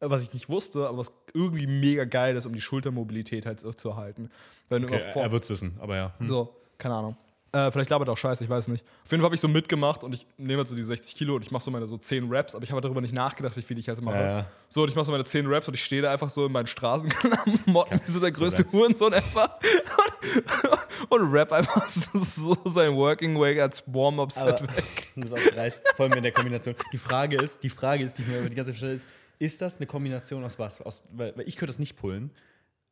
was 0.00 0.22
ich 0.22 0.34
nicht 0.34 0.50
wusste, 0.50 0.86
aber 0.86 0.98
was 0.98 1.14
irgendwie 1.32 1.66
mega 1.66 2.04
geil 2.04 2.36
ist, 2.36 2.44
um 2.44 2.52
die 2.52 2.60
Schultermobilität 2.60 3.46
halt 3.46 3.60
zu 3.60 3.88
erhalten. 3.88 4.28
Wenn 4.68 4.84
Okay, 4.84 5.00
er 5.14 5.32
wird 5.32 5.44
es 5.44 5.50
wissen, 5.50 5.78
aber 5.80 5.96
ja. 5.96 6.14
Hm. 6.18 6.28
so, 6.28 6.54
keine 6.76 6.96
Ahnung. 6.96 7.16
Äh, 7.54 7.70
vielleicht 7.70 7.90
labert 7.90 8.08
er 8.08 8.12
auch 8.12 8.18
scheiße, 8.18 8.42
ich 8.42 8.50
weiß 8.50 8.68
nicht. 8.68 8.84
Auf 9.04 9.10
jeden 9.12 9.20
Fall 9.20 9.26
habe 9.26 9.34
ich 9.36 9.40
so 9.40 9.46
mitgemacht 9.46 10.02
und 10.02 10.12
ich 10.12 10.26
nehme 10.36 10.58
halt 10.58 10.68
so 10.68 10.74
die 10.74 10.82
60 10.82 11.14
Kilo 11.14 11.36
und 11.36 11.44
ich 11.44 11.52
mache 11.52 11.62
so 11.62 11.70
meine 11.70 11.86
so 11.86 11.96
10 11.96 12.26
Raps, 12.28 12.56
aber 12.56 12.64
ich 12.64 12.72
habe 12.72 12.80
darüber 12.80 13.00
nicht 13.00 13.14
nachgedacht, 13.14 13.56
wie 13.56 13.62
viel 13.62 13.78
ich 13.78 13.86
jetzt 13.86 14.02
mache. 14.02 14.16
Ja, 14.16 14.38
ja. 14.38 14.46
So, 14.68 14.82
und 14.82 14.88
ich 14.88 14.96
mache 14.96 15.04
so 15.04 15.12
meine 15.12 15.24
10 15.24 15.46
Raps 15.46 15.68
und 15.68 15.74
ich 15.74 15.84
stehe 15.84 16.02
da 16.02 16.10
einfach 16.10 16.30
so 16.30 16.46
in 16.46 16.52
meinen 16.52 16.66
Straßenklamotten, 16.66 18.00
wie 18.04 18.10
so 18.10 18.18
der 18.18 18.32
größte. 18.32 18.66
Hurensohn 18.72 19.12
ever. 19.12 19.58
und, 21.10 21.20
und 21.22 21.32
rap 21.32 21.52
einfach 21.52 21.88
so, 21.88 22.56
sein 22.64 22.96
Working 22.96 23.38
Way 23.38 23.60
als 23.60 23.84
Warm-Up-Set 23.86 24.62
weg. 24.76 24.84
Das 25.16 25.30
ist 25.30 25.32
auch 25.32 25.54
dreist, 25.54 25.82
vor 25.94 26.06
allem 26.06 26.14
in 26.14 26.24
der 26.24 26.32
Kombination. 26.32 26.74
Die 26.92 26.98
Frage 26.98 27.40
ist, 27.40 27.62
die 27.62 27.70
Frage 27.70 28.02
ist, 28.02 28.18
die 28.18 28.22
ich 28.22 28.28
mir 28.28 28.40
über 28.40 28.48
die 28.48 28.56
ganze 28.56 28.72
Zeit 28.72 28.78
stelle, 28.78 28.94
ist, 28.94 29.06
ist 29.38 29.60
das 29.60 29.76
eine 29.76 29.86
Kombination 29.86 30.42
aus 30.42 30.58
was? 30.58 30.80
Aus, 30.80 31.04
weil, 31.12 31.36
weil 31.36 31.46
ich 31.46 31.56
könnte 31.56 31.68
das 31.68 31.78
nicht 31.78 31.94
pullen. 31.96 32.32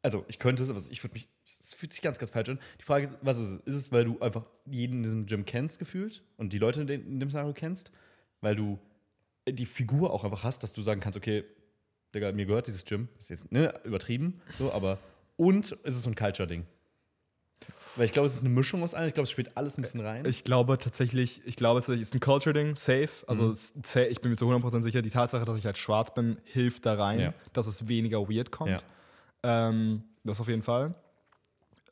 Also, 0.05 0.25
ich 0.27 0.39
könnte 0.41 0.63
es, 0.65 0.71
aber 0.71 0.81
ich 0.91 1.03
würde 1.05 1.15
mich, 1.15 1.29
es 1.47 1.75
fühlt 1.75 1.93
sich 1.93 2.03
ganz, 2.03 2.19
ganz 2.19 2.33
falsch 2.33 2.49
an. 2.49 2.59
Die 2.81 2.85
Frage 2.85 3.07
ist, 3.07 3.15
was 3.23 3.39
ist 3.39 3.51
es? 3.51 3.59
Ist 3.61 3.75
es, 3.77 3.93
weil 3.93 4.05
du 4.05 4.19
einfach 4.21 4.45
jeden 4.67 4.97
in 4.99 5.03
diesem 5.05 5.27
Gym 5.27 5.45
kennst, 5.45 5.79
gefühlt, 5.79 6.23
und 6.37 6.53
die 6.53 6.59
Leute 6.59 6.81
in 6.81 6.87
dem, 6.89 7.07
in 7.07 7.21
dem 7.21 7.29
Szenario 7.29 7.53
kennst, 7.53 7.93
weil 8.41 8.57
du 8.57 8.79
die 9.49 9.67
Figur 9.67 10.13
auch 10.13 10.25
einfach 10.25 10.43
hast, 10.43 10.63
dass 10.65 10.73
du 10.73 10.83
sagen 10.83 11.01
kannst, 11.01 11.17
okay, 11.17 11.45
Digga, 12.15 12.33
mir 12.33 12.47
gehört 12.47 12.67
dieses 12.67 12.85
Gym, 12.85 13.09
ist 13.19 13.31
jetzt 13.31 13.51
ne, 13.53 13.73
übertrieben, 13.85 14.41
so, 14.59 14.73
aber, 14.73 14.99
und 15.37 15.71
ist 15.73 15.95
es 15.97 16.03
so 16.03 16.11
ein 16.11 16.15
Culture-Ding? 16.17 16.67
Weil 17.97 18.07
ich 18.07 18.13
glaube, 18.13 18.27
es 18.27 18.35
ist 18.35 18.41
eine 18.41 18.49
Mischung 18.49 18.83
aus 18.83 18.93
allem, 18.95 19.07
ich 19.07 19.15
glaube, 19.15 19.25
es 19.25 19.31
spielt 19.31 19.57
alles 19.57 19.79
ein 19.79 19.83
bisschen 19.83 20.01
rein. 20.01 20.25
Ich 20.27 20.43
glaube 20.43 20.79
tatsächlich, 20.79 21.43
ich 21.47 21.55
glaube 21.57 21.81
tatsächlich, 21.81 22.03
es 22.03 22.09
ist 22.09 22.15
ein 22.15 22.21
Culture-Ding, 22.21 22.75
safe. 22.75 23.09
Also 23.29 23.47
Mhm. 23.47 23.55
ich 24.11 24.21
bin 24.21 24.31
mir 24.33 24.37
zu 24.37 24.47
100% 24.47 24.83
sicher, 24.83 25.01
die 25.01 25.11
Tatsache, 25.11 25.45
dass 25.45 25.57
ich 25.59 25.65
halt 25.65 25.79
schwarz 25.79 26.13
bin, 26.13 26.39
hilft 26.45 26.87
da 26.87 26.95
rein, 26.95 27.21
Ja. 27.21 27.35
dass 27.53 27.67
es 27.69 27.87
weniger 27.89 28.29
weird 28.29 28.51
kommt. 28.51 28.71
Ja. 28.73 28.79
Ähm, 29.43 30.05
das 30.25 30.41
auf 30.41 30.49
jeden 30.49 30.63
Fall. 30.63 30.95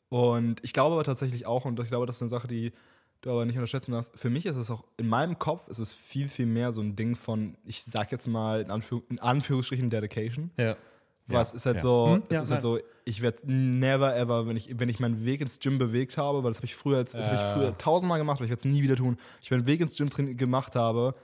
Und 0.09 0.63
ich 0.63 0.73
glaube 0.73 0.93
aber 0.95 1.03
tatsächlich 1.03 1.45
auch, 1.45 1.65
und 1.65 1.79
ich 1.79 1.87
glaube, 1.87 2.05
das 2.05 2.17
ist 2.17 2.21
eine 2.21 2.29
Sache, 2.29 2.47
die 2.47 2.73
du 3.21 3.31
aber 3.31 3.45
nicht 3.45 3.55
unterschätzen 3.55 3.91
darfst, 3.91 4.11
für 4.17 4.29
mich 4.29 4.45
ist 4.45 4.55
es 4.55 4.69
auch, 4.71 4.83
in 4.97 5.07
meinem 5.07 5.37
Kopf 5.39 5.67
ist 5.67 5.79
es 5.79 5.93
viel, 5.93 6.27
viel 6.27 6.47
mehr 6.47 6.73
so 6.73 6.81
ein 6.81 6.95
Ding 6.95 7.15
von, 7.15 7.55
ich 7.65 7.83
sag 7.83 8.11
jetzt 8.11 8.27
mal 8.27 8.61
in, 8.61 8.71
Anführ 8.71 9.03
in 9.09 9.19
Anführungsstrichen 9.19 9.89
Dedication. 9.89 10.51
ja. 10.57 10.75
Was 11.27 11.51
Ja, 11.51 11.55
ist 11.55 11.65
halt 11.65 11.77
fair. 11.77 11.81
so, 11.83 12.05
Hm, 12.15 12.23
es 12.29 12.35
ja, 12.35 12.41
ist 12.41 12.51
halt 12.51 12.61
so, 12.61 12.79
ich 13.05 13.21
werde 13.21 13.39
never 13.49 14.15
ever, 14.17 14.47
wenn 14.47 14.57
ich, 14.57 14.77
wenn 14.79 14.89
ich 14.89 14.99
meinen 14.99 15.23
Weg 15.23 15.39
ins 15.41 15.59
Gym 15.59 15.77
bewegt 15.77 16.17
habe, 16.17 16.43
weil 16.43 16.49
das 16.51 16.57
habe 16.57 16.65
ich 16.65 16.75
früher, 16.75 17.03
das 17.05 17.13
habe 17.25 17.35
ich 17.35 17.41
Ja. 17.41 17.53
früher 17.53 17.77
tausendmal 17.77 18.17
gemacht, 18.19 18.37
aber 18.37 18.45
ich 18.45 18.49
werde 18.49 18.67
es 18.67 18.73
nie 18.73 18.83
wieder 18.83 18.97
tun. 18.97 19.17
Ich 19.41 19.49
meinen 19.51 19.65
Weg 19.65 19.79
ins 19.81 19.95
Gym 19.95 20.09
drin 20.09 20.35
gemacht 20.35 20.75
habe, 20.75 21.15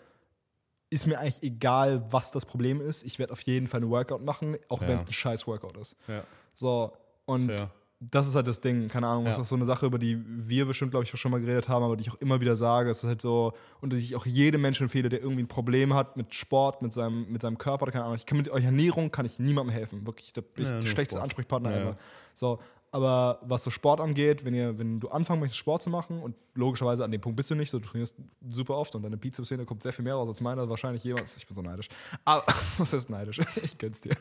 ist 0.90 1.06
mir 1.08 1.20
eigentlich 1.20 1.44
egal, 1.44 2.06
was 2.12 2.32
das 2.32 2.46
Problem 2.46 2.80
ist. 2.82 3.04
Ich 3.04 3.20
werde 3.20 3.34
auf 3.34 3.42
jeden 3.42 3.68
Fall 3.68 3.82
einen 3.82 3.90
Workout 3.90 4.24
machen, 4.24 4.58
auch 4.70 4.82
Ja. 4.82 4.88
wenn 4.88 5.00
es 5.00 5.08
ein 5.08 5.14
scheiß 5.14 5.46
Workout 5.48 5.76
ist. 5.78 5.96
Ja. 6.08 6.24
So, 6.54 6.94
und 7.26 7.48
Fair. 7.50 7.70
das 8.00 8.28
ist 8.28 8.36
halt 8.36 8.48
das 8.48 8.62
Ding, 8.62 8.88
keine 8.88 9.08
Ahnung, 9.08 9.26
das 9.26 9.36
Ja. 9.36 9.42
ist 9.42 9.50
so 9.50 9.56
eine 9.56 9.66
Sache, 9.66 9.86
über 9.86 10.00
die 10.00 10.18
wir 10.26 10.66
bestimmt, 10.66 10.92
glaube 10.92 11.04
ich, 11.04 11.14
auch 11.14 11.18
schon 11.18 11.32
mal 11.32 11.42
geredet 11.42 11.68
haben, 11.68 11.84
aber 11.84 11.98
die 11.98 12.04
ich 12.04 12.12
auch 12.12 12.22
immer 12.22 12.40
wieder 12.40 12.56
sage. 12.56 12.90
Es 12.90 13.00
ist 13.00 13.04
halt 13.04 13.22
so, 13.22 13.52
und 13.82 13.92
die 13.92 13.98
ich 13.98 14.16
auch 14.16 14.26
jedem 14.26 14.62
Menschen 14.62 14.84
empfehle, 14.84 15.10
der 15.10 15.22
irgendwie 15.22 15.44
ein 15.44 15.48
Problem 15.50 15.94
hat 15.94 16.16
mit 16.16 16.34
Sport, 16.34 16.82
mit 16.82 16.94
seinem, 16.94 17.30
mit 17.32 17.42
seinem 17.42 17.58
Körper 17.58 17.88
keine 17.88 18.06
Ahnung. 18.06 18.16
Ich 18.16 18.26
kann 18.26 18.38
mit 18.38 18.48
euch 18.50 18.64
Ernährung 18.64 19.12
kann 19.12 19.26
ich 19.26 19.40
niemandem 19.40 19.74
helfen. 19.74 20.08
Wirklich, 20.08 20.32
der 20.32 20.44
ich 20.56 20.64
Ja, 20.64 20.72
nur 20.72 20.80
der 20.82 20.88
schlechteste 20.88 21.16
Sport. 21.16 21.24
Ansprechpartner 21.24 21.72
Ja, 21.72 21.78
ever. 21.82 21.90
ja. 21.92 21.98
So, 22.34 22.60
aber 22.92 23.40
was 23.44 23.64
so 23.64 23.70
Sport 23.70 24.00
angeht, 24.00 24.46
wenn 24.46 24.54
ihr, 24.54 24.78
wenn 24.80 25.00
du 25.00 25.10
anfangen 25.10 25.40
möchtest, 25.42 25.58
Sport 25.60 25.82
zu 25.84 25.90
machen, 25.90 26.22
und 26.22 26.36
logischerweise 26.56 27.04
an 27.04 27.12
dem 27.12 27.22
Punkt 27.22 27.36
bist 27.36 27.50
du 27.52 27.56
nicht, 27.56 27.70
so 27.70 27.80
du 27.80 27.88
trainierst 27.88 28.16
super 28.50 28.76
oft 28.76 28.96
und 28.96 29.04
deine 29.04 29.18
Bizeps-Szene 29.18 29.66
kommt 29.66 29.84
sehr 29.84 29.94
viel 29.94 30.04
mehr 30.04 30.16
raus 30.16 30.28
als 30.30 30.42
meine, 30.42 30.68
wahrscheinlich 30.70 31.04
jemals. 31.04 31.36
Ich 31.38 31.46
bin 31.46 31.56
so 31.56 31.62
neidisch. 31.62 31.90
Aber, 32.26 32.44
was 32.78 32.94
heißt 32.94 33.10
neidisch? 33.10 33.40
Ich 33.64 33.78
gönn's 33.78 34.02
dir. 34.02 34.16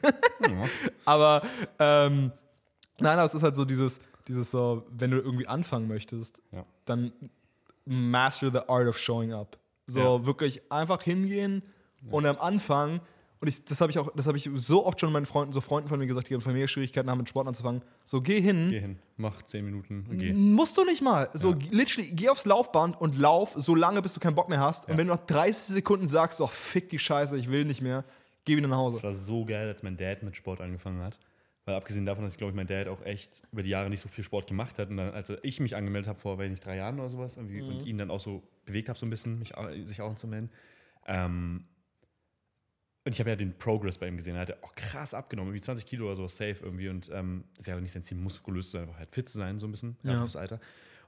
Aber 1.04 1.42
ähm, 1.78 2.32
nein, 2.98 3.14
aber 3.18 3.24
es 3.24 3.34
ist 3.34 3.42
halt 3.42 3.54
so 3.54 3.64
dieses, 3.64 4.00
dieses 4.28 4.50
so, 4.50 4.84
wenn 4.90 5.10
du 5.10 5.18
irgendwie 5.18 5.46
anfangen 5.46 5.86
möchtest, 5.88 6.42
Ja. 6.52 6.64
dann 6.84 7.12
master 7.84 8.50
the 8.50 8.68
art 8.68 8.88
of 8.88 8.98
showing 8.98 9.32
up. 9.32 9.58
So 9.86 10.00
Ja. 10.00 10.26
wirklich 10.26 10.60
einfach 10.72 11.02
hingehen 11.02 11.62
und 12.10 12.26
am 12.26 12.38
Anfang, 12.38 13.00
Und 13.46 13.50
ich, 13.50 13.64
das 13.64 13.80
habe 13.80 13.92
ich 13.92 13.98
auch, 14.00 14.10
das 14.16 14.26
habe 14.26 14.36
ich 14.36 14.50
so 14.54 14.84
oft 14.84 15.00
schon 15.00 15.12
meinen 15.12 15.24
Freunden, 15.24 15.52
so 15.52 15.60
Freunden 15.60 15.88
von 15.88 16.00
mir 16.00 16.08
gesagt, 16.08 16.28
die 16.28 16.34
haben 16.34 16.40
Schwierigkeiten 16.40 17.08
haben, 17.08 17.18
mit 17.18 17.28
Sport 17.28 17.46
anzufangen. 17.46 17.80
So, 18.04 18.20
geh 18.20 18.40
hin. 18.40 18.70
Geh 18.70 18.80
hin, 18.80 18.98
mach 19.16 19.40
10 19.40 19.64
Minuten 19.64 20.04
geh. 20.18 20.32
Musst 20.32 20.76
du 20.76 20.84
nicht 20.84 21.00
mal. 21.00 21.30
So, 21.32 21.54
literally, 21.70 22.10
geh 22.10 22.28
aufs 22.28 22.44
Laufband 22.44 23.00
und 23.00 23.16
lauf 23.16 23.54
so 23.56 23.76
lange, 23.76 24.02
bis 24.02 24.14
du 24.14 24.20
keinen 24.20 24.34
Bock 24.34 24.48
mehr 24.48 24.58
hast. 24.58 24.88
Und 24.88 24.98
wenn 24.98 25.06
du 25.06 25.14
nach 25.14 25.24
30 25.26 25.76
Sekunden 25.76 26.08
sagst, 26.08 26.40
oh, 26.40 26.48
fick 26.48 26.88
die 26.88 26.98
Scheiße, 26.98 27.38
ich 27.38 27.48
will 27.48 27.64
nicht 27.64 27.80
mehr, 27.80 28.04
geh 28.44 28.56
wieder 28.56 28.66
nach 28.66 28.78
Hause. 28.78 28.96
Das 28.96 29.04
war 29.04 29.14
so 29.14 29.44
geil, 29.44 29.68
als 29.68 29.84
mein 29.84 29.96
Dad 29.96 30.24
mit 30.24 30.34
Sport 30.34 30.60
angefangen 30.60 31.00
hat. 31.00 31.16
Weil 31.66 31.76
abgesehen 31.76 32.04
davon, 32.04 32.24
dass 32.24 32.32
ich 32.32 32.38
glaube 32.38 32.50
ich 32.50 32.56
mein 32.56 32.66
Dad 32.66 32.88
auch 32.88 33.02
echt 33.04 33.44
über 33.52 33.62
die 33.62 33.70
Jahre 33.70 33.90
nicht 33.90 34.00
so 34.00 34.08
viel 34.08 34.24
Sport 34.24 34.48
gemacht 34.48 34.80
hat 34.80 34.90
und 34.90 34.96
dann, 34.96 35.12
als 35.12 35.32
ich 35.42 35.60
mich 35.60 35.76
angemeldet 35.76 36.08
habe 36.08 36.18
vor, 36.18 36.36
weiß 36.36 36.50
nicht, 36.50 36.64
drei 36.64 36.76
Jahren 36.76 36.98
oder 36.98 37.08
sowas 37.08 37.36
irgendwie, 37.36 37.62
und 37.62 37.86
ihn 37.86 37.98
dann 37.98 38.10
auch 38.10 38.20
so 38.20 38.42
bewegt 38.64 38.88
habe 38.88 38.98
so 38.98 39.06
ein 39.06 39.10
bisschen, 39.10 39.38
mich, 39.38 39.52
sich 39.84 40.00
auch 40.00 40.10
anzumelden. 40.10 40.50
Ähm, 41.06 41.64
und 43.06 43.12
ich 43.12 43.20
habe 43.20 43.30
ja 43.30 43.36
den 43.36 43.56
Progress 43.56 43.98
bei 43.98 44.08
ihm 44.08 44.16
gesehen. 44.16 44.34
Er 44.34 44.40
hat 44.40 44.48
ja 44.48 44.56
auch 44.62 44.74
krass 44.74 45.14
abgenommen, 45.14 45.50
irgendwie 45.50 45.62
20 45.62 45.86
Kilo 45.86 46.06
oder 46.06 46.16
so 46.16 46.26
safe 46.26 46.56
irgendwie. 46.60 46.88
Und 46.88 47.08
ähm, 47.12 47.44
das 47.50 47.60
ist 47.60 47.66
ja 47.68 47.76
auch 47.76 47.80
nicht 47.80 47.92
sein 47.92 48.02
Ziel, 48.02 48.16
muskulös 48.18 48.66
zu 48.66 48.72
sein, 48.72 48.82
einfach 48.82 48.98
halt 48.98 49.12
fit 49.12 49.28
zu 49.28 49.38
sein, 49.38 49.60
so 49.60 49.68
ein 49.68 49.70
bisschen, 49.70 49.96
ja. 50.02 50.14
Ja. 50.14 50.18
fürs 50.22 50.34
Alter. 50.34 50.58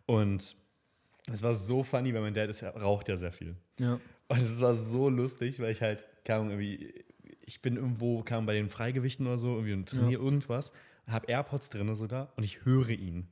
Und 0.06 0.54
es 1.32 1.42
war 1.42 1.56
so 1.56 1.82
funny, 1.82 2.14
weil 2.14 2.20
mein 2.20 2.34
Dad 2.34 2.48
ist 2.50 2.60
ja, 2.60 2.70
raucht 2.70 3.08
ja 3.08 3.16
sehr 3.16 3.32
viel. 3.32 3.56
Ja. 3.80 3.98
Und 4.28 4.40
es 4.40 4.60
war 4.60 4.74
so 4.74 5.08
lustig, 5.08 5.58
weil 5.58 5.72
ich 5.72 5.82
halt, 5.82 6.06
Ahnung, 6.28 6.50
irgendwie, 6.50 7.04
ich 7.40 7.62
bin 7.62 7.74
irgendwo, 7.74 8.22
kam 8.22 8.46
bei 8.46 8.54
den 8.54 8.68
Freigewichten 8.68 9.26
oder 9.26 9.36
so, 9.36 9.54
irgendwie 9.54 9.72
und 9.72 9.88
trainiere 9.88 10.22
irgendwas, 10.22 10.72
habe 11.08 11.26
AirPods 11.26 11.70
drin 11.70 11.92
sogar 11.96 12.32
und 12.36 12.44
ich 12.44 12.64
höre 12.64 12.90
ihn. 12.90 13.26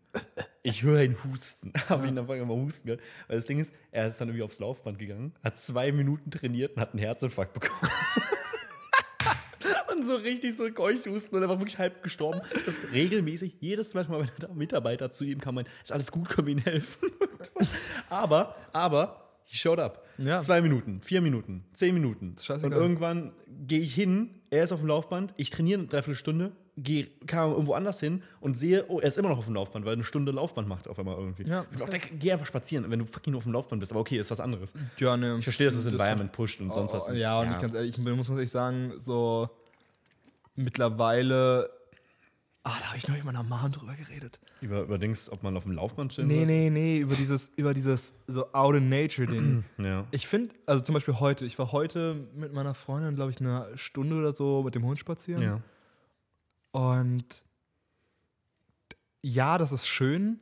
Ich 0.64 0.82
höre 0.82 1.04
ihn 1.04 1.16
husten. 1.22 1.72
Habe 1.88 2.08
ihn 2.08 2.16
dann 2.16 2.26
vorher 2.26 2.44
mal 2.44 2.56
husten 2.56 2.88
gehört. 2.88 3.00
Weil 3.28 3.36
das 3.36 3.46
Ding 3.46 3.60
ist, 3.60 3.72
er 3.92 4.08
ist 4.08 4.20
dann 4.20 4.26
irgendwie 4.26 4.42
aufs 4.42 4.58
Laufband 4.58 4.98
gegangen, 4.98 5.32
hat 5.44 5.56
zwei 5.56 5.92
Minuten 5.92 6.32
trainiert 6.32 6.74
und 6.74 6.82
hat 6.82 6.90
einen 6.90 6.98
Herzinfarkt 6.98 7.54
bekommen. 7.54 7.78
so 10.06 10.16
richtig 10.16 10.56
so 10.56 10.70
keuchhusten 10.70 11.36
und 11.36 11.42
er 11.42 11.48
war 11.48 11.58
wirklich 11.58 11.78
halb 11.78 12.02
gestorben. 12.02 12.40
Das 12.52 12.66
ist 12.66 12.92
regelmäßig, 12.92 13.56
jedes 13.60 13.90
zweite 13.90 14.10
Mal, 14.10 14.20
wenn 14.20 14.30
der 14.40 14.54
Mitarbeiter 14.54 15.10
zu 15.10 15.24
ihm 15.24 15.40
kam, 15.40 15.56
meinte, 15.56 15.70
ist 15.82 15.92
alles 15.92 16.10
gut, 16.10 16.28
können 16.28 16.46
wir 16.46 16.52
Ihnen 16.52 16.64
helfen? 16.64 17.10
aber, 18.08 18.54
aber, 18.72 19.26
he 19.44 19.56
showed 19.56 19.78
up. 19.78 20.04
Ja. 20.18 20.40
Zwei 20.40 20.60
Minuten, 20.62 21.00
vier 21.02 21.20
Minuten, 21.20 21.64
zehn 21.72 21.94
Minuten. 21.94 22.34
Und 22.62 22.72
irgendwann 22.72 23.32
gehe 23.66 23.80
ich 23.80 23.94
hin, 23.94 24.30
er 24.50 24.64
ist 24.64 24.72
auf 24.72 24.80
dem 24.80 24.88
Laufband, 24.88 25.34
ich 25.36 25.50
trainiere 25.50 25.80
eine 25.80 25.88
Dreiviertelstunde, 25.88 26.52
gehe 26.78 27.08
irgendwo 27.30 27.72
anders 27.72 28.00
hin 28.00 28.22
und 28.40 28.56
sehe, 28.56 28.84
oh, 28.88 29.00
er 29.00 29.08
ist 29.08 29.16
immer 29.18 29.30
noch 29.30 29.38
auf 29.38 29.46
dem 29.46 29.54
Laufband, 29.54 29.84
weil 29.84 29.92
er 29.92 29.96
eine 29.96 30.04
Stunde 30.04 30.32
Laufband 30.32 30.68
macht 30.68 30.88
auf 30.88 30.98
einmal 30.98 31.16
irgendwie. 31.16 31.44
Ja. 31.44 31.64
ich 31.70 31.78
dachte, 31.78 31.98
geh 32.18 32.32
einfach 32.32 32.46
spazieren, 32.46 32.90
wenn 32.90 32.98
du 32.98 33.06
fucking 33.06 33.32
nur 33.32 33.38
auf 33.38 33.44
dem 33.44 33.52
Laufband 33.52 33.80
bist. 33.80 33.92
Aber 33.92 34.00
okay, 34.00 34.18
ist 34.18 34.30
was 34.30 34.40
anderes. 34.40 34.74
Ja, 34.98 35.16
ne. 35.16 35.36
Ich 35.38 35.44
verstehe, 35.44 35.66
dass 35.66 35.76
das 35.76 35.86
Environment 35.86 36.32
pusht 36.32 36.60
und 36.60 36.74
sonst 36.74 36.92
was. 36.92 37.08
Oh, 37.08 37.12
ja, 37.12 37.40
und 37.40 37.50
ich 37.52 37.58
ganz 37.58 37.74
ehrlich, 37.74 37.98
ich 37.98 38.04
muss 38.04 38.28
ehrlich 38.28 38.50
sagen, 38.50 38.92
so 38.98 39.48
mittlerweile. 40.56 41.70
Ah, 42.64 42.72
da 42.80 42.86
habe 42.88 42.96
ich 42.98 43.06
neulich 43.06 43.22
mit 43.24 43.32
meiner 43.32 43.44
Mom 43.48 43.70
drüber 43.70 43.94
geredet. 43.94 44.40
Über, 44.60 44.82
über 44.82 44.98
Dings, 44.98 45.30
ob 45.30 45.44
man 45.44 45.56
auf 45.56 45.62
dem 45.62 45.72
Laufband 45.72 46.10
chillen 46.12 46.26
Nee, 46.26 46.44
nee, 46.44 46.68
nee, 46.68 46.98
über 46.98 47.14
dieses, 47.14 47.52
über 47.54 47.72
dieses 47.72 48.12
so 48.26 48.52
out 48.52 48.74
in 48.74 48.88
nature 48.88 49.28
Ding. 49.28 49.64
Ja. 49.78 50.04
Ich 50.10 50.26
finde, 50.26 50.52
also 50.66 50.82
zum 50.82 50.94
Beispiel 50.94 51.20
heute, 51.20 51.44
ich 51.46 51.56
war 51.60 51.70
heute 51.70 52.26
mit 52.34 52.52
meiner 52.52 52.74
Freundin, 52.74 53.14
glaube 53.14 53.30
ich, 53.30 53.40
eine 53.40 53.68
Stunde 53.78 54.16
oder 54.16 54.34
so 54.34 54.64
mit 54.64 54.74
dem 54.74 54.84
Hund 54.84 54.98
spazieren. 54.98 55.42
ja. 55.42 55.60
Und 56.72 57.44
ja, 59.22 59.58
das 59.58 59.72
ist 59.72 59.86
schön. 59.86 60.40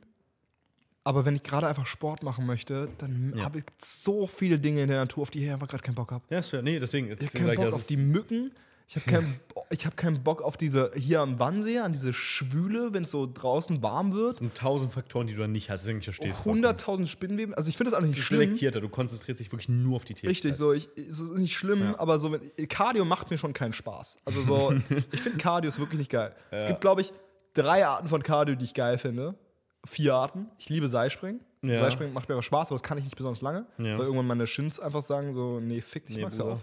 Aber 1.03 1.23
wenn 1.25 1.35
ich 1.35 1.43
gerade 1.43 1.67
einfach 1.67 1.85
Sport 1.85 2.23
machen 2.23 2.45
möchte, 2.47 2.89
dann 2.97 3.33
Ja. 3.37 3.43
habe 3.45 3.59
ich 3.59 3.65
so 3.77 4.25
viele 4.25 4.57
Dinge 4.57 4.81
in 4.81 4.89
der 4.89 4.97
Natur, 5.01 5.21
auf 5.21 5.29
die 5.29 5.45
ich 5.45 5.51
einfach 5.51 5.67
gerade 5.67 5.83
keinen 5.83 5.93
Bock 5.95 6.11
habe. 6.11 6.23
Ja, 6.29 6.39
ist 6.39 6.47
fair. 6.49 6.63
Nee, 6.63 6.79
deswegen. 6.79 7.11
Ich 7.11 7.19
deswegen 7.19 7.45
habe 7.45 7.55
keinen 7.55 7.65
Bock 7.69 7.75
auf 7.75 7.85
die 7.87 7.93
ist- 7.93 7.99
Mücken. 8.01 8.51
Ich 8.87 8.95
habe 8.95 9.05
keinen, 9.09 9.39
ich 9.71 9.85
hab 9.87 9.97
keinen 9.97 10.21
Bock 10.23 10.43
auf 10.43 10.57
diese, 10.57 10.91
hier 10.95 11.19
am 11.21 11.39
Wannsee, 11.39 11.79
an 11.79 11.91
diese 11.91 12.13
Schwüle, 12.13 12.93
wenn 12.93 13.01
es 13.03 13.11
so 13.11 13.25
draußen 13.31 13.81
warm 13.81 14.13
wird. 14.13 14.33
es 14.33 14.37
sind 14.39 14.55
tausend 14.55 14.93
Faktoren, 14.93 15.25
die 15.25 15.33
du 15.33 15.39
dann 15.41 15.51
nicht 15.51 15.71
hast, 15.71 15.81
deswegen 15.83 16.01
verstehst. 16.01 16.41
100.000 16.41 17.07
Spinnenweben. 17.07 17.55
Also 17.55 17.69
ich 17.69 17.77
finde 17.77 17.89
das 17.91 17.99
auch 17.99 18.03
nicht 18.05 18.15
ist 18.17 18.23
schlimm. 18.25 18.41
selektierter, 18.41 18.81
du 18.81 18.89
konzentrierst 18.89 19.39
dich 19.39 19.51
wirklich 19.51 19.69
nur 19.69 19.95
auf 19.95 20.03
die 20.05 20.13
Tätigkeit. 20.13 20.29
Richtig, 20.29 20.55
so, 20.55 20.71
ich, 20.71 20.87
es 20.95 21.19
ist 21.19 21.33
nicht 21.33 21.55
schlimm, 21.55 21.81
Ja. 21.81 21.99
aber 21.99 22.19
so, 22.19 22.31
wenn, 22.31 22.67
Cardio 22.67 23.05
macht 23.05 23.31
mir 23.31 23.39
schon 23.39 23.53
keinen 23.53 23.73
Spaß. 23.73 24.19
Also 24.23 24.43
so, 24.43 24.73
ich 25.11 25.19
finde 25.21 25.39
Cardio 25.39 25.69
ist 25.69 25.79
wirklich 25.79 25.97
nicht 25.99 26.11
geil. 26.11 26.35
Es 26.51 26.67
gibt, 26.67 26.81
glaube 26.81 27.01
ich, 27.01 27.11
drei 27.55 27.87
Arten 27.87 28.07
von 28.07 28.21
Cardio, 28.21 28.53
die 28.55 28.65
ich 28.65 28.75
geil 28.75 28.99
finde. 28.99 29.33
Vier 29.87 30.13
Arten. 30.13 30.47
Ich 30.59 30.69
liebe 30.69 30.87
Seilspringen. 30.89 31.41
Ja. 31.63 31.75
Seilspringen 31.75 32.13
macht 32.13 32.29
mir 32.29 32.35
aber 32.35 32.43
Spaß, 32.43 32.67
aber 32.69 32.75
das 32.75 32.83
kann 32.83 32.99
ich 32.99 33.03
nicht 33.03 33.15
besonders 33.15 33.41
lange, 33.41 33.65
Ja. 33.79 33.97
weil 33.97 34.05
irgendwann 34.05 34.27
meine 34.27 34.45
Shins 34.45 34.79
einfach 34.79 35.01
sagen 35.03 35.33
so, 35.33 35.59
nee, 35.59 35.81
fick 35.81 36.05
dich, 36.05 36.17
Nee, 36.17 36.21
magst 36.23 36.39
Bruder. 36.39 36.59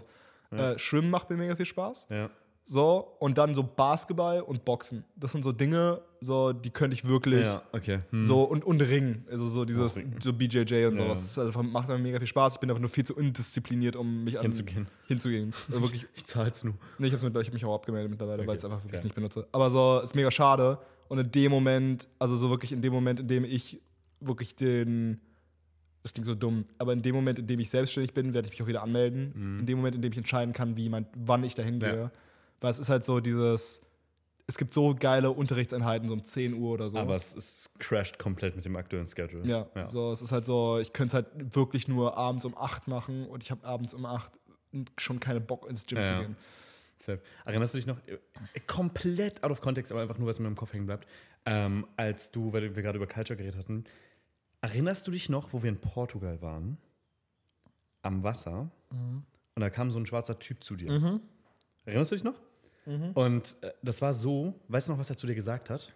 Äh, 0.57 0.79
Schwimmen 0.79 1.09
macht 1.09 1.29
mir 1.29 1.37
mega 1.37 1.55
viel 1.55 1.65
Spaß. 1.65 2.07
Ja. 2.09 2.29
So, 2.65 3.17
und 3.19 3.37
dann 3.37 3.53
so 3.55 3.61
Basketball 3.63 4.39
und 4.39 4.63
Boxen. 4.63 5.03
Das 5.17 5.33
sind 5.33 5.43
so 5.43 5.51
Dinge, 5.51 6.01
so, 6.21 6.53
die 6.53 6.69
könnte 6.69 6.95
ich 6.95 7.03
wirklich. 7.03 7.43
Ja, 7.43 7.61
okay. 7.73 7.99
Hm. 8.11 8.23
So, 8.23 8.43
und, 8.43 8.63
und 8.63 8.79
Ring. 8.79 9.25
Also 9.29 9.47
so 9.49 9.65
dieses, 9.65 10.01
so 10.21 10.31
BJJ 10.31 10.61
und 10.85 10.95
Ja. 10.97 11.03
sowas. 11.03 11.35
Das 11.35 11.45
einfach, 11.47 11.61
macht 11.61 11.89
mir 11.89 11.97
mega 11.97 12.19
viel 12.19 12.27
Spaß. 12.27 12.53
Ich 12.53 12.59
bin 12.61 12.69
einfach 12.69 12.79
nur 12.79 12.89
viel 12.89 13.03
zu 13.03 13.15
undiszipliniert, 13.17 13.97
um 13.97 14.23
mich 14.23 14.37
an- 14.39 14.43
Hinzugehen. 14.43 14.87
hinzugehen. 15.07 15.53
Also 15.67 15.81
wirklich, 15.81 16.07
Ich 16.15 16.23
zahl's 16.23 16.63
nur. 16.63 16.75
nee, 16.99 17.07
ich 17.07 17.13
habe 17.13 17.25
hab 17.25 17.53
mich 17.53 17.65
auch 17.65 17.75
abgemeldet 17.75 18.09
mittlerweile, 18.09 18.47
weil 18.47 18.55
ich 18.55 18.59
es 18.59 18.63
Okay, 18.63 18.73
einfach 18.73 18.85
wirklich 18.85 18.99
fair. 18.99 19.03
nicht 19.07 19.15
benutze. 19.15 19.45
Aber 19.51 19.69
so, 19.69 19.99
ist 20.01 20.15
mega 20.15 20.31
schade. 20.31 20.77
Und 21.09 21.19
in 21.19 21.29
dem 21.31 21.51
Moment, 21.51 22.07
also 22.17 22.37
so 22.37 22.49
wirklich 22.49 22.71
in 22.71 22.81
dem 22.81 22.93
Moment, 22.93 23.19
in 23.19 23.27
dem 23.27 23.43
ich 23.43 23.81
wirklich 24.21 24.55
den, 24.55 25.19
das 26.03 26.13
klingt 26.13 26.25
so 26.25 26.35
dumm, 26.35 26.65
aber 26.77 26.93
in 26.93 27.01
dem 27.01 27.15
Moment, 27.15 27.39
in 27.39 27.47
dem 27.47 27.59
ich 27.59 27.69
selbstständig 27.69 28.13
bin, 28.13 28.33
werde 28.33 28.47
ich 28.47 28.51
mich 28.53 28.61
auch 28.61 28.67
wieder 28.67 28.83
anmelden. 28.83 29.59
In 29.61 29.65
dem 29.65 29.77
Moment, 29.77 29.95
in 29.95 30.01
dem 30.01 30.11
ich 30.11 30.17
entscheiden 30.17 30.53
kann, 30.53 30.75
wie 30.77 30.89
mein, 30.89 31.05
wann 31.15 31.43
ich 31.43 31.55
dahin 31.55 31.75
Mhm. 31.75 31.81
Ja. 31.81 31.91
gehe. 31.91 32.11
Weil 32.61 32.71
es 32.71 32.79
ist 32.79 32.89
halt 32.89 33.03
so 33.03 33.19
dieses, 33.21 33.81
es 34.47 34.57
gibt 34.57 34.71
so 34.71 34.93
geile 34.95 35.31
Unterrichtseinheiten, 35.31 36.07
so 36.07 36.13
um 36.13 36.23
10 36.23 36.53
Uhr 36.53 36.71
oder 36.73 36.89
so. 36.89 36.97
Aber 36.97 37.15
es, 37.15 37.35
es 37.35 37.69
crasht 37.79 38.19
komplett 38.19 38.55
mit 38.55 38.65
dem 38.65 38.75
aktuellen 38.75 39.07
Schedule. 39.07 39.45
Ja, 39.47 39.67
ja. 39.75 39.89
so 39.89 40.11
es 40.11 40.21
ist 40.21 40.31
halt 40.31 40.45
so, 40.45 40.77
ich 40.79 40.91
könnte 40.93 41.17
es 41.17 41.23
halt 41.25 41.55
wirklich 41.55 41.87
nur 41.87 42.17
abends 42.17 42.43
um 42.45 42.57
8 42.57 42.87
machen 42.87 43.25
und 43.27 43.41
ich 43.43 43.51
habe 43.51 43.65
abends 43.65 43.93
um 43.93 44.05
8 44.05 44.31
schon 44.99 45.19
keine 45.19 45.39
Bock 45.39 45.69
ins 45.69 45.85
Gym 45.85 45.99
Ja, 45.99 46.03
zu 46.05 46.13
ja. 46.13 46.19
gehen. 46.21 46.35
Safe. 46.99 47.19
Erinnerst 47.45 47.73
du 47.73 47.77
dich 47.77 47.87
noch, 47.87 47.97
äh, 48.07 48.17
komplett 48.65 49.43
out 49.43 49.51
of 49.51 49.59
context, 49.61 49.91
aber 49.91 50.01
einfach 50.01 50.17
nur, 50.17 50.27
was 50.27 50.37
in 50.37 50.43
meinem 50.45 50.55
Kopf 50.55 50.73
hängen 50.73 50.85
bleibt, 50.85 51.07
ähm, 51.45 51.85
als 51.97 52.31
du, 52.31 52.53
weil 52.53 52.75
wir 52.75 52.81
gerade 52.83 52.97
über 52.97 53.07
Culture 53.07 53.35
geredet 53.37 53.57
hatten, 53.59 53.83
erinnerst 54.63 55.05
du 55.05 55.11
dich 55.11 55.29
noch, 55.29 55.53
wo 55.53 55.61
wir 55.61 55.69
in 55.69 55.79
Portugal 55.79 56.41
waren, 56.41 56.77
am 58.01 58.23
Wasser, 58.23 58.69
Mhm. 58.91 59.23
und 59.55 59.61
da 59.61 59.69
kam 59.69 59.91
so 59.91 59.99
ein 59.99 60.05
schwarzer 60.05 60.39
Typ 60.39 60.63
zu 60.63 60.75
dir? 60.75 61.19
Erinnerst 61.85 62.11
du 62.11 62.15
dich 62.15 62.23
noch? 62.23 62.39
Mhm. 62.85 63.11
Und 63.13 63.55
äh, 63.61 63.71
das 63.81 64.01
war 64.01 64.13
so, 64.13 64.59
weißt 64.69 64.87
du 64.87 64.93
noch, 64.93 64.99
was 64.99 65.09
er 65.09 65.17
zu 65.17 65.27
dir 65.27 65.35
gesagt 65.35 65.69
hat? 65.69 65.93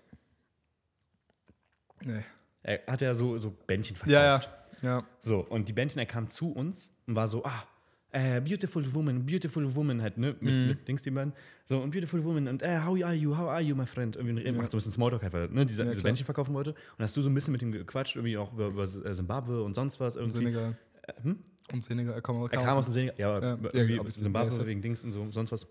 Nee. 2.03 2.23
Er 2.63 2.82
hat 2.88 3.01
ja 3.01 3.13
so, 3.15 3.38
so 3.38 3.51
Bändchen 3.51 3.95
verkauft. 3.95 4.12
Ja, 4.13 4.39
ja. 4.82 4.99
Ja. 4.99 5.08
So, 5.21 5.39
und 5.39 5.67
die 5.69 5.73
Bändchen, 5.73 5.99
er 5.99 6.06
kam 6.06 6.27
zu 6.30 6.51
uns 6.51 6.91
und 7.08 7.15
war 7.15 7.27
so, 7.27 7.43
ah, 7.45 7.63
äh, 8.11 8.39
beautiful 8.41 8.83
woman, 8.93 9.25
beautiful 9.25 9.75
woman, 9.75 10.01
halt, 10.01 10.17
ne, 10.17 10.35
mit, 10.39 10.53
Mhm. 10.53 10.67
mit 10.69 10.87
Dings, 10.87 11.01
die 11.03 11.11
beiden. 11.11 11.33
So, 11.65 11.79
und 11.79 11.91
beautiful 11.91 12.23
woman, 12.23 12.47
und 12.47 12.61
äh, 12.63 12.79
how 12.79 13.01
are 13.03 13.13
you, 13.13 13.35
how 13.37 13.47
are 13.49 13.61
you, 13.61 13.75
my 13.75 13.85
friend? 13.85 14.15
Irgendwie 14.15 14.43
er 14.43 14.55
macht 14.57 14.71
so 14.71 14.77
ein 14.77 14.79
bisschen 14.79 14.91
Smalltalk, 14.93 15.21
halt, 15.23 15.33
weil 15.33 15.41
er, 15.43 15.47
ne, 15.49 15.65
diese, 15.65 15.83
Ja, 15.83 15.89
diese. 15.89 16.01
Bändchen 16.03 16.25
verkaufen 16.25 16.53
wollte. 16.53 16.71
Und 16.71 16.99
hast 16.99 17.15
du 17.17 17.21
so 17.21 17.29
ein 17.29 17.33
bisschen 17.33 17.51
mit 17.51 17.61
ihm 17.61 17.71
gequatscht, 17.71 18.15
irgendwie 18.15 18.37
auch 18.37 18.53
über, 18.53 18.67
über 18.67 18.83
äh, 18.83 19.13
Zimbabwe 19.13 19.61
und 19.63 19.75
sonst 19.75 19.99
was 19.99 20.15
irgendwie. 20.15 20.37
Senegal. 20.39 20.77
Äh, 21.03 21.13
hm? 21.23 21.39
Und 21.73 21.83
Senegal, 21.83 22.13
er 22.13 22.21
kam, 22.21 22.41
Er 22.43 22.49
kam 22.49 22.77
aus 22.77 22.85
dem 22.85 22.93
Senegal, 22.93 23.15
ja, 23.17 23.39
Ja, 23.39 23.55
ja, 23.55 23.57
irgendwie 23.73 24.07
es- 24.07 24.15
Zimbabwe 24.15 24.55
ja, 24.55 24.65
wegen 24.65 24.81
Dings 24.81 25.03
und 25.03 25.11
so, 25.11 25.29
sonst 25.31 25.51
was. 25.51 25.65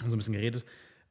Haben 0.00 0.10
so 0.10 0.16
ein 0.16 0.18
bisschen 0.18 0.34
geredet. 0.34 0.64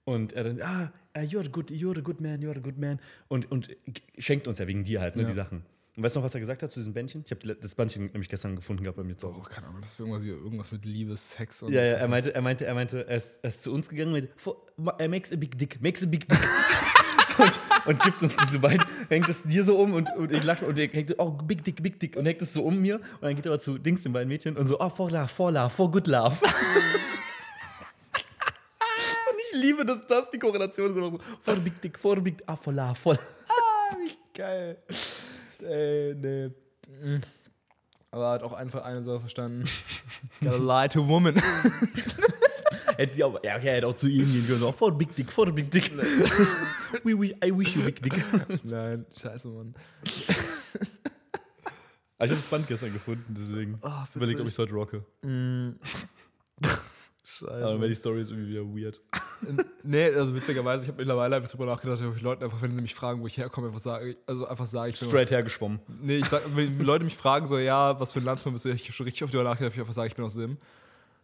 Und 0.06 0.32
er 0.32 0.46
dann, 0.46 0.62
ah, 0.62 0.94
uh, 1.18 1.20
you're 1.20 1.46
a 1.46 1.50
good, 1.50 1.70
you're 1.70 1.98
a 1.98 2.02
good 2.02 2.22
man, 2.22 2.40
you're 2.42 2.56
a 2.56 2.60
good 2.62 2.78
man. 2.78 3.02
Und, 3.28 3.52
und 3.52 3.70
schenkt 4.18 4.48
uns 4.48 4.60
ja 4.60 4.66
wegen 4.68 4.86
dir 4.86 5.02
halt, 5.02 5.18
ne, 5.18 5.24
Ja. 5.24 5.28
die 5.28 5.34
Sachen. 5.34 5.64
Und 5.98 6.04
weißt 6.04 6.16
du 6.16 6.20
noch, 6.20 6.26
was 6.26 6.36
er 6.36 6.40
gesagt 6.42 6.62
hat 6.62 6.72
zu 6.72 6.80
diesem 6.80 6.94
Bändchen? 6.94 7.24
Ich 7.26 7.32
habe 7.32 7.56
das 7.56 7.74
Bändchen 7.74 8.06
nämlich 8.06 8.30
gestern 8.30 8.56
gefunden 8.56 8.84
gehabt 8.84 8.98
bei 8.98 9.04
mir 9.04 9.18
zu 9.18 9.30
Oh, 9.30 9.34
Hause. 9.36 9.50
keine 9.50 9.66
Ahnung, 9.68 9.82
das 9.82 9.94
ist 9.94 10.00
irgendwas, 10.00 10.22
hier- 10.24 10.36
irgendwas 10.36 10.72
mit 10.72 10.86
Liebe, 10.86 11.18
Sex 11.18 11.64
und 11.64 11.74
Ja, 11.74 11.82
ja, 11.84 11.94
er 11.94 12.08
meinte, 12.08 12.36
er 12.36 12.42
meinte, 12.44 12.66
er 12.68 12.76
meinte, 12.76 13.08
er 13.08 13.18
ist, 13.18 13.40
er 13.42 13.48
ist 13.48 13.64
zu 13.64 13.74
uns 13.74 13.90
gegangen 13.90 14.12
mit, 14.14 14.30
"For- 14.38 14.64
er 15.00 15.10
makes 15.10 15.32
a 15.34 15.36
big 15.36 15.58
dick, 15.58 15.82
makes 15.82 16.04
a 16.04 16.06
big 16.06 16.28
dick. 16.30 16.38
und, 17.40 17.60
und 17.88 18.00
gibt 18.04 18.22
uns 18.22 18.36
diese 18.36 18.60
beiden, 18.60 18.86
hängt 19.10 19.28
es 19.28 19.42
dir 19.42 19.64
so 19.64 19.80
um 19.80 19.94
und, 19.94 20.16
und 20.16 20.32
ich 20.32 20.44
lache 20.44 20.66
und 20.68 20.78
er 20.78 20.88
hängt, 20.88 21.10
so, 21.10 21.16
oh, 21.18 21.32
big 21.32 21.64
dick, 21.64 21.82
big 21.82 22.00
dick 22.00 22.16
und 22.16 22.28
hängt 22.28 22.44
es 22.44 22.54
so 22.54 22.62
um 22.64 22.80
mir 22.80 22.98
und 22.98 23.22
dann 23.24 23.36
geht 23.36 23.48
er 23.48 23.54
aber 23.54 23.60
zu 23.60 23.80
Dings, 23.80 24.04
den 24.04 24.14
beiden 24.14 24.28
Mädchen 24.28 24.56
und 24.56 24.68
so, 24.68 24.80
oh, 24.80 24.90
for 24.90 25.10
love, 25.10 25.28
for 25.28 25.52
love, 25.52 25.72
for 25.72 25.90
good 25.90 26.06
love. 26.06 26.38
und 26.46 26.52
ich 29.52 29.60
liebe, 29.62 29.84
dass 29.84 30.06
das 30.06 30.30
die 30.30 30.38
Korrelation 30.38 30.92
ist 30.92 30.96
immer 30.96 31.10
so, 31.10 31.20
for 31.42 31.56
big 31.56 31.82
dick, 31.82 31.98
for 31.98 32.16
big, 32.22 32.44
ah, 32.46 32.56
for 32.56 32.72
love, 32.72 32.94
for 32.94 33.16
ich. 34.06 34.16
Geil. 34.34 34.78
Ey, 35.62 36.14
nee. 36.16 36.48
Mm. 36.48 37.22
Aber 38.12 38.26
er 38.26 38.32
hat 38.32 38.44
auch 38.44 38.54
einfach 38.54 38.84
eine 38.84 39.04
Sache 39.04 39.20
verstanden. 39.22 39.68
Gotta 40.42 40.58
lie 40.84 40.90
to 40.90 41.08
woman. 41.08 41.36
Hätte 42.98 43.14
sie 43.14 43.24
auch, 43.24 43.40
ja, 43.44 43.56
okay, 43.58 43.76
hätte 43.76 43.86
auch 43.88 43.96
zu 43.96 44.08
ihm 44.08 44.26
gehen 44.32 44.48
können, 44.48 44.60
so, 44.60 44.72
for 44.72 44.92
big 44.92 45.16
dick, 45.16 45.32
for 45.32 45.52
big 45.52 45.70
dick. 45.70 45.92
we, 47.04 47.14
we, 47.20 47.28
I 47.46 47.56
wish 47.56 47.76
you 47.76 47.84
big 47.84 48.02
dick. 48.02 48.14
Nein, 48.64 49.06
scheiße, 49.22 49.48
Mann. 49.50 49.76
Aber 52.18 52.26
ich 52.26 52.32
habe 52.32 52.42
das 52.42 52.50
Band 52.50 52.68
gestern 52.68 52.92
gefunden, 52.92 53.36
deswegen 53.40 53.78
Ah, 53.84 54.02
witzig. 54.02 54.16
überlegt, 54.16 54.40
ob 54.40 54.48
ich 54.48 54.54
es 54.54 54.58
heute 54.58 54.74
rocke. 54.74 55.06
Mm. 55.22 55.74
Aber 57.46 57.88
die 57.88 57.96
Story 57.96 58.22
ist 58.22 58.32
irgendwie 58.32 58.50
wieder 58.52 58.64
weird. 58.64 59.02
nee, 59.84 60.06
also 60.06 60.34
witzigerweise, 60.36 60.84
ich 60.84 60.90
habe 60.90 60.98
mittlerweile 60.98 61.36
einfach 61.36 61.50
drüber 61.50 61.66
nachgedacht, 61.66 62.02
ob 62.04 62.16
ich 62.16 62.22
Leuten 62.22 62.44
einfach, 62.44 62.62
wenn 62.62 62.76
sie 62.76 62.82
mich 62.82 62.96
fragen, 62.96 63.22
wo 63.22 63.28
ich 63.28 63.38
herkomme, 63.38 63.68
einfach 63.68 63.80
sage, 63.80 64.16
also 64.26 64.48
einfach 64.48 64.66
sage, 64.66 64.90
ich 64.92 65.00
bin 65.00 65.10
Straight 65.10 65.28
aus, 65.28 65.32
hergeschwommen. 65.32 65.80
Nee, 66.02 66.18
ich 66.18 66.26
sag, 66.26 66.42
wenn 66.56 66.80
Leute 66.80 67.04
mich 67.06 67.16
fragen, 67.16 67.46
so, 67.46 67.58
ja, 67.58 68.00
was 68.00 68.14
für 68.14 68.20
ein 68.20 68.26
Landsmann 68.26 68.54
bist 68.54 68.66
du, 68.66 68.70
ich 68.70 68.84
habe 68.84 68.94
schon 68.94 69.06
richtig 69.06 69.24
oft 69.24 69.34
drüber 69.34 69.44
nachgedacht, 69.44 69.74
ich 69.74 69.80
einfach 69.80 69.94
sage, 69.94 70.08
ich 70.08 70.16
bin 70.16 70.26
aus 70.26 70.34
Sim, 70.34 70.58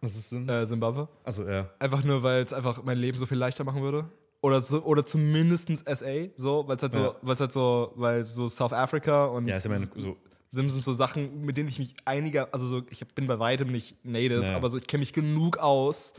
Was 0.02 0.16
ist 0.16 0.32
denn? 0.32 0.48
äh, 0.48 0.66
Zimbabwe. 0.68 1.08
Also, 1.24 1.48
ja. 1.48 1.70
Einfach 1.80 2.04
nur, 2.04 2.22
weil 2.24 2.44
es 2.44 2.54
einfach 2.54 2.84
mein 2.84 2.98
Leben 2.98 3.18
so 3.18 3.26
viel 3.26 3.38
leichter 3.38 3.64
machen 3.64 3.82
würde. 3.82 4.06
Oder, 4.42 4.62
so, 4.62 4.84
oder 4.84 5.06
zumindest 5.06 5.70
SA, 5.88 6.28
so, 6.36 6.68
weil 6.68 6.76
es 6.76 6.84
halt 6.84 6.94
so, 6.94 7.00
Ja. 7.00 7.16
weil 7.22 7.34
es 7.36 7.40
halt 7.40 7.52
so, 7.54 7.94
weil 7.96 8.24
so 8.26 8.48
South 8.50 8.74
Africa 8.74 9.26
und 9.28 9.48
Ja, 9.48 9.56
ist 9.58 9.64
ja 9.64 9.72
meine, 9.72 9.86
so. 9.86 10.18
Sim 10.54 10.70
sind 10.70 10.84
so 10.84 10.94
Sachen, 10.94 11.42
mit 11.46 11.58
denen 11.58 11.68
ich 11.68 11.80
mich 11.80 11.96
einiger, 12.06 12.48
also 12.54 12.68
so, 12.68 12.82
ich 12.92 13.06
bin 13.16 13.26
bei 13.26 13.40
weitem 13.40 13.72
nicht 13.72 14.06
native, 14.06 14.44
Ja. 14.44 14.56
aber 14.56 14.70
so, 14.70 14.78
ich 14.78 14.86
kenne 14.86 15.00
mich 15.02 15.12
genug 15.12 15.58
aus, 15.58 16.14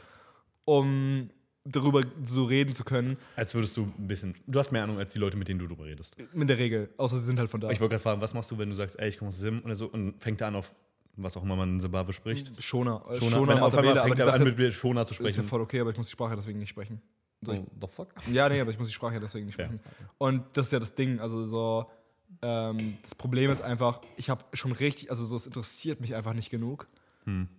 um 0.65 1.31
darüber 1.65 2.03
so 2.25 2.45
reden 2.45 2.73
zu 2.75 2.83
können. 2.85 3.17
Als 3.37 3.55
würdest 3.55 3.77
du 3.77 3.83
ein 3.97 4.09
bisschen. 4.09 4.35
Du 4.47 4.59
hast 4.59 4.73
mehr 4.73 4.83
Ahnung 4.83 4.99
als 4.99 5.13
die 5.13 5.19
Leute, 5.21 5.37
mit 5.37 5.47
denen 5.49 5.61
du 5.61 5.67
drüber 5.69 5.85
redest. 5.85 6.17
In 6.35 6.47
der 6.49 6.59
Regel, 6.59 6.91
außer 6.97 7.17
sie 7.17 7.25
sind 7.27 7.39
halt 7.39 7.49
von 7.49 7.61
da. 7.61 7.71
Ich 7.71 7.79
wollte 7.81 7.93
gerade 7.93 8.03
fragen, 8.03 8.21
was 8.21 8.35
machst 8.35 8.51
du, 8.51 8.59
wenn 8.59 8.69
du 8.71 8.75
sagst, 8.75 8.99
ey, 8.99 9.09
ich 9.09 9.19
komme 9.19 9.29
aus 9.29 9.39
Sim 9.39 9.63
oder 9.65 9.77
so 9.77 9.87
und 9.87 10.21
fängt 10.21 10.41
er 10.41 10.49
an 10.49 10.57
auf 10.57 10.75
was 11.17 11.37
auch 11.37 11.45
immer 11.45 11.55
man 11.55 11.75
in 11.75 11.81
Zimbabwe 11.81 12.13
spricht? 12.13 12.61
Schoner. 12.61 13.05
Äh, 13.09 13.19
Schoner, 13.19 13.43
wenn 13.47 13.59
er 13.59 13.65
auf 13.67 13.79
einmal 13.79 13.97
aber 13.99 14.09
fängt 14.09 14.19
er 14.19 14.25
Sache 14.27 14.41
an, 14.41 14.47
ist, 14.49 14.59
mit 14.59 14.73
Shona 14.73 15.07
zu 15.07 15.13
ist 15.15 15.21
ja 15.21 15.29
sprechen. 15.31 15.45
voll 15.49 15.61
okay, 15.61 15.79
aber 15.79 15.91
ich 15.91 15.97
muss 15.97 16.09
die 16.09 16.13
Sprache 16.13 16.35
deswegen 16.35 16.59
nicht 16.59 16.71
sprechen. 16.71 17.01
So, 17.41 17.53
Oh, 17.53 17.67
the 17.81 17.87
fuck? 17.89 18.09
ja, 18.33 18.49
nee, 18.49 18.61
aber 18.61 18.73
ich 18.73 18.79
muss 18.81 18.89
die 18.89 18.95
Sprache 18.95 19.21
deswegen 19.21 19.47
nicht 19.47 19.55
sprechen. 19.55 19.79
Und 20.19 20.43
das 20.55 20.67
ist 20.67 20.73
ja 20.73 20.81
das 20.81 20.93
Ding, 20.93 21.21
also 21.21 21.47
so, 21.47 21.87
ähm, 22.43 22.97
das 23.03 23.15
Problem 23.15 23.51
ist 23.51 23.61
einfach, 23.63 24.01
ich 24.17 24.31
habe 24.31 24.45
schon 24.53 24.73
richtig, 24.73 25.11
also 25.11 25.25
so, 25.25 25.37
es 25.37 25.47
interessiert 25.47 26.01
mich 26.01 26.15
einfach 26.15 26.35
nicht 26.35 26.51
genug. 26.51 26.87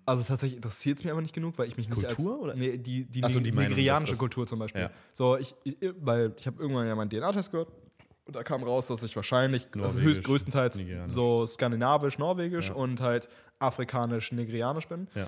Also 0.05 0.21
tatsächlich 0.21 0.57
interessiert 0.57 0.99
es 0.99 1.03
mich 1.03 1.09
einfach 1.11 1.23
nicht 1.23 1.34
genug, 1.34 1.57
weil 1.57 1.67
ich 1.67 1.76
mich 1.76 1.89
nicht 1.89 1.97
Hm. 1.97 2.05
Kultur, 2.15 2.34
als, 2.34 2.41
oder? 2.43 2.53
Nee, 2.53 2.78
die, 2.78 3.05
die, 3.05 3.21
so, 3.28 3.39
die 3.39 3.51
Meinung, 3.51 3.71
nigerianische 3.71 4.11
das- 4.11 4.19
Kultur 4.19 4.45
zum 4.45 4.59
Beispiel. 4.59 4.82
Ja. 4.84 4.91
So, 5.11 5.38
ich, 5.38 5.55
ich, 5.63 5.76
weil 6.01 6.34
ich 6.38 6.45
habe 6.45 6.61
irgendwann 6.61 6.86
ja 6.86 6.93
meinen 6.95 7.09
DNA-Test 7.09 7.49
gehört 7.49 7.69
und 8.26 8.36
da 8.36 8.43
kam 8.43 8.61
raus, 8.61 8.86
dass 8.86 9.01
ich 9.01 9.15
wahrscheinlich, 9.15 9.67
also 9.82 9.97
höchst 9.99 10.23
größtenteils 10.23 10.76
nigerianisch. 10.78 11.11
so 11.13 11.47
skandinavisch, 11.47 12.19
norwegisch 12.19 12.69
Ja. 12.69 12.76
und 12.76 12.99
halt 13.01 13.28
afrikanisch, 13.57 14.32
nigerianisch 14.34 14.88
bin. 14.88 15.07
Ja. 15.15 15.26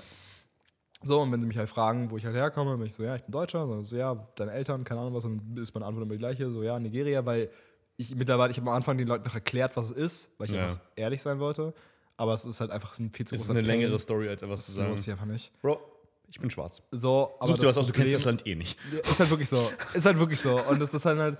So, 1.02 1.20
und 1.20 1.32
wenn 1.32 1.40
sie 1.40 1.46
mich 1.48 1.58
halt 1.58 1.68
fragen, 1.68 2.08
wo 2.12 2.16
ich 2.16 2.24
halt 2.24 2.36
herkomme, 2.36 2.76
bin 2.76 2.86
ich 2.86 2.94
so, 2.94 3.02
ja, 3.02 3.16
ich 3.16 3.22
bin 3.22 3.32
Deutscher. 3.32 3.82
So, 3.82 3.96
ja, 3.96 4.14
deine 4.36 4.52
Eltern, 4.52 4.84
keine 4.84 5.00
Ahnung 5.00 5.14
was, 5.14 5.24
und 5.24 5.38
dann 5.56 5.62
ist 5.62 5.74
meine 5.74 5.86
Antwort 5.86 6.04
immer 6.04 6.12
die 6.14 6.18
gleiche, 6.18 6.48
so, 6.50 6.62
ja, 6.62 6.78
Nigeria, 6.78 7.26
weil 7.26 7.50
ich 7.98 8.14
mittlerweile, 8.14 8.50
ich 8.50 8.56
habe 8.58 8.70
am 8.70 8.76
Anfang 8.76 8.96
den 8.96 9.06
Leuten 9.08 9.24
noch 9.26 9.34
erklärt, 9.34 9.76
was 9.76 9.86
es 9.90 9.92
ist, 9.92 10.30
weil 10.38 10.46
ich 10.48 10.54
Ja. 10.54 10.64
einfach 10.68 10.80
ehrlich 10.96 11.20
sein 11.20 11.38
wollte. 11.40 11.74
Aber 12.16 12.32
es 12.32 12.44
ist 12.44 12.60
halt 12.60 12.70
einfach 12.70 12.98
ein 12.98 13.12
viel 13.12 13.26
zu 13.26 13.34
Es 13.34 13.42
ist 13.42 13.46
großer 13.48 13.58
eine 13.58 13.66
längere 13.66 13.90
Pain. 13.90 13.98
Story, 13.98 14.28
als 14.28 14.42
etwas 14.42 14.64
zu 14.66 14.72
Das 14.72 14.76
lohnt 14.78 14.88
sagen. 14.90 15.00
sich 15.00 15.10
einfach 15.10 15.26
nicht. 15.26 15.52
Bro, 15.60 15.80
ich 16.28 16.38
bin 16.40 16.48
schwarz. 16.50 16.82
So, 16.90 17.34
aber 17.38 17.48
Such 17.52 17.58
dir 17.58 17.66
das 17.66 17.76
was 17.76 17.76
aus, 17.78 17.86
du 17.88 17.92
kennst 17.92 18.14
das 18.14 18.24
Land 18.24 18.46
eh 18.46 18.54
nicht. 18.54 18.78
Ist 19.08 19.20
halt 19.20 19.30
wirklich 19.30 19.48
so. 19.48 19.70
Ist 19.94 20.06
halt 20.06 20.18
wirklich 20.18 20.40
so. 20.40 20.60
Und 20.64 20.80
das 20.80 20.94
ist 20.94 21.04
halt, 21.04 21.18
halt 21.18 21.38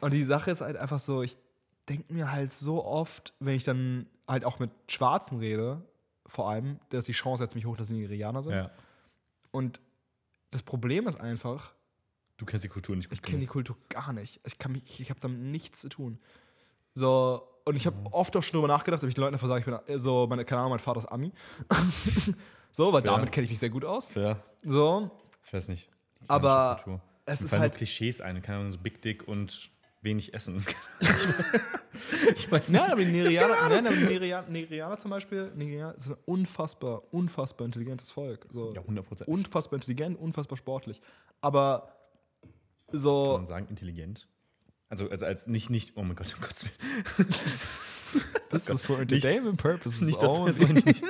und 0.00 0.12
die 0.12 0.24
Sache 0.24 0.50
ist 0.50 0.60
halt 0.60 0.76
einfach 0.76 0.98
so, 0.98 1.22
ich 1.22 1.36
denke 1.88 2.12
mir 2.12 2.30
halt 2.30 2.52
so 2.52 2.84
oft, 2.84 3.32
wenn 3.40 3.54
ich 3.54 3.64
dann 3.64 4.06
halt 4.28 4.44
auch 4.44 4.58
mit 4.58 4.70
Schwarzen 4.88 5.38
rede, 5.38 5.82
vor 6.26 6.48
allem, 6.48 6.78
da 6.90 6.98
ist 6.98 7.08
die 7.08 7.12
Chance 7.12 7.42
jetzt 7.44 7.52
ziemlich 7.52 7.66
hoch, 7.66 7.76
dass 7.76 7.88
sie 7.88 7.94
Nigerianer 7.94 8.42
sind. 8.42 8.54
Ja. 8.54 8.70
Und 9.50 9.80
das 10.50 10.62
Problem 10.62 11.06
ist 11.06 11.20
einfach, 11.20 11.73
Du 12.36 12.44
kennst 12.46 12.64
die 12.64 12.68
Kultur 12.68 12.96
nicht 12.96 13.08
gut 13.08 13.18
ich 13.18 13.22
kenne 13.22 13.38
die 13.40 13.46
Kultur 13.46 13.76
gar 13.88 14.12
nicht. 14.12 14.40
Ich, 14.44 14.58
kann 14.58 14.72
mich- 14.72 15.00
ich 15.00 15.10
habe 15.10 15.20
damit 15.20 15.38
nichts 15.38 15.80
zu 15.80 15.88
tun. 15.88 16.18
So, 16.94 17.42
und 17.64 17.76
ich 17.76 17.86
habe 17.86 17.96
oft 18.12 18.36
auch 18.36 18.42
schon 18.42 18.54
drüber 18.60 18.68
nachgedacht, 18.68 19.02
ob 19.02 19.08
ich 19.08 19.14
den 19.14 19.22
Leuten 19.22 19.34
einfach 19.34 19.48
sage, 19.48 19.60
ich 19.60 19.66
bin 19.86 19.98
so, 19.98 20.26
meine, 20.26 20.44
keine 20.44 20.60
Ahnung, 20.60 20.70
mein 20.70 20.78
Vater 20.80 20.98
ist 20.98 21.06
Ami. 21.06 21.32
so, 22.70 22.92
weil 22.92 23.02
Fair. 23.02 23.12
damit 23.12 23.32
kenne 23.32 23.44
ich 23.44 23.50
mich 23.50 23.58
sehr 23.58 23.70
gut 23.70 23.84
aus. 23.84 24.08
Fair. 24.08 24.42
So, 24.64 25.10
Ich 25.46 25.52
weiß 25.52 25.68
nicht. 25.68 25.88
Die 26.22 26.28
Aber 26.30 27.00
es 27.26 27.40
ist 27.42 27.52
halt 27.56 27.76
Klischees 27.76 28.20
ein, 28.20 28.42
keine 28.42 28.58
Ahnung, 28.58 28.72
so 28.72 28.78
Big 28.78 29.00
Dick 29.02 29.26
und 29.28 29.70
wenig 30.02 30.34
Essen. 30.34 30.64
ich 32.36 32.50
weiß 32.50 32.68
Nein, 32.70 32.90
aber 32.92 33.00
die 33.04 33.10
Nigerianer, 33.10 33.68
nein, 33.68 33.86
aber 33.86 33.96
die 33.96 34.04
Nigerianer, 34.04 34.48
Nigerianer 34.48 34.98
zum 34.98 35.10
Beispiel, 35.10 35.50
Nigerianer 35.54 35.94
ist 35.96 36.08
ein 36.10 36.16
unfassbar, 36.26 37.02
unfassbar 37.12 37.64
intelligentes 37.66 38.10
Volk. 38.10 38.46
So, 38.50 38.72
Ja, 38.74 38.80
100 38.82 39.06
Prozent. 39.06 39.28
unfassbar 39.28 39.76
intelligent, 39.78 40.18
unfassbar 40.18 40.56
sportlich. 40.58 41.00
Aber 41.40 41.88
Kann 42.94 43.00
so, 43.00 43.36
man 43.38 43.46
sagen, 43.46 43.66
intelligent? 43.68 44.28
Also, 44.88 45.08
also 45.08 45.24
als 45.24 45.46
nicht, 45.48 45.70
nicht, 45.70 45.96
oh 45.96 46.02
mein 46.02 46.14
Gott, 46.14 46.32
um 46.36 46.40
Gottes 46.40 46.64
Willen. 46.64 47.28
das 48.50 48.68
ist 48.68 48.86
for 48.86 49.00
entertainment 49.00 49.56
purposes 49.56 50.02
Nicht, 50.02 50.22
das, 50.22 50.44
das 50.44 50.58
nicht. 50.58 51.02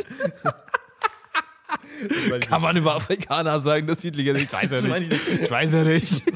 Das 2.31 2.41
Kann 2.47 2.63
man 2.63 2.77
über 2.77 2.95
Afrikaner 2.97 3.61
sagen, 3.61 3.87
dass 3.87 4.01
sie 4.01 4.09
intelligent 4.09 4.51
sind? 4.51 4.63
Ich 4.63 4.71
weiß 4.71 4.73
ja 4.73 4.99
nicht. 4.99 5.13
Ich 5.43 5.51
weiß 5.51 5.73
ja 5.75 5.85
nicht. 5.85 6.23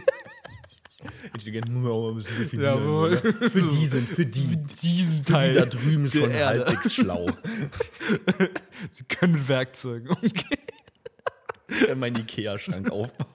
Intelligent 1.32 1.68
muss 1.70 1.82
man 1.82 1.92
auch 1.92 2.02
mal 2.02 2.10
ein 2.10 2.16
bisschen 2.16 2.38
definieren. 2.38 2.78
Jawohl. 2.78 3.16
oder? 3.18 3.50
Für 3.50 3.62
die 3.62 3.86
sind, 3.86 4.08
für 4.08 4.26
die. 4.26 4.56
Diesen 4.82 5.24
Für 5.24 5.48
die 5.48 5.54
da 5.54 5.66
drüben 5.66 6.10
schon 6.10 6.30
Erde. 6.30 6.66
halbwegs 6.66 6.94
schlau. 6.94 7.26
Sie 8.90 9.04
können 9.04 9.34
mit 9.34 9.48
Werkzeugen 9.48 10.08
umgehen. 10.08 10.58
Kann 11.86 11.98
meinen 11.98 12.16
Ikea-Schrank 12.16 12.90
aufbauen. 12.90 13.34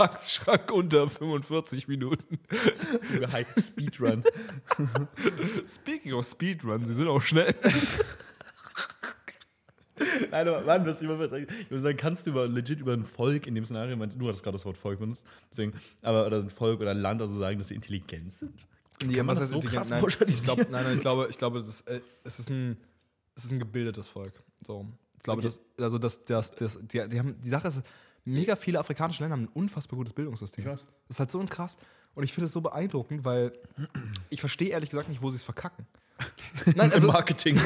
Packschrank 0.00 0.72
unter 0.72 1.10
45 1.10 1.86
Minuten. 1.86 2.38
Speedrun. 3.60 4.24
Speaking 5.68 6.14
of 6.14 6.24
Speedrun, 6.24 6.86
sie 6.86 6.94
sind 6.94 7.06
auch 7.06 7.20
schnell. 7.20 7.54
Nein, 10.30 10.48
aber 10.48 10.62
Mann, 10.62 10.86
was 10.86 11.02
ich 11.02 11.08
mal 11.08 11.18
sagen, 11.28 11.46
ich 11.50 11.70
würde 11.70 11.82
sagen, 11.82 11.98
kannst 11.98 12.26
du 12.26 12.30
über, 12.30 12.48
legit 12.48 12.80
über 12.80 12.94
ein 12.94 13.04
Volk 13.04 13.46
in 13.46 13.54
dem 13.54 13.66
Szenario, 13.66 13.94
du 13.94 14.28
hattest 14.28 14.42
gerade 14.42 14.56
das 14.56 14.64
Wort 14.64 14.78
Volk 14.78 14.98
benutzt, 14.98 15.26
deswegen, 15.50 15.74
aber 16.00 16.26
oder 16.26 16.38
ein 16.38 16.48
Volk 16.48 16.80
oder 16.80 16.92
ein 16.92 17.00
Land 17.00 17.20
also 17.20 17.36
sagen, 17.38 17.58
dass 17.58 17.68
sie 17.68 17.74
intelligent 17.74 18.32
sind? 18.32 18.66
Kann 18.98 19.26
man 19.26 19.36
das 19.36 19.50
so 19.50 19.60
krass 19.60 19.90
nein, 19.90 20.02
ich 20.26 20.42
glaub, 20.42 20.58
nein, 20.70 20.84
nein, 20.84 20.94
ich 20.94 21.00
glaube, 21.00 21.26
ich 21.28 21.36
glaube 21.36 21.58
das, 21.58 21.82
äh, 21.82 22.00
es, 22.24 22.38
ist 22.38 22.48
ein, 22.48 22.78
es 23.36 23.44
ist 23.44 23.50
ein 23.52 23.58
gebildetes 23.58 24.08
Volk. 24.08 24.42
So. 24.66 24.86
Ich 25.18 25.24
glaube, 25.24 25.40
Okay. 25.40 25.48
das, 25.48 25.60
also 25.84 25.98
das, 25.98 26.24
das, 26.24 26.52
das, 26.52 26.78
die, 26.80 27.06
die, 27.06 27.18
haben, 27.18 27.38
die 27.38 27.48
Sache 27.50 27.68
ist, 27.68 27.82
mega 28.24 28.56
viele 28.56 28.78
afrikanische 28.78 29.22
Länder 29.22 29.36
haben 29.36 29.44
ein 29.44 29.52
unfassbar 29.54 29.96
gutes 29.96 30.12
Bildungssystem. 30.12 30.64
Das 30.64 30.80
ist 31.08 31.20
halt 31.20 31.30
so 31.30 31.44
krass. 31.48 31.76
Und 32.14 32.24
ich 32.24 32.32
finde 32.32 32.46
es 32.46 32.52
so 32.52 32.60
beeindruckend, 32.60 33.24
weil 33.24 33.52
ich 34.30 34.40
verstehe 34.40 34.70
ehrlich 34.70 34.90
gesagt 34.90 35.08
nicht, 35.08 35.22
wo 35.22 35.30
sie 35.30 35.36
es 35.36 35.44
verkacken. 35.44 35.86
Nein, 36.76 36.92
also, 36.92 37.06
Marketing. 37.08 37.58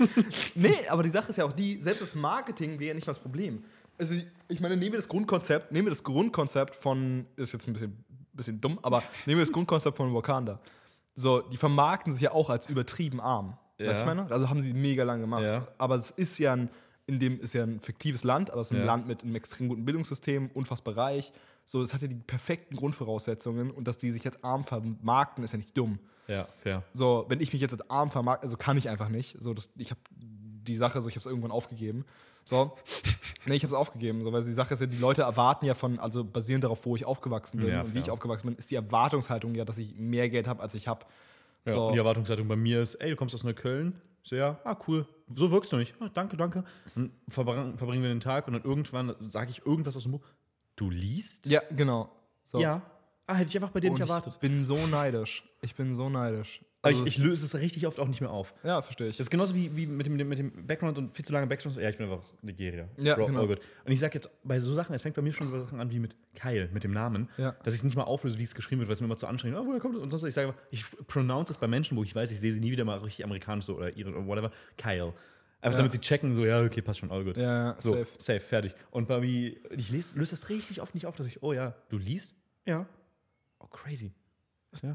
nee, 0.54 0.74
aber 0.88 1.02
die 1.02 1.08
Sache 1.10 1.30
ist 1.30 1.36
ja 1.36 1.44
auch 1.44 1.52
die, 1.52 1.80
selbst 1.80 2.02
das 2.02 2.14
Marketing 2.14 2.78
wäre 2.78 2.88
ja 2.88 2.94
nicht 2.94 3.06
mal 3.06 3.12
das 3.14 3.22
Problem. 3.22 3.64
Also, 3.98 4.14
ich 4.48 4.60
meine, 4.60 4.76
nehmen 4.76 4.92
wir 4.92 4.98
das 4.98 5.08
Grundkonzept, 5.08 5.72
nehmen 5.72 5.86
wir 5.86 5.90
das 5.92 6.02
Grundkonzept 6.02 6.74
von, 6.74 7.26
ist 7.36 7.52
jetzt 7.52 7.66
ein 7.66 7.72
bisschen, 7.72 8.04
bisschen 8.32 8.60
dumm, 8.60 8.78
aber 8.82 9.02
nehmen 9.24 9.38
wir 9.38 9.44
das 9.46 9.52
Grundkonzept 9.52 9.96
von 9.96 10.12
Wakanda. 10.14 10.60
So, 11.14 11.40
die 11.40 11.56
vermarkten 11.56 12.12
sich 12.12 12.22
ja 12.22 12.32
auch 12.32 12.50
als 12.50 12.68
übertrieben 12.68 13.20
arm. 13.20 13.56
Weißt 13.78 13.80
du, 13.80 13.84
Ja. 13.84 14.00
ich 14.00 14.04
meine? 14.04 14.30
Also 14.30 14.50
haben 14.50 14.60
sie 14.62 14.74
mega 14.74 15.04
lang 15.04 15.20
gemacht. 15.20 15.44
Ja. 15.44 15.66
Aber 15.78 15.94
es 15.96 16.10
ist 16.10 16.38
ja 16.38 16.52
ein, 16.54 16.68
in 17.06 17.18
dem 17.18 17.40
ist 17.40 17.52
ja 17.52 17.64
ein 17.64 17.80
fiktives 17.80 18.24
Land, 18.24 18.50
aber 18.50 18.60
es 18.62 18.68
ist 18.68 18.72
ein 18.72 18.80
Ja. 18.80 18.86
Land 18.86 19.06
mit 19.06 19.22
einem 19.22 19.34
extrem 19.34 19.68
guten 19.68 19.84
Bildungssystem, 19.84 20.50
unfassbar 20.54 20.96
reich. 20.96 21.32
So, 21.66 21.82
es 21.82 21.92
hat 21.94 22.02
ja 22.02 22.08
die 22.08 22.14
perfekten 22.14 22.76
Grundvoraussetzungen 22.76 23.70
und 23.70 23.86
dass 23.88 23.96
die 23.98 24.10
sich 24.10 24.24
jetzt 24.24 24.44
arm 24.44 24.64
vermarkten, 24.64 25.44
ist 25.44 25.52
ja 25.52 25.58
nicht 25.58 25.76
dumm. 25.76 25.98
ja, 26.26 26.48
fair. 26.56 26.82
So, 26.92 27.26
wenn 27.28 27.40
ich 27.40 27.52
mich 27.52 27.60
jetzt 27.60 27.72
als 27.72 27.88
arm 27.90 28.10
vermarkte, 28.10 28.44
also 28.46 28.56
kann 28.56 28.76
ich 28.78 28.88
einfach 28.88 29.08
nicht. 29.10 29.36
So, 29.40 29.52
das, 29.54 29.70
ich 29.76 29.90
habe 29.90 30.00
die 30.18 30.76
Sache, 30.76 31.00
so, 31.02 31.08
ich 31.08 31.14
habe 31.14 31.20
es 31.20 31.26
irgendwann 31.26 31.50
aufgegeben. 31.50 32.04
So, 32.46 32.74
nee, 33.46 33.54
ich 33.54 33.62
habe 33.62 33.74
es 33.74 33.78
aufgegeben, 33.78 34.22
so, 34.22 34.32
weil 34.32 34.42
die 34.42 34.52
Sache 34.52 34.74
ist 34.74 34.80
ja, 34.80 34.86
die 34.86 34.98
Leute 34.98 35.22
erwarten 35.22 35.64
ja 35.66 35.74
von, 35.74 35.98
also 35.98 36.24
basierend 36.24 36.64
darauf, 36.64 36.84
wo 36.86 36.96
ich 36.96 37.04
aufgewachsen 37.04 37.60
bin 37.60 37.68
Ja, 37.68 37.82
und 37.82 37.94
wie 37.94 37.98
ich 37.98 38.10
aufgewachsen 38.10 38.46
bin, 38.48 38.56
ist 38.56 38.70
die 38.70 38.74
Erwartungshaltung 38.76 39.54
ja, 39.54 39.64
dass 39.64 39.76
ich 39.78 39.94
mehr 39.96 40.28
Geld 40.30 40.46
habe, 40.46 40.62
als 40.62 40.74
ich 40.74 40.88
habe. 40.88 41.04
Ja, 41.66 41.74
Und 41.76 41.92
die 41.92 41.98
Erwartungshaltung 41.98 42.46
bei 42.48 42.56
mir 42.56 42.82
ist, 42.82 42.94
ey, 42.96 43.10
du 43.10 43.16
kommst 43.16 43.34
aus 43.34 43.44
Neukölln. 43.44 44.00
So, 44.24 44.36
ja, 44.36 44.58
ah, 44.64 44.76
cool. 44.88 45.06
So 45.28 45.50
wirkst 45.50 45.70
du 45.70 45.76
nicht. 45.76 45.94
Ah, 46.00 46.08
danke, 46.12 46.36
danke. 46.36 46.64
Dann 46.94 47.12
verbringen, 47.28 47.76
verbringen 47.76 48.02
wir 48.02 48.08
den 48.08 48.20
Tag 48.20 48.46
und 48.46 48.54
dann 48.54 48.64
irgendwann 48.64 49.14
sage 49.20 49.50
ich 49.50 49.64
irgendwas 49.66 49.96
aus 49.96 50.04
dem 50.04 50.12
Buch. 50.12 50.22
Du 50.76 50.90
liest? 50.90 51.46
ja, 51.46 51.62
genau. 51.70 52.10
So. 52.42 52.58
Ja. 52.58 52.82
Ah, 53.26 53.34
hätte 53.34 53.48
ich 53.48 53.56
einfach 53.56 53.70
bei 53.70 53.80
dir 53.80 53.90
Und 53.90 53.98
nicht 53.98 54.08
erwartet. 54.08 54.34
Ich 54.34 54.40
bin 54.40 54.64
so 54.64 54.86
neidisch. 54.86 55.44
Ich 55.62 55.74
bin 55.74 55.94
so 55.94 56.08
neidisch. 56.08 56.62
Aber 56.84 56.90
Also, 56.92 57.06
ich, 57.06 57.18
ich 57.18 57.24
löse 57.24 57.46
es 57.46 57.54
richtig 57.54 57.86
oft 57.86 57.98
auch 57.98 58.06
nicht 58.08 58.20
mehr 58.20 58.30
auf. 58.30 58.52
ja, 58.62 58.82
verstehe 58.82 59.08
ich. 59.08 59.16
Das 59.16 59.24
ist 59.26 59.30
genauso 59.30 59.54
wie, 59.54 59.74
wie 59.74 59.86
mit, 59.86 60.06
dem, 60.06 60.16
mit 60.28 60.38
dem 60.38 60.66
Background 60.66 60.98
und 60.98 61.14
viel 61.16 61.24
zu 61.24 61.32
lange 61.32 61.46
Background. 61.46 61.76
Ja, 61.76 61.88
ich 61.88 61.96
bin 61.96 62.10
einfach 62.10 62.24
Nigeria. 62.42 62.86
Ja, 62.98 63.14
Bro, 63.16 63.26
genau. 63.26 63.40
all 63.40 63.46
good. 63.46 63.60
Und 63.86 63.92
ich 63.92 63.98
sag 63.98 64.14
jetzt 64.14 64.28
bei 64.44 64.60
so 64.60 64.72
Sachen, 64.74 64.94
es 64.94 65.00
fängt 65.02 65.16
bei 65.16 65.22
mir 65.22 65.32
schon 65.32 65.50
so 65.50 65.60
Sachen 65.64 65.80
an 65.80 65.90
wie 65.90 65.98
mit 65.98 66.14
Kyle, 66.34 66.68
mit 66.72 66.84
dem 66.84 66.92
Namen, 66.92 67.30
Ja. 67.38 67.52
dass 67.62 67.72
ich 67.74 67.80
es 67.80 67.84
nicht 67.84 67.96
mal 67.96 68.02
auflöse, 68.04 68.36
wie 68.38 68.42
es 68.44 68.54
geschrieben 68.54 68.80
wird, 68.80 68.88
weil 68.88 68.94
es 68.94 69.00
mir 69.00 69.06
immer 69.06 69.16
zu 69.16 69.26
anstrengend 69.26 69.58
ist. 69.58 69.64
Oh, 69.64 69.66
woher 69.68 69.80
kommt? 69.80 69.96
Und 69.96 70.10
sonst, 70.10 70.24
ich 70.24 70.34
sage 70.34 70.54
ich 70.70 70.84
pronounce 71.06 71.50
es 71.52 71.58
bei 71.58 71.66
Menschen, 71.66 71.96
wo 71.96 72.02
ich 72.04 72.14
weiß, 72.14 72.30
ich 72.30 72.40
sehe 72.40 72.52
sie 72.52 72.60
nie 72.60 72.70
wieder 72.70 72.84
mal 72.84 72.98
richtig 72.98 73.24
amerikanisch 73.24 73.64
so 73.64 73.76
oder 73.76 73.96
ihre 73.96 74.10
oder 74.10 74.26
whatever. 74.26 74.50
Kyle. 74.76 75.14
Einfach 75.62 75.78
Ja. 75.78 75.78
damit 75.78 75.92
sie 75.92 75.98
checken, 76.00 76.34
so, 76.34 76.44
ja, 76.44 76.62
okay, 76.62 76.82
passt 76.82 76.98
schon, 77.00 77.10
all 77.10 77.24
good. 77.24 77.38
Ja, 77.38 77.70
ja, 77.70 77.76
so, 77.80 77.92
safe. 77.94 78.06
safe, 78.18 78.40
fertig. 78.40 78.74
Und 78.90 79.08
bei 79.08 79.18
mir, 79.20 79.56
ich 79.70 79.90
lese, 79.90 80.18
löse 80.18 80.32
das 80.32 80.50
richtig 80.50 80.82
oft 80.82 80.92
nicht 80.94 81.06
auf, 81.06 81.16
dass 81.16 81.26
ich, 81.26 81.42
oh 81.42 81.54
ja, 81.54 81.74
du 81.88 81.96
liest? 81.96 82.34
Ja. 82.66 82.86
Oh, 83.60 83.66
crazy. 83.68 84.12
Ja. 84.82 84.94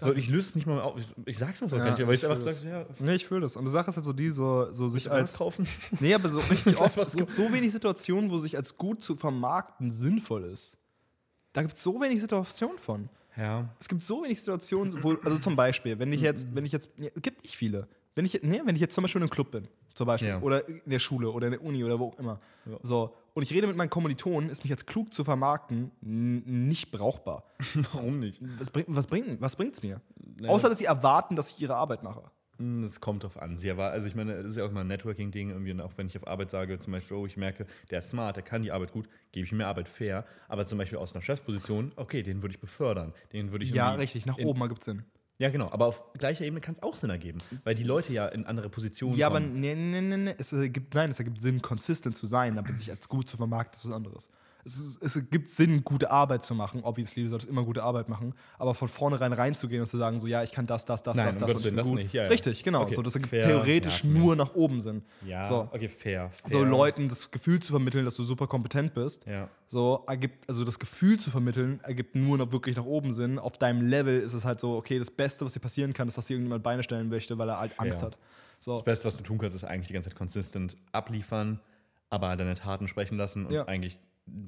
So, 0.00 0.12
ich 0.12 0.28
löse 0.28 0.50
es 0.50 0.54
nicht 0.54 0.66
mal 0.66 0.80
auf. 0.80 0.96
Ich, 0.96 1.06
ich 1.26 1.38
sag's 1.38 1.60
mal 1.60 1.68
so 1.68 1.76
Ja, 1.76 1.84
gar 1.84 1.90
nicht, 1.90 2.02
aber 2.02 2.14
ich 2.14 2.22
ich 2.22 2.30
einfach 2.30 2.44
fühl 2.44 2.52
sag, 2.52 2.64
ja, 2.64 2.86
Nee, 3.00 3.14
ich 3.14 3.26
fühle 3.26 3.40
das. 3.40 3.56
Und 3.56 3.64
die 3.64 3.70
Sache 3.70 3.90
ist 3.90 3.96
halt 3.96 4.04
so 4.04 4.12
die, 4.12 4.30
so, 4.30 4.72
so 4.72 4.88
sich 4.88 5.10
als 5.10 5.34
kaufen. 5.34 5.66
Nee, 6.00 6.14
aber 6.14 6.28
so 6.28 6.38
richtig 6.50 6.76
oft. 6.76 6.84
einfach 6.84 7.06
Es 7.06 7.16
gibt 7.16 7.32
so 7.32 7.52
wenig 7.52 7.72
Situationen, 7.72 8.30
wo 8.30 8.38
sich 8.38 8.56
als 8.56 8.76
gut 8.76 9.02
zu 9.02 9.16
vermarkten 9.16 9.90
sinnvoll 9.90 10.44
ist. 10.44 10.78
Da 11.52 11.62
gibt 11.62 11.74
es 11.74 11.82
so 11.82 12.00
wenig 12.00 12.20
Situationen 12.20 12.78
von. 12.78 13.08
Ja. 13.36 13.68
Es 13.80 13.88
gibt 13.88 14.02
so 14.02 14.22
wenig 14.22 14.38
Situationen, 14.38 15.02
wo, 15.02 15.14
also 15.24 15.38
zum 15.38 15.56
Beispiel, 15.56 15.98
wenn 15.98 16.12
ich 16.12 16.20
jetzt, 16.20 16.48
wenn 16.54 16.64
ich 16.64 16.72
jetzt, 16.72 16.90
nee, 16.96 17.10
es 17.14 17.22
gibt 17.22 17.42
nicht 17.42 17.56
viele. 17.56 17.88
Wenn 18.14 18.24
ich, 18.24 18.40
nee, 18.42 18.60
wenn 18.64 18.74
ich 18.76 18.80
jetzt 18.80 18.94
zum 18.94 19.02
Beispiel 19.02 19.20
in 19.20 19.24
einem 19.24 19.30
Club 19.30 19.50
bin, 19.50 19.66
zum 19.98 20.06
Beispiel, 20.06 20.28
Ja. 20.30 20.40
oder 20.40 20.66
in 20.68 20.80
der 20.86 20.98
Schule 20.98 21.30
oder 21.30 21.48
in 21.48 21.52
der 21.52 21.62
Uni 21.62 21.84
oder 21.84 21.98
wo 21.98 22.06
auch 22.06 22.18
immer, 22.18 22.40
Ja. 22.64 22.78
so, 22.82 23.14
und 23.34 23.42
ich 23.42 23.52
rede 23.52 23.66
mit 23.66 23.76
meinen 23.76 23.90
Kommilitonen, 23.90 24.48
ist 24.48 24.64
mich 24.64 24.72
als 24.72 24.86
klug 24.86 25.12
zu 25.12 25.22
vermarkten 25.24 25.90
nicht 26.00 26.90
brauchbar. 26.90 27.44
Warum 27.92 28.20
nicht? 28.20 28.40
Was 28.58 28.70
bringt 28.70 28.86
was 28.88 29.06
bringt, 29.06 29.40
was 29.40 29.56
bringt's 29.56 29.82
mir? 29.82 30.00
Naja. 30.40 30.52
Außer, 30.54 30.68
dass 30.68 30.78
sie 30.78 30.86
erwarten, 30.86 31.36
dass 31.36 31.50
ich 31.50 31.60
ihre 31.60 31.74
Arbeit 31.76 32.02
mache. 32.02 32.22
Hm, 32.58 32.82
Das 32.82 33.00
kommt 33.00 33.22
drauf 33.22 33.40
an. 33.40 33.56
Sie 33.58 33.76
war, 33.76 33.92
also 33.92 34.06
ich 34.08 34.14
meine, 34.16 34.36
das 34.36 34.46
ist 34.46 34.56
ja 34.56 34.64
auch 34.64 34.70
immer 34.70 34.80
ein 34.80 34.88
Networking-Ding, 34.88 35.50
irgendwie, 35.50 35.70
und 35.72 35.80
auch 35.80 35.92
wenn 35.96 36.06
ich 36.08 36.16
auf 36.16 36.26
Arbeit 36.26 36.50
sage, 36.50 36.78
zum 36.80 36.92
Beispiel, 36.92 37.16
oh, 37.16 37.26
ich 37.26 37.36
merke, 37.36 37.66
der 37.90 38.00
ist 38.00 38.10
smart, 38.10 38.34
der 38.36 38.42
kann 38.42 38.62
die 38.62 38.72
Arbeit 38.72 38.90
gut, 38.92 39.08
gebe 39.32 39.46
ich 39.46 39.52
ihm 39.52 39.58
mehr 39.58 39.68
Arbeit 39.68 39.88
fair. 39.88 40.24
Aber 40.48 40.66
zum 40.66 40.78
Beispiel 40.78 40.98
aus 40.98 41.14
einer 41.14 41.22
Chefposition, 41.22 41.92
okay, 41.96 42.22
den 42.24 42.42
würde 42.42 42.54
ich 42.54 42.60
befördern. 42.60 43.12
Den 43.32 43.52
würde 43.52 43.64
ich 43.64 43.70
Ja, 43.72 43.92
richtig, 43.92 44.26
nach 44.26 44.38
in, 44.38 44.46
oben 44.48 44.60
ergibt 44.62 44.82
Sinn. 44.84 45.04
Ja, 45.38 45.50
genau. 45.50 45.70
Aber 45.70 45.86
auf 45.86 46.02
gleicher 46.14 46.44
Ebene 46.44 46.60
kann 46.60 46.74
es 46.74 46.82
auch 46.82 46.96
Sinn 46.96 47.10
ergeben, 47.10 47.38
weil 47.64 47.74
die 47.76 47.84
Leute 47.84 48.12
ja 48.12 48.26
in 48.26 48.44
andere 48.44 48.68
Positionen 48.68 49.16
Ja, 49.16 49.28
aber 49.28 49.40
kommen. 49.40 49.60
nee, 49.60 49.74
nee, 49.74 50.00
nee, 50.00 50.16
nee. 50.16 50.34
Es 50.36 50.52
ergibt, 50.52 50.94
nein, 50.94 51.10
es 51.12 51.18
ergibt 51.20 51.40
Sinn, 51.40 51.62
consistent 51.62 52.16
zu 52.16 52.26
sein, 52.26 52.58
aber 52.58 52.72
sich 52.74 52.90
als 52.90 53.08
gut 53.08 53.28
zu 53.30 53.36
vermarkten, 53.36 53.76
ist 53.78 53.86
was 53.86 53.92
anderes. 53.92 54.30
Es, 54.64 54.98
es 55.00 55.16
ergibt 55.16 55.50
Sinn, 55.50 55.82
gute 55.84 56.10
Arbeit 56.10 56.44
zu 56.44 56.54
machen. 56.54 56.82
Obviously, 56.82 57.24
du 57.24 57.30
solltest 57.30 57.50
immer 57.50 57.64
gute 57.64 57.82
Arbeit 57.82 58.08
machen, 58.08 58.34
aber 58.58 58.74
von 58.74 58.88
vornherein 58.88 59.32
reinzugehen 59.32 59.82
und 59.82 59.88
zu 59.88 59.96
sagen, 59.96 60.18
so, 60.18 60.26
ja, 60.26 60.42
ich 60.42 60.52
kann 60.52 60.66
das, 60.66 60.84
das, 60.84 61.02
das, 61.02 61.16
Nein, 61.16 61.26
das, 61.26 61.38
das 61.38 61.54
und 61.54 61.66
ich 61.66 61.74
das 61.74 61.86
gut. 61.86 61.96
nicht. 61.96 62.12
Ja, 62.12 62.24
ja. 62.24 62.28
Richtig, 62.28 62.62
genau. 62.64 62.82
Okay, 62.82 62.94
So, 62.94 63.02
das 63.02 63.14
ergibt 63.14 63.30
fair, 63.30 63.46
theoretisch 63.46 64.04
ja, 64.04 64.10
nur 64.10 64.36
nach 64.36 64.54
oben 64.54 64.80
Sinn. 64.80 65.02
Ja, 65.24 65.44
So. 65.44 65.68
okay, 65.72 65.88
fair. 65.88 66.30
fair. 66.30 66.50
So 66.50 66.64
Leuten 66.64 67.08
das 67.08 67.30
Gefühl 67.30 67.60
zu 67.60 67.72
vermitteln, 67.72 68.04
dass 68.04 68.16
du 68.16 68.22
super 68.22 68.46
kompetent 68.46 68.94
bist. 68.94 69.26
Ja. 69.26 69.48
So 69.66 70.04
ergibt, 70.06 70.48
also 70.48 70.64
das 70.64 70.78
Gefühl 70.78 71.18
zu 71.18 71.30
vermitteln, 71.30 71.80
ergibt 71.82 72.14
nur 72.14 72.38
noch 72.38 72.52
wirklich 72.52 72.76
nach 72.76 72.84
oben 72.84 73.12
Sinn. 73.12 73.38
Auf 73.38 73.58
deinem 73.58 73.86
Level 73.86 74.20
ist 74.20 74.32
es 74.34 74.44
halt 74.44 74.60
so, 74.60 74.76
okay, 74.76 74.98
das 74.98 75.10
Beste, 75.10 75.44
was 75.44 75.52
dir 75.52 75.60
passieren 75.60 75.92
kann, 75.92 76.08
ist, 76.08 76.16
dass 76.16 76.26
dir 76.26 76.34
irgendjemand 76.34 76.62
Beine 76.62 76.82
stellen 76.82 77.08
möchte, 77.08 77.38
weil 77.38 77.48
er 77.48 77.58
halt 77.60 77.72
Angst 77.78 78.02
hat. 78.02 78.18
So. 78.60 78.72
Das 78.72 78.84
Beste, 78.84 79.06
was 79.06 79.16
du 79.16 79.22
tun 79.22 79.38
kannst, 79.38 79.54
ist 79.54 79.64
eigentlich 79.64 79.88
die 79.88 79.94
ganze 79.94 80.08
Zeit 80.08 80.18
konsistent 80.18 80.76
abliefern, 80.92 81.60
aber 82.10 82.34
deine 82.36 82.54
Taten 82.54 82.88
sprechen 82.88 83.16
lassen 83.16 83.46
und 83.46 83.68
eigentlich 83.68 84.00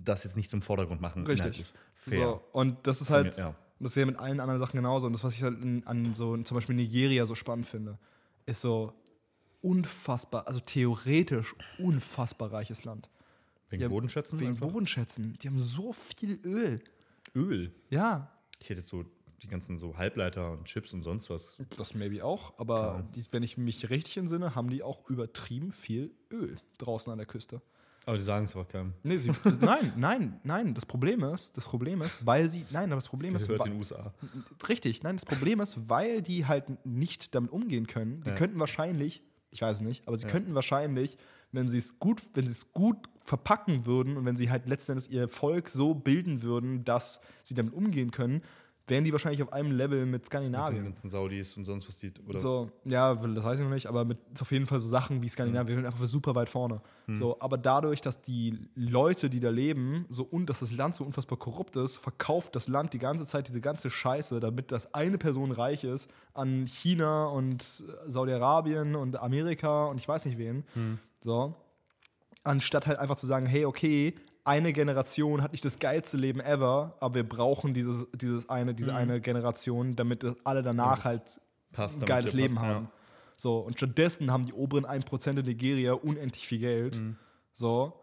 das 0.05 0.25
jetzt 0.25 0.37
nicht 0.37 0.51
zum 0.51 0.63
Vordergrund 0.63 1.01
machen. 1.01 1.27
Richtig. 1.27 1.73
Fair. 1.95 2.25
So, 2.25 2.43
und 2.53 2.87
das 2.87 3.01
ist 3.01 3.11
halt, 3.11 3.37
mir, 3.37 3.43
ja. 3.43 3.55
das 3.79 3.93
ist 3.93 3.97
ja 3.97 4.07
mit 4.07 4.19
allen 4.19 4.41
anderen 4.41 4.61
Sachen 4.61 4.77
genauso. 4.77 5.07
Und 5.07 5.13
das, 5.13 5.25
was 5.25 5.35
ich 5.35 5.43
halt 5.43 5.61
in, 5.61 5.87
an 5.87 6.15
so 6.15 6.37
zum 6.39 6.55
Beispiel 6.57 6.77
Nigeria 6.77 7.27
so 7.27 7.35
spannend 7.35 7.67
finde, 7.67 7.99
ist 8.47 8.61
so 8.61 8.93
unfassbar, 9.63 10.47
also 10.47 10.61
theoretisch 10.61 11.55
unfassbar 11.79 12.53
reiches 12.53 12.85
Land. 12.85 13.09
Wegen 13.69 13.83
Ja, 13.83 13.89
Bodenschätzen? 13.89 14.41
Wegen 14.41 14.51
einfach? 14.51 14.69
Bodenschätzen. 14.69 15.39
Die 15.41 15.49
haben 15.49 15.61
so 15.61 15.93
viel 15.93 16.41
Öl. 16.45 16.81
Öl. 17.35 17.73
Ja, 17.89 18.33
Ich 18.61 18.69
hätte 18.69 18.81
so 18.81 19.05
die 19.43 19.49
ganzen 19.49 19.79
so 19.79 19.97
Halbleiter 19.97 20.53
und 20.53 20.65
Chips 20.65 20.93
und 20.93 21.03
sonst 21.03 21.31
was. 21.31 21.57
das 21.77 21.95
maybe 21.95 22.25
auch. 22.25 22.59
Aber 22.59 23.09
die, 23.15 23.25
wenn 23.31 23.43
ich 23.43 23.57
mich 23.57 23.89
richtig 23.89 24.19
entsinne, 24.19 24.55
haben 24.55 24.69
die 24.69 24.83
auch 24.83 25.09
übertrieben 25.09 25.73
viel 25.73 26.13
Öl 26.31 26.59
draußen 26.79 27.11
an 27.11 27.19
der 27.19 27.27
Küste. 27.27 27.63
Aber 28.07 28.17
die 28.17 28.23
sagen 28.25 28.47
es 28.47 28.55
aber 28.57 28.65
keinem. 28.65 28.95
Nee, 29.03 29.19
sie, 29.19 29.31
nein, 29.61 29.93
nein, 29.97 30.41
nein. 30.43 30.75
Das 30.75 30.87
Problem 30.87 31.23
ist, 31.23 31.57
das 31.57 31.65
Problem 31.65 32.01
ist, 32.03 32.25
weil 32.27 32.49
sie, 32.49 32.65
nein, 32.71 32.87
aber 32.87 32.97
das 32.97 33.09
Problem 33.09 33.33
Das 33.35 33.43
ist, 33.43 33.49
gehört 33.49 33.61
wa- 33.61 33.65
den 33.69 33.79
USA. 33.79 34.13
Richtig, 34.69 35.03
nein, 35.03 35.17
das 35.17 35.27
Problem 35.27 35.61
ist, 35.61 35.89
weil 35.89 36.23
die 36.23 36.47
halt 36.47 36.65
nicht 36.87 37.35
damit 37.35 37.53
umgehen 37.53 37.87
können, 37.87 38.23
die 38.25 38.31
Ja. 38.31 38.37
könnten 38.37 38.59
wahrscheinlich, 38.59 39.23
ich 39.51 39.63
weiß 39.63 39.77
es 39.79 39.83
nicht, 39.83 40.07
aber 40.09 40.17
sie 40.17 40.25
Ja. 40.27 40.31
könnten 40.33 40.55
wahrscheinlich, 40.55 41.19
wenn 41.53 41.69
sie 41.69 41.79
es 41.79 41.99
gut, 41.99 42.23
wenn 42.35 42.47
sie 42.47 42.53
es 42.53 42.73
gut 42.73 42.97
verpacken 43.25 43.85
würden 43.87 44.17
und 44.17 44.25
wenn 44.25 44.37
sie 44.37 44.51
halt 44.51 44.69
letzten 44.69 44.93
Endes 44.93 45.09
ihr 45.09 45.29
Volk 45.29 45.69
so 45.69 45.95
bilden 45.95 46.43
würden, 46.43 46.85
dass 46.85 47.21
sie 47.43 47.55
damit 47.55 47.75
umgehen 47.75 48.11
können, 48.11 48.43
wären 48.91 49.05
die 49.05 49.13
wahrscheinlich 49.13 49.43
auf 49.43 49.53
einem 49.53 49.71
Level 49.71 50.01
mit 50.01 50.13
Mit 50.13 50.23
den 50.23 50.27
Skandinavien. 50.27 50.85
ganzen 50.85 51.09
Saudis 51.09 51.57
und 51.57 51.65
sonst 51.65 51.89
was 51.89 51.99
die. 51.99 52.13
Oder 52.29 52.39
So, 52.39 52.71
ja, 52.85 53.15
das 53.15 53.45
weiß 53.45 53.59
ich 53.59 53.65
noch 53.65 53.73
nicht, 53.73 53.87
aber 53.87 54.05
mit 54.05 54.19
auf 54.41 54.51
jeden 54.53 54.67
Fall 54.67 54.81
so 54.81 54.89
Sachen 54.89 55.23
wie 55.23 55.29
Skandinavien, 55.29 55.69
wir 55.69 55.83
sind 55.83 55.87
einfach 55.87 56.07
super 56.07 56.35
weit 56.35 56.49
vorne. 56.49 56.83
So, 57.13 57.37
aber 57.41 57.59
dadurch, 57.59 58.01
dass 58.03 58.23
die 58.23 58.69
Leute, 58.77 59.31
die 59.31 59.41
da 59.41 59.51
leben, 59.51 60.05
so 60.09 60.23
und 60.23 60.47
dass 60.47 60.61
das 60.61 60.71
Land 60.71 60.95
so 60.95 61.05
unfassbar 61.05 61.39
korrupt 61.39 61.75
ist, 61.77 61.97
verkauft 61.97 62.55
das 62.55 62.69
Land 62.69 62.93
die 62.93 62.99
ganze 62.99 63.27
Zeit 63.27 63.49
diese 63.49 63.61
ganze 63.61 63.91
Scheiße, 63.91 64.39
damit 64.39 64.71
das 64.71 64.95
eine 64.95 65.19
Person 65.19 65.51
reich 65.51 65.83
ist, 65.83 66.09
an 66.35 66.67
China 66.67 67.27
und 67.27 67.63
Saudi-Arabien 68.07 68.95
und 68.95 69.19
Amerika 69.21 69.87
und 69.87 69.99
ich 69.99 70.07
weiß 70.07 70.25
nicht 70.27 70.39
wen. 70.39 70.65
So. 71.21 71.55
Anstatt 72.45 72.87
halt 72.87 72.99
einfach 72.99 73.17
zu 73.17 73.27
sagen, 73.27 73.45
hey, 73.47 73.65
okay, 73.65 74.15
eine 74.45 74.73
Generation 74.73 75.43
hat 75.43 75.53
nicht 75.53 75.65
das 75.65 75.79
geilste 75.79 76.17
Leben 76.17 76.41
ever, 76.41 76.97
aber 77.01 77.15
wir 77.17 77.29
brauchen 77.29 77.75
dieses, 77.75 78.07
dieses 78.15 78.49
eine, 78.49 78.75
diese 78.75 78.95
eine 78.95 79.21
Generation, 79.21 79.97
damit 79.97 80.25
alle 80.45 80.63
danach 80.63 81.05
halt 81.05 81.41
passt. 81.73 82.01
ein 82.03 82.07
geiles 82.07 82.27
es 82.31 82.33
Leben 82.35 82.55
passt, 82.55 82.67
haben. 82.67 82.89
So, 83.37 83.59
und 83.59 83.77
stattdessen 83.77 84.31
haben 84.31 84.45
die 84.47 84.53
oberen 84.53 84.85
1% 84.85 85.39
in 85.39 85.45
Nigeria 85.45 85.93
unendlich 85.93 86.47
viel 86.47 86.59
Geld. 86.59 86.99
Mhm. 86.99 87.17
So. 87.55 87.95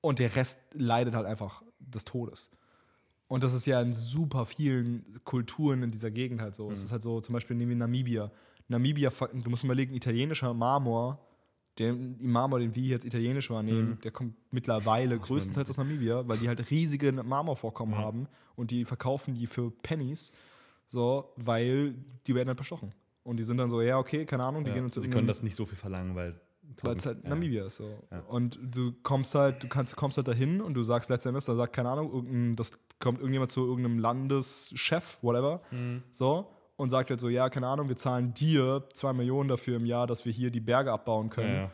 Und 0.00 0.18
der 0.18 0.34
Rest 0.34 0.58
leidet 0.72 1.14
halt 1.14 1.26
einfach 1.26 1.62
des 1.78 2.04
Todes. 2.04 2.50
Und 3.28 3.42
das 3.42 3.54
ist 3.54 3.66
ja 3.66 3.80
in 3.80 3.92
super 3.92 4.46
vielen 4.46 5.20
Kulturen 5.24 5.82
in 5.82 5.90
dieser 5.90 6.10
Gegend 6.12 6.40
halt 6.40 6.54
so. 6.54 6.70
Es 6.70 6.80
Mhm. 6.80 6.84
ist 6.86 6.92
halt 6.92 7.02
so, 7.02 7.20
zum 7.20 7.32
Beispiel 7.32 7.56
nehmen 7.56 7.70
wir 7.70 7.76
Namibia. 7.76 8.30
Namibia, 8.68 9.10
du 9.10 9.50
musst 9.50 9.64
überlegen, 9.64 9.94
italienischer 9.94 10.54
Marmor, 10.54 11.20
den 11.78 12.16
Marmor, 12.20 12.58
den 12.58 12.74
wir 12.74 12.82
jetzt 12.84 13.04
italienisch 13.04 13.50
wahrnehmen, 13.50 13.90
Mhm. 13.90 14.00
der 14.00 14.10
kommt 14.10 14.34
mittlerweile 14.50 15.18
größtenteils 15.18 15.70
aus 15.70 15.76
Namibia, 15.76 16.26
weil 16.26 16.38
die 16.38 16.48
halt 16.48 16.70
riesige 16.70 17.12
Marmorvorkommen 17.12 17.94
Ja. 17.98 18.00
haben 18.04 18.28
und 18.54 18.70
die 18.70 18.84
verkaufen 18.84 19.34
die 19.34 19.46
für 19.46 19.70
Pennies, 19.70 20.32
so, 20.88 21.32
weil 21.36 21.94
die 22.26 22.34
werden 22.34 22.48
halt 22.48 22.58
bestochen. 22.58 22.92
Und 23.24 23.38
die 23.38 23.44
sind 23.44 23.56
dann 23.58 23.70
so, 23.70 23.80
ja, 23.82 23.98
okay, 23.98 24.24
keine 24.24 24.44
Ahnung, 24.44 24.64
die 24.64 24.68
Ja. 24.70 24.74
gehen 24.76 24.84
uns 24.84 24.94
Sie 24.94 25.10
können 25.10 25.26
das 25.26 25.42
nicht 25.42 25.56
so 25.56 25.66
viel 25.66 25.76
verlangen, 25.76 26.14
weil. 26.14 26.40
weil 26.82 26.96
es 26.96 27.06
halt 27.06 27.22
ja. 27.24 27.30
Namibia 27.30 27.66
ist 27.66 27.76
so. 27.76 28.02
Ja. 28.10 28.20
Und 28.20 28.58
du 28.62 28.92
kommst 29.02 29.34
halt, 29.34 29.62
du 29.62 29.68
kannst, 29.68 29.94
kommst 29.96 30.16
halt 30.16 30.28
dahin 30.28 30.60
und 30.60 30.74
du 30.74 30.82
sagst 30.82 31.10
letztendlich, 31.10 31.44
da 31.44 31.54
sagt, 31.56 31.72
keine 31.74 31.90
Ahnung, 31.90 32.12
irgendein, 32.12 32.56
das 32.56 32.72
kommt 32.98 33.18
irgendjemand 33.18 33.50
zu 33.52 33.66
irgendeinem 33.66 33.98
Landeschef, 33.98 35.18
whatever, 35.22 35.60
Mhm. 35.70 36.02
so, 36.10 36.50
und 36.76 36.90
sagt 36.90 37.10
halt 37.10 37.20
so, 37.20 37.28
ja, 37.28 37.48
keine 37.48 37.68
Ahnung, 37.68 37.88
wir 37.88 37.96
zahlen 37.96 38.34
dir 38.34 38.84
zwei 38.92 39.12
Millionen 39.12 39.48
dafür 39.48 39.76
im 39.76 39.86
Jahr, 39.86 40.06
dass 40.06 40.24
wir 40.24 40.32
hier 40.32 40.50
die 40.50 40.60
Berge 40.60 40.92
abbauen 40.92 41.28
Ja, 41.28 41.34
können. 41.34 41.54
ja. 41.54 41.70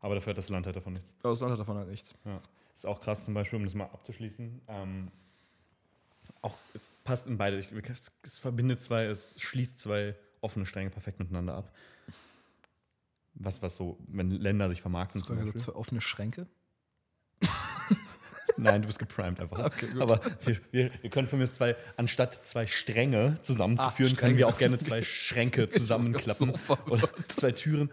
Aber 0.00 0.14
dafür 0.16 0.30
hat 0.32 0.38
das 0.38 0.48
Land 0.48 0.66
halt 0.66 0.76
davon 0.76 0.94
nichts. 0.94 1.14
Aber 1.22 1.30
das 1.30 1.40
Land 1.40 1.52
hat 1.52 1.60
davon 1.60 1.76
halt 1.76 1.88
nichts. 1.88 2.14
Ja. 2.24 2.40
Ist 2.74 2.86
auch 2.86 3.00
krass, 3.00 3.24
zum 3.24 3.34
Beispiel, 3.34 3.58
um 3.58 3.64
das 3.64 3.74
mal 3.74 3.84
abzuschließen. 3.84 4.60
Ähm, 4.68 5.08
auch, 6.40 6.56
es 6.74 6.90
passt 7.04 7.26
in 7.26 7.38
beide. 7.38 7.58
Es, 7.58 8.10
es 8.22 8.38
verbindet 8.38 8.80
zwei, 8.80 9.04
es 9.04 9.34
schließt 9.40 9.78
zwei 9.78 10.16
offene 10.40 10.66
Stränge 10.66 10.90
perfekt 10.90 11.20
miteinander 11.20 11.54
ab. 11.54 11.72
Was, 13.34 13.62
was 13.62 13.76
so, 13.76 13.96
wenn 14.08 14.30
Länder 14.30 14.68
sich 14.68 14.82
vermarkten 14.82 15.20
Hast 15.20 15.26
zum 15.28 15.36
Beispiel. 15.36 15.54
zwei 15.60 15.72
offene 15.74 16.00
Schränke? 16.00 16.46
Nein, 18.56 18.82
du 18.82 18.86
bist 18.86 18.98
geprimed 18.98 19.40
einfach. 19.40 19.58
Okay. 19.66 19.88
Aber 19.98 20.20
wir, 20.44 20.56
wir, 20.70 20.90
wir 21.00 21.10
können 21.10 21.28
von 21.28 21.38
mir 21.38 21.46
zwei, 21.46 21.76
anstatt 21.96 22.44
zwei 22.44 22.66
Stränge 22.66 23.38
zusammenzuführen, 23.42 24.12
Ah, 24.16 24.20
können 24.20 24.36
wir 24.36 24.48
auch 24.48 24.58
gerne 24.58 24.78
zwei 24.78 25.02
Schränke 25.02 25.68
zusammenklappen 25.70 26.54
oder 26.88 27.08
zwei 27.28 27.52
Türen 27.52 27.90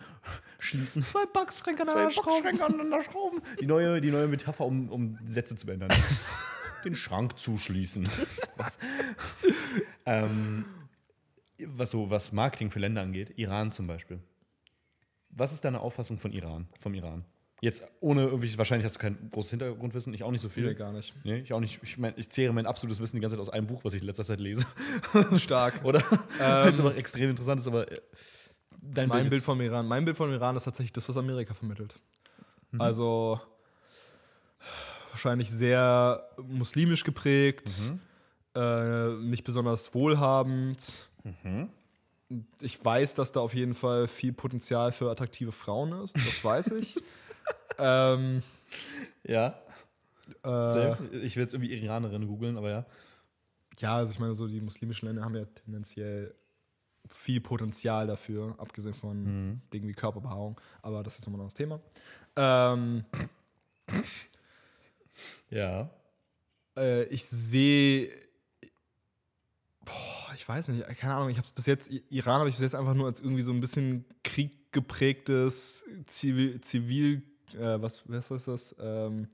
schließen. 0.59 1.05
Zwei 1.05 1.25
Backschränke 1.25 1.83
Zwei 1.85 2.09
Boxschränke 2.09 2.65
aneinander 2.65 3.01
schrauben. 3.01 3.41
Die 3.59 3.65
neue, 3.65 4.01
die 4.01 4.11
neue 4.11 4.27
Metapher, 4.27 4.65
um, 4.65 4.89
um 4.89 5.17
Sätze 5.25 5.55
zu 5.55 5.69
ändern. 5.69 5.89
Den 6.85 6.95
Schrank 6.95 7.37
zuschließen. 7.37 8.07
was, 8.57 8.79
ähm, 10.05 10.65
was 11.65 11.91
so 11.91 12.09
was 12.09 12.31
Marketing 12.31 12.71
für 12.71 12.79
Länder 12.79 13.01
angeht, 13.01 13.33
Iran 13.37 13.71
zum 13.71 13.87
Beispiel. 13.87 14.19
Was 15.29 15.51
ist 15.51 15.63
deine 15.63 15.81
Auffassung 15.81 16.17
von 16.17 16.31
Iran, 16.31 16.67
vom 16.79 16.93
Iran? 16.93 17.25
Jetzt 17.61 17.83
ohne 17.99 18.23
irgendwie, 18.27 18.57
wahrscheinlich 18.57 18.85
hast 18.85 18.95
du 18.95 18.99
kein 19.01 19.29
großes 19.31 19.49
Hintergrundwissen, 19.51 20.13
ich 20.13 20.23
auch 20.23 20.31
nicht 20.31 20.41
so 20.41 20.47
viel. 20.49 20.65
Nee, 20.65 20.75
gar 20.75 20.93
nicht. 20.93 21.13
Nee, 21.25 21.39
ich 21.39 21.51
auch 21.51 21.59
nicht. 21.59 21.79
Ich 21.83 21.97
meine, 21.97 22.15
ich 22.17 22.29
zehre 22.29 22.53
mein 22.53 22.65
absolutes 22.65 23.01
Wissen 23.01 23.17
die 23.17 23.21
ganze 23.21 23.35
Zeit 23.35 23.41
aus 23.41 23.49
einem 23.49 23.67
Buch, 23.67 23.83
was 23.83 23.93
ich 23.93 24.01
in 24.01 24.07
letzter 24.07 24.23
Zeit 24.23 24.39
lese. 24.39 24.65
Stark. 25.37 25.79
Oder? 25.83 25.99
Ähm, 25.99 26.39
Weil 26.39 26.71
es 26.71 26.79
aber 26.79 26.95
extrem 26.95 27.29
interessant 27.31 27.59
ist, 27.59 27.67
aber 27.67 27.91
äh, 27.91 27.97
dein 28.81 29.09
Mein 29.09 29.23
Bild 29.23 29.33
jetzt- 29.33 29.45
vom 29.45 29.59
Iran, 29.59 29.87
mein 29.87 30.05
Bild 30.05 30.15
vom 30.15 30.31
Iran 30.31 30.55
ist 30.55 30.63
tatsächlich 30.63 30.93
das, 30.93 31.07
was 31.09 31.17
Amerika 31.17 31.53
vermittelt. 31.53 31.99
Also 32.77 33.41
wahrscheinlich 35.11 35.49
sehr 35.49 36.23
muslimisch 36.47 37.03
geprägt, 37.03 37.71
äh, 38.55 39.07
nicht 39.15 39.43
besonders 39.43 39.93
wohlhabend. 39.93 41.09
Ich 42.61 42.83
weiß, 42.85 43.15
dass 43.15 43.31
da 43.31 43.39
auf 43.39 43.53
jeden 43.55 43.73
Fall 43.73 44.07
viel 44.07 44.33
Potenzial 44.33 44.91
für 44.91 45.09
attraktive 45.09 45.51
Frauen 45.51 45.91
ist. 46.03 46.15
Das 46.15 46.43
weiß 46.43 46.71
ich. 46.73 46.95
ähm, 47.77 48.41
Ja. 49.23 49.59
äh. 50.43 50.93
Ich 51.17 51.35
will 51.35 51.43
jetzt 51.43 51.53
irgendwie 51.53 51.73
Iranerin 51.73 52.27
googeln, 52.27 52.57
aber 52.57 52.69
ja. 52.69 52.85
ja, 53.79 53.95
also 53.97 54.11
ich 54.11 54.19
meine, 54.19 54.35
so 54.35 54.47
die 54.47 54.61
muslimischen 54.61 55.07
Länder 55.07 55.23
haben 55.23 55.35
ja 55.35 55.45
tendenziell 55.45 56.33
viel 57.09 57.41
Potenzial 57.41 58.05
dafür, 58.07 58.53
abgesehen 58.59 58.93
von 58.93 59.23
Mhm. 59.23 59.61
Dingen 59.73 59.87
wie 59.87 59.93
Körperbehaarung. 59.93 60.59
Aber 60.81 61.01
das 61.03 61.17
ist 61.17 61.21
nochmal 61.25 61.39
ein 61.39 61.41
anderes 61.41 61.55
Thema. 61.55 61.79
Ähm, 62.35 63.03
Ja. 65.49 65.89
äh, 66.77 67.03
ich 67.05 67.25
sehe. 67.25 68.09
Ich 70.35 70.47
weiß 70.47 70.67
nicht, 70.69 70.85
keine 70.99 71.15
Ahnung. 71.15 71.29
Ich 71.29 71.37
habe 71.37 71.47
bis 71.55 71.65
jetzt, 71.65 71.89
Iran 72.09 72.39
habe 72.39 72.49
ich 72.49 72.55
bis 72.55 72.61
jetzt 72.61 72.75
einfach 72.75 72.93
nur 72.93 73.07
als 73.07 73.19
irgendwie 73.21 73.41
so 73.41 73.51
ein 73.51 73.59
bisschen 73.59 74.05
krieggeprägtes 74.23 75.85
Zivil, 76.05 76.61
Zivil 76.61 77.23
äh, 77.55 77.81
was, 77.81 78.03
was 78.07 78.31
ist 78.31 78.47
das? 78.47 78.75
Ähm, 78.79 79.27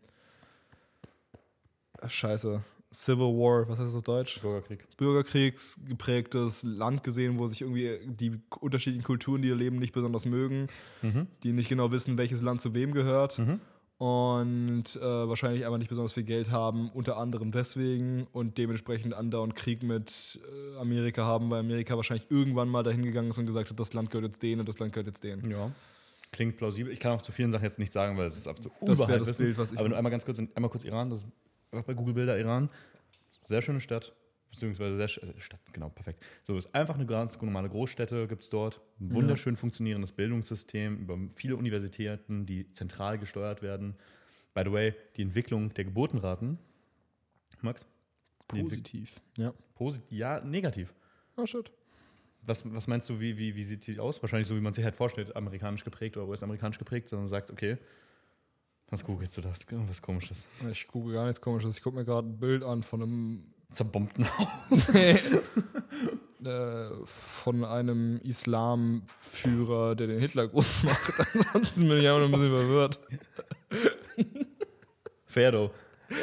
ach, 2.01 2.09
scheiße. 2.09 2.61
Civil 2.93 3.25
War, 3.25 3.67
was 3.67 3.77
heißt 3.79 3.89
das 3.89 3.95
auf 3.95 4.03
Deutsch? 4.03 4.39
Bürgerkrieg. 4.41 4.87
Bürgerkriegsgeprägtes 4.97 6.63
Land 6.63 7.03
gesehen, 7.03 7.37
wo 7.39 7.47
sich 7.47 7.61
irgendwie 7.61 7.99
die 8.05 8.39
unterschiedlichen 8.61 9.03
Kulturen, 9.03 9.41
die 9.41 9.49
hier 9.49 9.57
leben, 9.57 9.79
nicht 9.79 9.91
besonders 9.93 10.25
mögen, 10.25 10.67
Mhm. 11.01 11.27
die 11.43 11.51
nicht 11.51 11.67
genau 11.67 11.91
wissen, 11.91 12.17
welches 12.17 12.41
Land 12.41 12.61
zu 12.61 12.73
wem 12.73 12.93
gehört 12.93 13.37
Mhm. 13.37 13.59
und 13.97 14.95
äh, 14.95 15.01
wahrscheinlich 15.01 15.65
einfach 15.65 15.77
nicht 15.77 15.89
besonders 15.89 16.13
viel 16.13 16.23
Geld 16.23 16.51
haben, 16.51 16.89
unter 16.89 17.17
anderem 17.17 17.51
deswegen 17.51 18.27
und 18.31 18.57
dementsprechend 18.57 19.13
andauernd 19.13 19.55
Krieg 19.55 19.83
mit 19.83 20.39
äh, 20.73 20.77
Amerika 20.79 21.25
haben, 21.25 21.49
weil 21.49 21.59
Amerika 21.59 21.97
wahrscheinlich 21.97 22.31
irgendwann 22.31 22.69
mal 22.69 22.83
dahin 22.83 23.03
gegangen 23.03 23.29
ist 23.31 23.37
und 23.37 23.45
gesagt 23.45 23.69
hat, 23.69 23.77
das 23.79 23.91
Land 23.91 24.09
gehört 24.09 24.27
jetzt 24.31 24.41
denen 24.43 24.61
und 24.61 24.69
das 24.69 24.79
Land 24.79 24.93
gehört 24.93 25.07
jetzt 25.07 25.23
denen. 25.23 25.49
Ja. 25.51 25.69
Klingt 26.35 26.57
plausibel. 26.57 26.91
Ich 26.91 26.99
kann 26.99 27.13
auch 27.13 27.21
zu 27.21 27.31
vielen 27.31 27.49
Sachen 27.53 27.63
jetzt 27.63 27.79
nicht 27.79 27.93
sagen, 27.93 28.17
weil 28.17 28.27
es 28.27 28.35
ist 28.35 28.45
absolut 28.45 28.73
Das 28.81 29.07
wäre 29.07 29.19
das 29.19 29.37
Bild, 29.37 29.57
was 29.57 29.71
ich. 29.71 29.79
Aber 29.79 29.87
nur 29.87 29.97
einmal 29.97 30.11
ganz 30.11 30.25
kurz, 30.25 30.37
einmal 30.37 30.69
kurz 30.69 30.83
Iran, 30.83 31.09
das 31.09 31.19
ist 31.19 31.27
einfach 31.71 31.85
bei 31.85 31.93
Google 31.93 32.13
Bilder 32.13 32.37
Iran. 32.37 32.69
Sehr 33.45 33.61
schöne 33.61 33.79
Stadt, 33.79 34.13
beziehungsweise 34.51 34.97
sehr 34.97 35.23
äh, 35.23 35.39
Stadt, 35.39 35.61
genau, 35.71 35.87
perfekt. 35.87 36.21
So 36.43 36.57
ist 36.57 36.75
einfach 36.75 36.95
eine 36.95 37.05
ganz 37.05 37.41
normale 37.41 37.69
Großstädte, 37.69 38.27
gibt 38.27 38.43
es 38.43 38.49
dort. 38.49 38.81
Ein 38.99 39.13
wunderschön 39.15 39.55
funktionierendes 39.55 40.11
Bildungssystem 40.11 40.97
über 40.97 41.17
viele 41.33 41.55
Universitäten, 41.55 42.45
die 42.45 42.69
zentral 42.71 43.17
gesteuert 43.17 43.61
werden. 43.61 43.95
By 44.53 44.63
the 44.65 44.73
way, 44.73 44.93
die 45.15 45.21
Entwicklung 45.21 45.73
der 45.73 45.85
Geburtenraten, 45.85 46.57
Max? 47.61 47.85
Positiv. 48.49 49.21
Ja. 49.37 49.53
Positiv, 49.75 50.11
ja, 50.11 50.41
negativ. 50.41 50.93
Oh 51.37 51.45
shit. 51.45 51.71
Was, 52.45 52.63
was 52.73 52.87
meinst 52.87 53.09
du, 53.09 53.19
wie, 53.19 53.37
wie, 53.37 53.55
wie 53.55 53.63
sieht 53.63 53.87
die 53.87 53.99
aus? 53.99 54.21
Wahrscheinlich 54.21 54.47
so, 54.47 54.55
wie 54.55 54.61
man 54.61 54.73
sich 54.73 54.83
halt 54.83 54.95
vorstellt, 54.95 55.35
amerikanisch 55.35 55.83
geprägt 55.83 56.17
oder 56.17 56.27
US-amerikanisch 56.27 56.77
geprägt, 56.77 57.09
sondern 57.09 57.27
sagst, 57.27 57.51
okay, 57.51 57.77
was 58.89 59.03
googelst 59.03 59.37
du 59.37 59.41
das? 59.41 59.65
Was 59.87 60.01
komisches. 60.01 60.45
Ich 60.71 60.87
gucke 60.87 61.11
gar 61.11 61.25
nichts 61.25 61.41
komisches. 61.41 61.77
Ich 61.77 61.83
gucke 61.83 61.97
mir 61.97 62.05
gerade 62.05 62.27
ein 62.27 62.39
Bild 62.39 62.63
an 62.63 62.83
von 62.83 63.01
einem 63.01 63.53
Zerbombten 63.71 64.25
Haus. 64.37 64.89
äh, 66.45 66.89
von 67.05 67.65
einem 67.65 68.19
Islamführer, 68.21 69.95
der 69.95 70.07
den 70.07 70.19
Hitler 70.19 70.47
groß 70.47 70.83
macht. 70.83 71.13
Ansonsten 71.53 71.87
bin 71.87 71.97
ich 71.97 72.07
einfach 72.07 72.25
ein 72.25 72.31
bisschen 72.31 72.49
verwirrt. 72.55 72.99
Ferdo. 75.25 75.71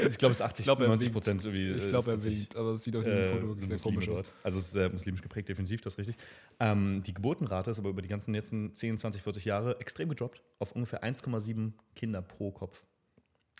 Ich 0.08 0.18
glaube, 0.18 0.32
es 0.32 0.38
ist 0.38 0.42
80, 0.42 0.64
glaub, 0.64 0.80
er 0.80 0.88
90 0.88 1.06
winkt. 1.06 1.14
Prozent 1.14 1.44
irgendwie. 1.44 1.70
Ich 1.72 1.84
äh, 1.84 1.88
glaube, 1.88 2.10
er 2.10 2.24
winkt, 2.24 2.56
aber 2.56 2.70
es 2.72 2.84
sieht 2.84 2.96
auf 2.96 3.02
diesem 3.02 3.18
äh, 3.18 3.28
Foto 3.28 3.54
sehr 3.54 3.78
komisch 3.78 4.08
aus. 4.08 4.22
dort. 4.22 4.32
Also 4.42 4.58
es 4.58 4.66
ist 4.66 4.72
sehr 4.72 4.90
muslimisch 4.90 5.22
geprägt, 5.22 5.48
definitiv, 5.48 5.80
das 5.80 5.94
ist 5.94 5.98
richtig. 5.98 6.16
Ähm, 6.60 7.02
die 7.04 7.14
Geburtenrate 7.14 7.70
ist 7.70 7.78
aber 7.78 7.90
über 7.90 8.02
die 8.02 8.08
ganzen 8.08 8.34
letzten 8.34 8.74
10, 8.74 8.98
20, 8.98 9.22
40 9.22 9.44
Jahre 9.44 9.80
extrem 9.80 10.08
gedroppt 10.08 10.42
auf 10.58 10.72
ungefähr 10.72 11.02
1,7 11.02 11.72
Kinder 11.94 12.22
pro 12.22 12.50
Kopf. 12.50 12.82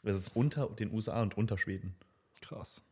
Das 0.03 0.17
ist 0.17 0.35
unter 0.35 0.67
den 0.67 0.93
USA 0.93 1.23
und 1.23 1.37
unter 1.37 1.59
Schweden. 1.59 1.95
Krass. 2.41 2.83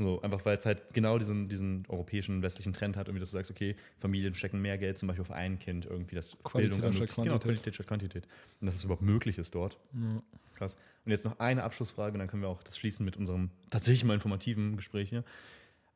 So, 0.00 0.22
einfach 0.22 0.42
weil 0.46 0.56
es 0.56 0.64
halt 0.64 0.94
genau 0.94 1.18
diesen, 1.18 1.50
diesen 1.50 1.84
europäischen, 1.86 2.40
westlichen 2.40 2.72
Trend 2.72 2.96
hat, 2.96 3.08
irgendwie, 3.08 3.20
dass 3.20 3.32
du 3.32 3.36
sagst, 3.36 3.50
okay, 3.50 3.76
Familien 3.98 4.34
stecken 4.34 4.62
mehr 4.62 4.78
Geld 4.78 4.96
zum 4.96 5.08
Beispiel 5.08 5.20
auf 5.20 5.30
ein 5.30 5.58
Kind, 5.58 5.84
irgendwie 5.84 6.14
das 6.14 6.38
Qualität 6.42 6.80
Bildung. 6.80 6.92
Genau, 6.92 7.06
Quantität. 7.06 7.42
Qualität 7.42 7.74
statt 7.74 7.86
Quantität. 7.86 8.28
Und 8.60 8.66
dass 8.66 8.76
es 8.76 8.84
überhaupt 8.84 9.02
möglich 9.02 9.36
ist 9.36 9.54
dort. 9.54 9.78
Ja. 9.92 10.22
Krass. 10.54 10.78
Und 11.04 11.12
jetzt 11.12 11.26
noch 11.26 11.38
eine 11.38 11.64
Abschlussfrage, 11.64 12.16
dann 12.16 12.28
können 12.28 12.40
wir 12.40 12.48
auch 12.48 12.62
das 12.62 12.78
schließen 12.78 13.04
mit 13.04 13.18
unserem 13.18 13.50
tatsächlich 13.68 14.04
mal 14.04 14.14
informativen 14.14 14.76
Gespräch 14.76 15.10
hier. 15.10 15.22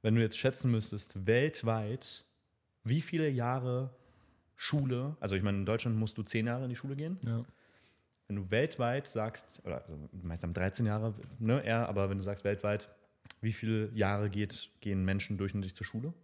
Wenn 0.03 0.15
du 0.15 0.21
jetzt 0.21 0.37
schätzen 0.37 0.71
müsstest, 0.71 1.27
weltweit, 1.27 2.27
wie 2.83 3.01
viele 3.01 3.31
Jahre 3.31 3.89
Schule, 4.55 5.17
also 5.19 5.35
ich 5.35 5.43
meine, 5.43 5.57
in 5.57 5.65
Deutschland 5.65 5.97
musst 5.97 6.19
du 6.19 6.23
zehn 6.23 6.47
Jahre 6.47 6.65
in 6.65 6.69
die 6.69 6.77
Schule 6.77 6.95
gehen. 6.95 7.19
Ja. 7.25 7.43
Wenn 8.29 8.37
du 8.37 8.51
weltweit 8.51 9.09
sagst, 9.09 9.63
oder 9.65 9.81
also 9.81 9.97
meist 10.23 10.43
haben 10.43 10.53
13 10.53 10.85
Jahre, 10.85 11.15
ne, 11.39 11.65
eher, 11.65 11.89
aber 11.89 12.11
wenn 12.11 12.19
du 12.19 12.25
sagst 12.25 12.45
weltweit, 12.45 12.91
wie 13.41 13.53
viele 13.53 13.91
Jahre 13.93 14.31
geht, 14.31 14.71
gehen 14.81 15.05
Menschen 15.05 15.39
durchschnittlich 15.39 15.75
zur 15.75 15.87
Schule? 15.87 16.15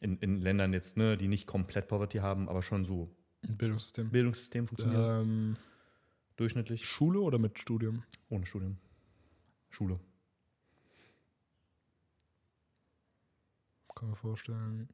In, 0.00 0.18
in 0.18 0.40
Ländern 0.40 0.72
jetzt, 0.72 0.96
ne, 0.96 1.16
die 1.16 1.28
nicht 1.28 1.46
komplett 1.46 1.88
Poverty 1.88 2.18
haben, 2.18 2.48
aber 2.48 2.62
schon 2.62 2.84
so 2.84 3.08
Ein 3.42 3.56
Bildungssystem. 3.56 4.10
Bildungssystem 4.10 4.66
funktioniert. 4.66 5.22
Ähm, 5.22 5.56
Durchschnittlich. 6.36 6.84
Schule 6.86 7.20
oder 7.20 7.38
mit 7.38 7.58
Studium? 7.58 8.02
Ohne 8.28 8.44
Studium. 8.44 8.76
Schule. 9.70 10.00
Kann 13.94 14.08
man 14.08 14.16
vorstellen. 14.16 14.88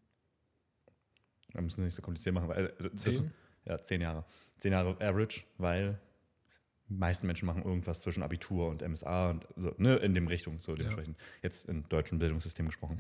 Da 1.52 1.60
müssen 1.62 1.78
wir 1.78 1.86
nicht 1.86 1.94
so 1.94 2.02
kompliziert 2.02 2.34
machen. 2.34 2.48
Weil, 2.48 2.70
also, 2.72 2.88
das 2.90 3.06
ist, 3.06 3.16
Zehn? 3.16 3.32
ja, 3.64 3.80
zehn 3.80 4.00
Jahre. 4.02 4.24
Zehn 4.58 4.72
Jahre 4.72 4.90
Average, 5.00 5.44
weil 5.58 5.98
die 6.90 6.96
meisten 6.96 7.26
Menschen 7.26 7.46
machen 7.46 7.62
irgendwas 7.62 8.00
zwischen 8.00 8.22
Abitur 8.22 8.68
und 8.68 8.86
MSA 8.86 9.30
und 9.30 9.46
so, 9.56 9.72
ne, 9.78 9.96
in 9.96 10.12
dem 10.12 10.26
Richtung, 10.26 10.58
so 10.60 10.74
dementsprechend. 10.74 11.16
Jetzt 11.40 11.68
im 11.68 11.88
deutschen 11.88 12.18
Bildungssystem 12.18 12.66
gesprochen. 12.66 12.98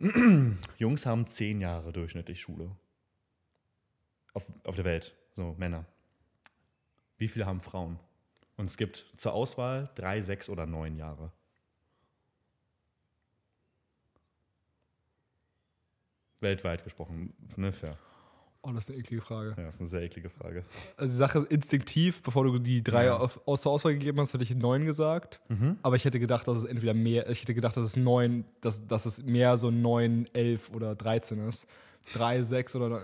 Ja. 0.00 0.56
Jungs 0.78 1.04
haben 1.04 1.26
zehn 1.26 1.60
Jahre 1.60 1.92
durchschnittlich 1.92 2.40
Schule. 2.40 2.70
Auf, 4.32 4.44
auf 4.64 4.76
der 4.76 4.84
Welt, 4.84 5.14
so 5.34 5.54
Männer. 5.58 5.86
Wie 7.18 7.28
viele 7.28 7.46
haben 7.46 7.60
Frauen? 7.60 7.98
Und 8.56 8.66
es 8.66 8.76
gibt 8.76 9.06
zur 9.16 9.32
Auswahl 9.32 9.90
drei, 9.96 10.20
sechs 10.20 10.48
oder 10.48 10.64
neun 10.64 10.96
Jahre. 10.96 11.32
Weltweit 16.40 16.84
gesprochen, 16.84 17.34
ne, 17.56 17.72
fair. 17.72 17.98
Oh, 18.66 18.72
das 18.72 18.84
ist 18.84 18.90
eine 18.90 18.98
eklige 19.00 19.20
Frage. 19.20 19.50
Ja, 19.58 19.64
das 19.64 19.74
ist 19.74 19.80
eine 19.80 19.88
sehr 19.90 20.02
eklige 20.02 20.30
Frage. 20.30 20.62
Also 20.96 21.12
die 21.12 21.18
Sache 21.18 21.38
ist 21.40 21.50
instinktiv, 21.50 22.22
bevor 22.22 22.44
du 22.44 22.58
die 22.58 22.82
drei 22.82 23.06
Ja. 23.06 23.18
auf, 23.18 23.38
außer 23.46 23.68
Auswahl 23.68 23.92
gegeben 23.92 24.18
hast, 24.20 24.32
hätte 24.32 24.42
ich 24.42 24.56
neun 24.56 24.86
gesagt. 24.86 25.40
Aber 25.82 25.96
ich 25.96 26.04
hätte 26.06 26.18
gedacht, 26.18 26.48
dass 26.48 26.56
es 26.56 26.64
entweder 26.64 26.94
mehr, 26.94 27.28
ich 27.28 27.42
hätte 27.42 27.52
gedacht, 27.54 27.76
dass 27.76 27.84
es 27.84 27.96
neun, 27.96 28.44
dass, 28.62 28.86
dass 28.86 29.04
es 29.04 29.22
mehr 29.22 29.58
so 29.58 29.70
neun, 29.70 30.26
elf 30.32 30.70
oder 30.70 30.94
13 30.94 31.46
ist. 31.46 31.66
Drei, 32.14 32.42
sechs 32.42 32.74
oder 32.74 33.02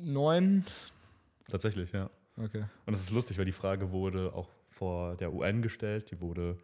neun. 0.00 0.64
Tatsächlich, 1.50 1.92
ja. 1.92 2.10
Okay. 2.36 2.64
Und 2.86 2.94
es 2.94 3.00
ist 3.00 3.10
lustig, 3.10 3.38
weil 3.38 3.44
die 3.44 3.52
Frage 3.52 3.90
wurde 3.92 4.32
auch 4.34 4.48
vor 4.70 5.16
der 5.16 5.32
UN 5.32 5.62
gestellt, 5.62 6.10
die 6.10 6.20
wurde 6.20 6.56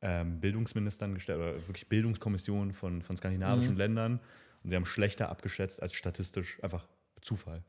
ähm, 0.00 0.40
Bildungsministern 0.40 1.14
gestellt, 1.14 1.38
oder 1.38 1.54
wirklich 1.68 1.88
Bildungskommissionen 1.88 2.74
von, 2.74 3.02
von 3.02 3.16
skandinavischen 3.16 3.72
Mhm. 3.72 3.78
Ländern. 3.78 4.20
Und 4.62 4.70
sie 4.70 4.76
haben 4.76 4.84
schlechter 4.84 5.28
abgeschätzt 5.28 5.82
als 5.82 5.94
statistisch 5.94 6.62
einfach 6.62 6.86
Zufall. 7.20 7.62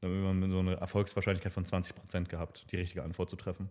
Da 0.00 0.08
haben 0.08 0.40
wir 0.40 0.48
so 0.48 0.58
eine 0.58 0.74
Erfolgswahrscheinlichkeit 0.74 1.52
von 1.52 1.64
20 1.64 1.94
Prozent 1.94 2.28
gehabt, 2.28 2.66
die 2.72 2.76
richtige 2.76 3.04
Antwort 3.04 3.30
zu 3.30 3.36
treffen. 3.36 3.70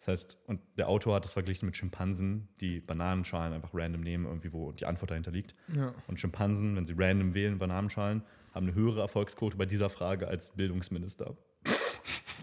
Das 0.00 0.08
heißt, 0.08 0.38
und 0.46 0.60
der 0.78 0.88
Autor 0.88 1.16
hat 1.16 1.24
das 1.24 1.34
verglichen 1.34 1.66
mit 1.66 1.76
Schimpansen, 1.76 2.48
die 2.60 2.80
Bananenschalen 2.80 3.52
einfach 3.52 3.70
random 3.74 4.00
nehmen, 4.00 4.24
irgendwie, 4.24 4.52
wo 4.52 4.72
die 4.72 4.86
Antwort 4.86 5.10
dahinter 5.10 5.30
liegt. 5.30 5.54
Ja. 5.74 5.94
Und 6.08 6.18
Schimpansen, 6.18 6.74
wenn 6.74 6.86
sie 6.86 6.94
random 6.96 7.34
wählen, 7.34 7.58
Bananenschalen, 7.58 8.22
haben 8.54 8.66
eine 8.66 8.74
höhere 8.74 9.00
Erfolgsquote 9.02 9.56
bei 9.56 9.66
dieser 9.66 9.90
Frage 9.90 10.26
als 10.26 10.50
Bildungsminister. 10.50 11.36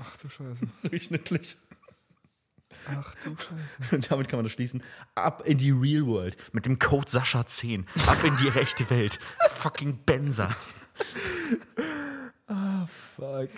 Ach 0.01 0.17
du 0.17 0.29
Scheiße. 0.29 0.67
Durchschnittlich. 0.89 1.57
Ach 2.89 3.15
du 3.15 3.35
Scheiße. 3.35 3.95
Und 3.95 4.11
damit 4.11 4.27
kann 4.29 4.37
man 4.37 4.43
das 4.45 4.53
schließen. 4.53 4.81
Ab 5.15 5.43
in 5.45 5.57
die 5.57 5.71
Real 5.71 6.05
World 6.05 6.37
mit 6.53 6.65
dem 6.65 6.79
Code 6.79 7.07
Sascha10. 7.09 7.85
Ab 8.07 8.23
in 8.23 8.35
die 8.37 8.47
rechte 8.47 8.89
Welt. 8.89 9.19
Fucking 9.49 10.03
Benzer. 10.05 10.55
Ah, 12.47 12.85
fuck. 12.87 13.49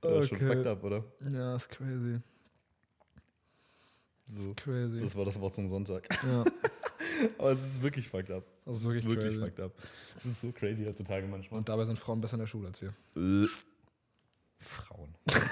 Das 0.00 0.24
ist 0.24 0.28
schon 0.30 0.38
fucked 0.38 0.58
Okay. 0.60 0.68
up, 0.68 0.84
oder? 0.84 1.04
Ja, 1.32 1.56
ist 1.56 1.68
crazy. 1.68 2.20
So. 4.36 4.54
Crazy. 4.54 5.00
Das 5.00 5.16
war 5.16 5.24
das 5.24 5.38
Wort 5.40 5.54
zum 5.54 5.68
Sonntag. 5.68 6.06
ja. 6.24 6.44
Aber 7.38 7.50
es 7.50 7.64
ist 7.64 7.82
wirklich 7.82 8.08
fucked 8.08 8.30
up. 8.30 8.44
Das 8.64 8.76
ist 8.76 8.82
Es 8.84 8.88
wirklich, 8.94 9.06
wirklich 9.06 9.34
crazy. 9.34 9.40
fucked 9.50 9.60
up. 9.60 9.72
Das 10.14 10.24
ist 10.26 10.40
so 10.40 10.52
crazy 10.52 10.84
heutzutage 10.86 11.26
manchmal. 11.26 11.58
Und 11.58 11.68
dabei 11.68 11.84
sind 11.84 11.98
Frauen 11.98 12.20
besser 12.20 12.34
in 12.34 12.40
der 12.40 12.46
Schule 12.46 12.68
als 12.68 12.80
wir. 12.80 12.94
Frauen. 14.60 15.14